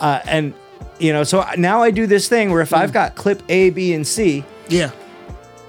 Uh, 0.00 0.20
and, 0.24 0.54
you 0.98 1.12
know, 1.12 1.22
so 1.22 1.44
now 1.56 1.82
I 1.82 1.90
do 1.92 2.06
this 2.08 2.28
thing 2.28 2.50
where 2.50 2.62
if 2.62 2.72
I've 2.72 2.92
got 2.92 3.14
clip 3.14 3.42
A, 3.48 3.70
B, 3.70 3.92
and 3.92 4.04
C, 4.06 4.44
Yeah. 4.68 4.90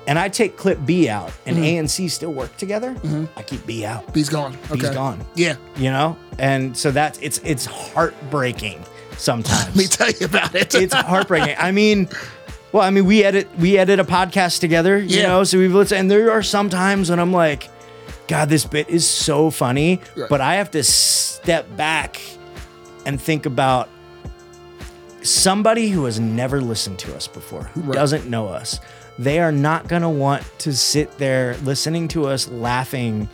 and 0.08 0.18
I 0.18 0.30
take 0.30 0.58
clip 0.58 0.80
B 0.86 1.08
out 1.10 1.32
and 1.46 1.58
Mhm. 1.58 1.64
A 1.66 1.78
and 1.78 1.92
C 1.92 2.08
still 2.08 2.32
work 2.34 2.56
together, 2.58 2.96
I 3.38 3.44
keep 3.44 3.66
B 3.68 3.86
out. 3.86 4.12
B's 4.14 4.30
gone. 4.30 4.58
Okay. 4.72 4.80
B's 4.82 4.90
gone. 4.90 5.24
Yeah. 5.36 5.56
You 5.76 5.92
know? 5.92 6.18
And 6.40 6.76
so 6.76 6.90
that's 6.90 7.20
it's 7.22 7.40
it's 7.44 7.66
heartbreaking 7.66 8.84
sometimes. 9.18 9.68
Let 9.68 9.76
me 9.76 9.86
tell 9.88 10.10
you 10.12 10.26
about 10.26 10.54
it. 10.56 10.74
it's 10.76 10.94
heartbreaking. 10.94 11.56
I 11.58 11.72
mean, 11.72 12.10
well, 12.72 12.84
I 12.84 12.90
mean, 12.90 13.06
we 13.06 13.24
edit 13.24 13.48
we 13.60 13.78
edit 13.78 14.00
a 14.00 14.04
podcast 14.04 14.60
together, 14.60 14.98
you 14.98 15.20
Yeah. 15.20 15.28
know. 15.28 15.44
So 15.44 15.58
we've 15.60 15.74
listened, 15.74 16.00
and 16.02 16.12
there 16.12 16.32
are 16.32 16.44
some 16.44 16.70
times 16.70 17.10
when 17.10 17.20
I'm 17.20 17.32
like, 17.34 17.70
God, 18.28 18.50
this 18.50 18.66
bit 18.66 18.90
is 18.90 19.08
so 19.08 19.50
funny, 19.50 20.00
Right. 20.16 20.30
but 20.30 20.42
I 20.42 20.56
have 20.56 20.72
to 20.72 20.84
step 20.84 21.76
back 21.78 22.20
and 23.06 23.22
think 23.22 23.46
about 23.46 23.90
somebody 25.22 25.90
who 25.90 26.06
has 26.06 26.20
never 26.20 26.62
listened 26.62 27.00
to 27.00 27.16
us 27.16 27.28
before, 27.28 27.64
who 27.74 27.82
Right. 27.82 27.94
doesn't 27.94 28.30
know 28.30 28.48
us. 28.48 28.80
They 29.20 29.40
are 29.40 29.52
not 29.52 29.88
gonna 29.88 30.10
want 30.10 30.44
to 30.60 30.74
sit 30.74 31.18
there 31.18 31.56
listening 31.64 32.08
to 32.10 32.28
us 32.28 32.48
laughing 32.50 33.30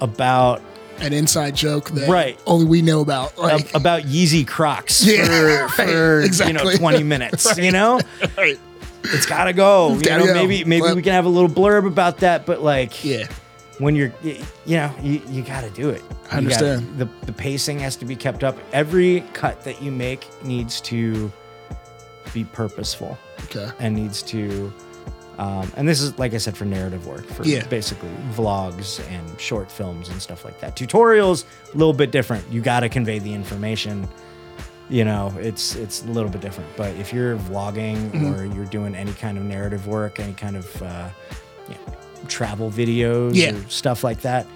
about 0.00 0.60
An 1.02 1.12
inside 1.12 1.54
joke 1.56 1.90
that 1.90 2.08
Right. 2.08 2.38
only 2.46 2.64
we 2.66 2.80
know 2.82 3.00
about. 3.00 3.36
Like, 3.36 3.66
ab- 3.70 3.76
about 3.76 4.02
Yeezy 4.04 4.46
Crocs 4.46 5.04
Yeah, 5.04 5.26
for, 5.26 5.46
right, 5.66 5.70
for 5.70 6.20
you 6.20 6.26
exactly. 6.26 6.52
know 6.54 6.70
20 6.76 7.02
minutes. 7.02 7.56
You 7.62 7.72
know, 7.72 8.00
right. 8.38 8.58
it's 9.04 9.26
gotta 9.26 9.52
go. 9.52 9.94
You 9.94 10.10
know, 10.10 10.26
go. 10.26 10.34
maybe 10.34 10.64
maybe 10.64 10.82
Well- 10.82 10.94
we 10.96 11.02
can 11.02 11.12
have 11.12 11.26
a 11.26 11.28
little 11.28 11.50
blurb 11.50 11.86
about 11.86 12.18
that, 12.18 12.46
but 12.46 12.62
like, 12.62 13.04
Yeah. 13.04 13.26
when 13.78 13.96
you're, 13.96 14.12
you 14.22 14.36
know, 14.66 14.92
you, 15.02 15.20
you 15.28 15.42
gotta 15.42 15.70
do 15.70 15.90
it. 15.90 16.02
I 16.30 16.38
You 16.38 16.48
gotta- 16.48 16.66
understand. 16.74 16.98
the 16.98 17.08
the 17.26 17.32
pacing 17.32 17.80
has 17.80 17.96
to 17.96 18.04
be 18.04 18.14
kept 18.16 18.44
up. 18.44 18.56
Every 18.72 19.22
cut 19.32 19.64
that 19.64 19.82
you 19.82 19.90
make 19.90 20.28
needs 20.44 20.80
to 20.82 21.30
be 22.32 22.44
purposeful 22.44 23.18
Okay. 23.44 23.68
and 23.80 23.94
needs 23.96 24.22
to. 24.22 24.72
Um, 25.38 25.72
and 25.76 25.88
this 25.88 26.00
is 26.00 26.18
like 26.18 26.34
I 26.34 26.38
said 26.38 26.56
for 26.56 26.64
narrative 26.64 27.06
work, 27.06 27.26
for 27.26 27.42
Yeah. 27.44 27.64
basically 27.66 28.10
vlogs 28.34 29.00
and 29.10 29.40
short 29.40 29.70
films 29.70 30.08
and 30.08 30.20
stuff 30.20 30.44
like 30.44 30.60
that. 30.60 30.76
Tutorials 30.76 31.44
a 31.72 31.76
little 31.76 31.94
bit 31.94 32.10
different. 32.10 32.44
You 32.50 32.60
got 32.60 32.80
to 32.80 32.88
convey 32.88 33.18
the 33.18 33.32
information. 33.32 34.08
You 34.90 35.04
know, 35.06 35.32
it's 35.38 35.74
it's 35.76 36.02
a 36.02 36.06
little 36.08 36.30
bit 36.30 36.42
different. 36.42 36.68
But 36.76 36.94
if 36.96 37.12
you're 37.14 37.36
vlogging 37.38 38.10
Mhm. 38.10 38.38
or 38.38 38.44
you're 38.54 38.66
doing 38.66 38.94
any 38.94 39.12
kind 39.14 39.38
of 39.38 39.44
narrative 39.44 39.86
work, 39.86 40.20
any 40.20 40.34
kind 40.34 40.56
of 40.56 40.82
uh, 40.82 41.08
you 41.68 41.74
know, 41.76 41.94
travel 42.28 42.70
videos 42.70 43.34
Yeah. 43.34 43.52
or 43.54 43.68
stuff 43.70 44.04
like 44.04 44.20
that, 44.22 44.46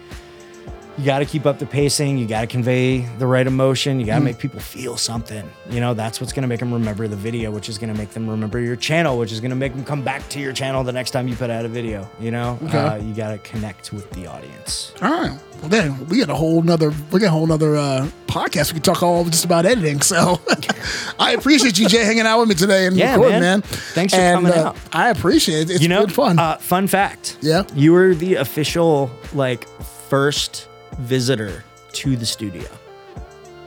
you 0.98 1.04
got 1.04 1.18
to 1.18 1.24
keep 1.26 1.44
up 1.46 1.58
the 1.58 1.66
pacing. 1.66 2.16
You 2.18 2.26
got 2.26 2.40
to 2.42 2.46
convey 2.46 3.00
the 3.18 3.26
right 3.26 3.46
emotion. 3.46 4.00
You 4.00 4.06
got 4.06 4.14
to 4.16 4.20
Mm. 4.20 4.24
make 4.24 4.38
people 4.38 4.60
feel 4.60 4.96
something. 4.96 5.48
You 5.70 5.80
know, 5.80 5.92
that's 5.94 6.20
what's 6.20 6.32
going 6.32 6.42
to 6.42 6.48
make 6.48 6.60
them 6.60 6.72
remember 6.72 7.06
the 7.08 7.16
video, 7.16 7.50
which 7.50 7.68
is 7.68 7.76
going 7.78 7.92
to 7.92 7.98
make 7.98 8.10
them 8.10 8.28
remember 8.28 8.58
your 8.60 8.76
channel, 8.76 9.18
which 9.18 9.30
is 9.32 9.40
going 9.40 9.50
to 9.50 9.56
make 9.56 9.72
them 9.74 9.84
come 9.84 10.02
back 10.02 10.26
to 10.30 10.40
your 10.40 10.52
channel 10.52 10.82
the 10.84 10.92
next 10.92 11.10
time 11.10 11.28
you 11.28 11.36
put 11.36 11.50
out 11.50 11.64
a 11.64 11.68
video. 11.68 12.08
You 12.18 12.30
know, 12.30 12.58
Okay. 12.64 12.78
uh, 12.78 12.96
you 12.96 13.14
got 13.14 13.30
to 13.32 13.38
connect 13.38 13.92
with 13.92 14.10
the 14.12 14.26
audience. 14.26 14.92
All 15.02 15.10
right. 15.10 15.38
Well, 15.60 15.68
then 15.70 16.06
we 16.08 16.18
got 16.18 16.28
a 16.28 16.34
whole 16.34 16.60
nother 16.62 16.92
we 17.10 17.18
got 17.20 17.28
a 17.28 17.30
whole 17.30 17.46
nother 17.46 17.76
uh, 17.76 18.06
podcast. 18.26 18.72
We 18.72 18.80
can 18.80 18.82
talk 18.82 19.02
all 19.02 19.24
just 19.24 19.44
about 19.46 19.64
editing. 19.64 20.02
So 20.02 20.38
I 21.18 21.32
appreciate 21.32 21.78
you, 21.78 21.88
Jay, 21.88 22.04
hanging 22.04 22.26
out 22.26 22.40
with 22.40 22.48
me 22.50 22.54
today 22.54 22.86
and 22.86 22.94
Yeah, 22.96 23.12
recording, 23.12 23.40
man. 23.40 23.60
man. 23.60 23.62
Thanks 23.62 24.12
for 24.14 24.20
And, 24.20 24.36
coming 24.44 24.52
uh, 24.58 24.64
out. 24.68 24.76
I 24.92 25.08
appreciate 25.10 25.70
it. 25.70 25.74
It's 25.76 25.82
you 25.82 25.88
know, 25.88 26.06
fun. 26.08 26.38
Uh, 26.38 26.58
fun 26.58 26.86
fact. 26.86 27.38
Yeah. 27.40 27.62
You 27.74 27.92
were 27.92 28.14
the 28.14 28.34
official 28.34 29.10
like 29.32 29.66
first 30.10 30.68
visitor 30.98 31.64
to 31.92 32.16
the 32.16 32.26
studio. 32.26 32.68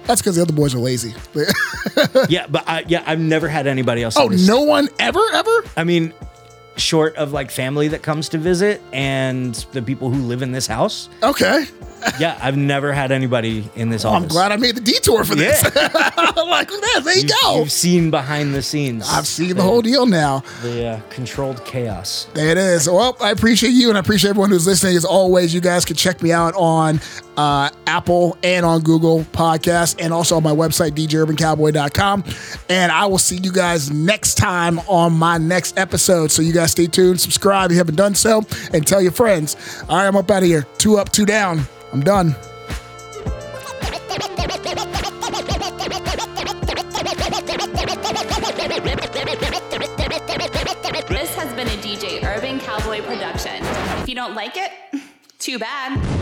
That's 0.04 0.22
because 0.22 0.36
the 0.38 0.42
other 0.42 0.54
boys 0.54 0.74
are 0.74 0.80
lazy. 0.80 1.14
yeah, 2.30 2.48
but 2.48 2.68
I, 2.68 2.84
yeah, 2.88 3.04
I've 3.06 3.20
never 3.20 3.48
had 3.48 3.68
anybody 3.68 4.02
else. 4.02 4.18
oh, 4.18 4.28
no 4.28 4.62
one 4.62 4.90
ever, 4.98 5.22
ever? 5.34 5.64
I 5.78 5.84
mean, 5.84 6.14
short 6.80 7.16
of 7.16 7.32
like 7.34 7.52
family 7.52 7.88
that 7.90 8.02
comes 8.02 8.30
to 8.30 8.38
visit 8.38 8.82
and 8.94 9.56
the 9.74 9.82
people 9.82 10.10
who 10.10 10.22
live 10.24 10.42
in 10.42 10.52
this 10.52 10.68
house. 10.68 11.10
Okay. 11.24 11.66
Yeah, 12.18 12.40
I've 12.42 12.56
never 12.56 12.94
had 12.94 13.12
anybody 13.12 13.70
in 13.76 13.90
this 13.90 14.06
Oh, 14.06 14.12
I'm 14.12 14.26
glad 14.30 14.54
I 14.54 14.56
made 14.56 14.76
the 14.76 14.82
detour 14.82 15.26
for 15.26 15.36
this. 15.36 15.62
like 15.76 16.70
that. 16.70 17.02
There 17.04 17.14
you 17.14 17.22
You've- 17.24 17.34
go. 17.44 17.60
You've 17.60 17.72
seen 17.74 18.10
behind 18.10 18.56
the 18.56 18.62
scenes. 18.62 19.06
I've 19.10 19.28
seen 19.28 19.58
the 19.58 19.62
whole 19.64 19.82
deal 19.82 20.06
now. 20.06 20.44
The 20.62 20.86
uh, 20.88 21.02
controlled 21.10 21.64
chaos. 21.66 22.28
There 22.34 22.50
it 22.52 22.58
is. 22.58 22.88
Well, 22.88 23.18
I 23.20 23.32
appreciate 23.32 23.72
you 23.72 23.90
and 23.90 23.98
I 23.98 24.00
appreciate 24.02 24.30
everyone 24.30 24.50
who's 24.50 24.66
listening. 24.66 24.96
As 24.96 25.04
always, 25.04 25.54
you 25.54 25.60
guys 25.60 25.84
can 25.84 25.98
check 25.98 26.22
me 26.24 26.32
out 26.32 26.54
on 26.56 27.02
uh, 27.36 27.70
Apple 27.86 28.38
and 28.44 28.66
on 28.66 28.82
Google 28.82 29.22
Podcasts 29.34 29.96
and 30.00 30.14
also 30.14 30.38
on 30.38 30.44
my 30.44 30.52
website, 30.52 30.92
djurbancowboy.com. 30.92 32.24
And 32.70 32.92
I 32.94 33.06
will 33.08 33.18
see 33.18 33.38
you 33.38 33.52
guys 33.52 33.92
next 33.92 34.36
time 34.36 34.80
on 34.88 35.14
my 35.14 35.38
next 35.38 35.78
episode. 35.78 36.32
So 36.32 36.42
you 36.42 36.54
guys 36.54 36.69
stay 36.70 36.88
tuned, 36.88 37.20
subscribe 37.20 37.72
if 37.72 37.74
you 37.74 37.78
haven't 37.80 37.96
done 37.96 38.16
so, 38.16 38.44
and 38.74 38.86
tell 38.86 39.02
your 39.02 39.12
friends. 39.12 39.56
All 39.90 39.98
right, 39.98 40.08
I'm 40.08 40.16
up 40.16 40.30
out 40.32 40.44
of 40.44 40.48
here. 40.48 40.66
Two 40.78 40.98
up, 40.98 41.12
two 41.12 41.26
down. 41.26 41.62
I'm 41.92 42.02
done. 42.02 42.36
This 51.10 51.36
has 51.36 51.54
been 51.54 51.68
a 51.68 51.82
DJ 51.82 52.24
Urban 52.24 52.60
Cowboy 52.60 53.02
production. 53.02 53.64
If 54.02 54.10
you 54.10 54.16
don't 54.16 54.36
like 54.36 54.56
it, 54.56 54.72
too 55.40 55.60
bad. 55.60 56.19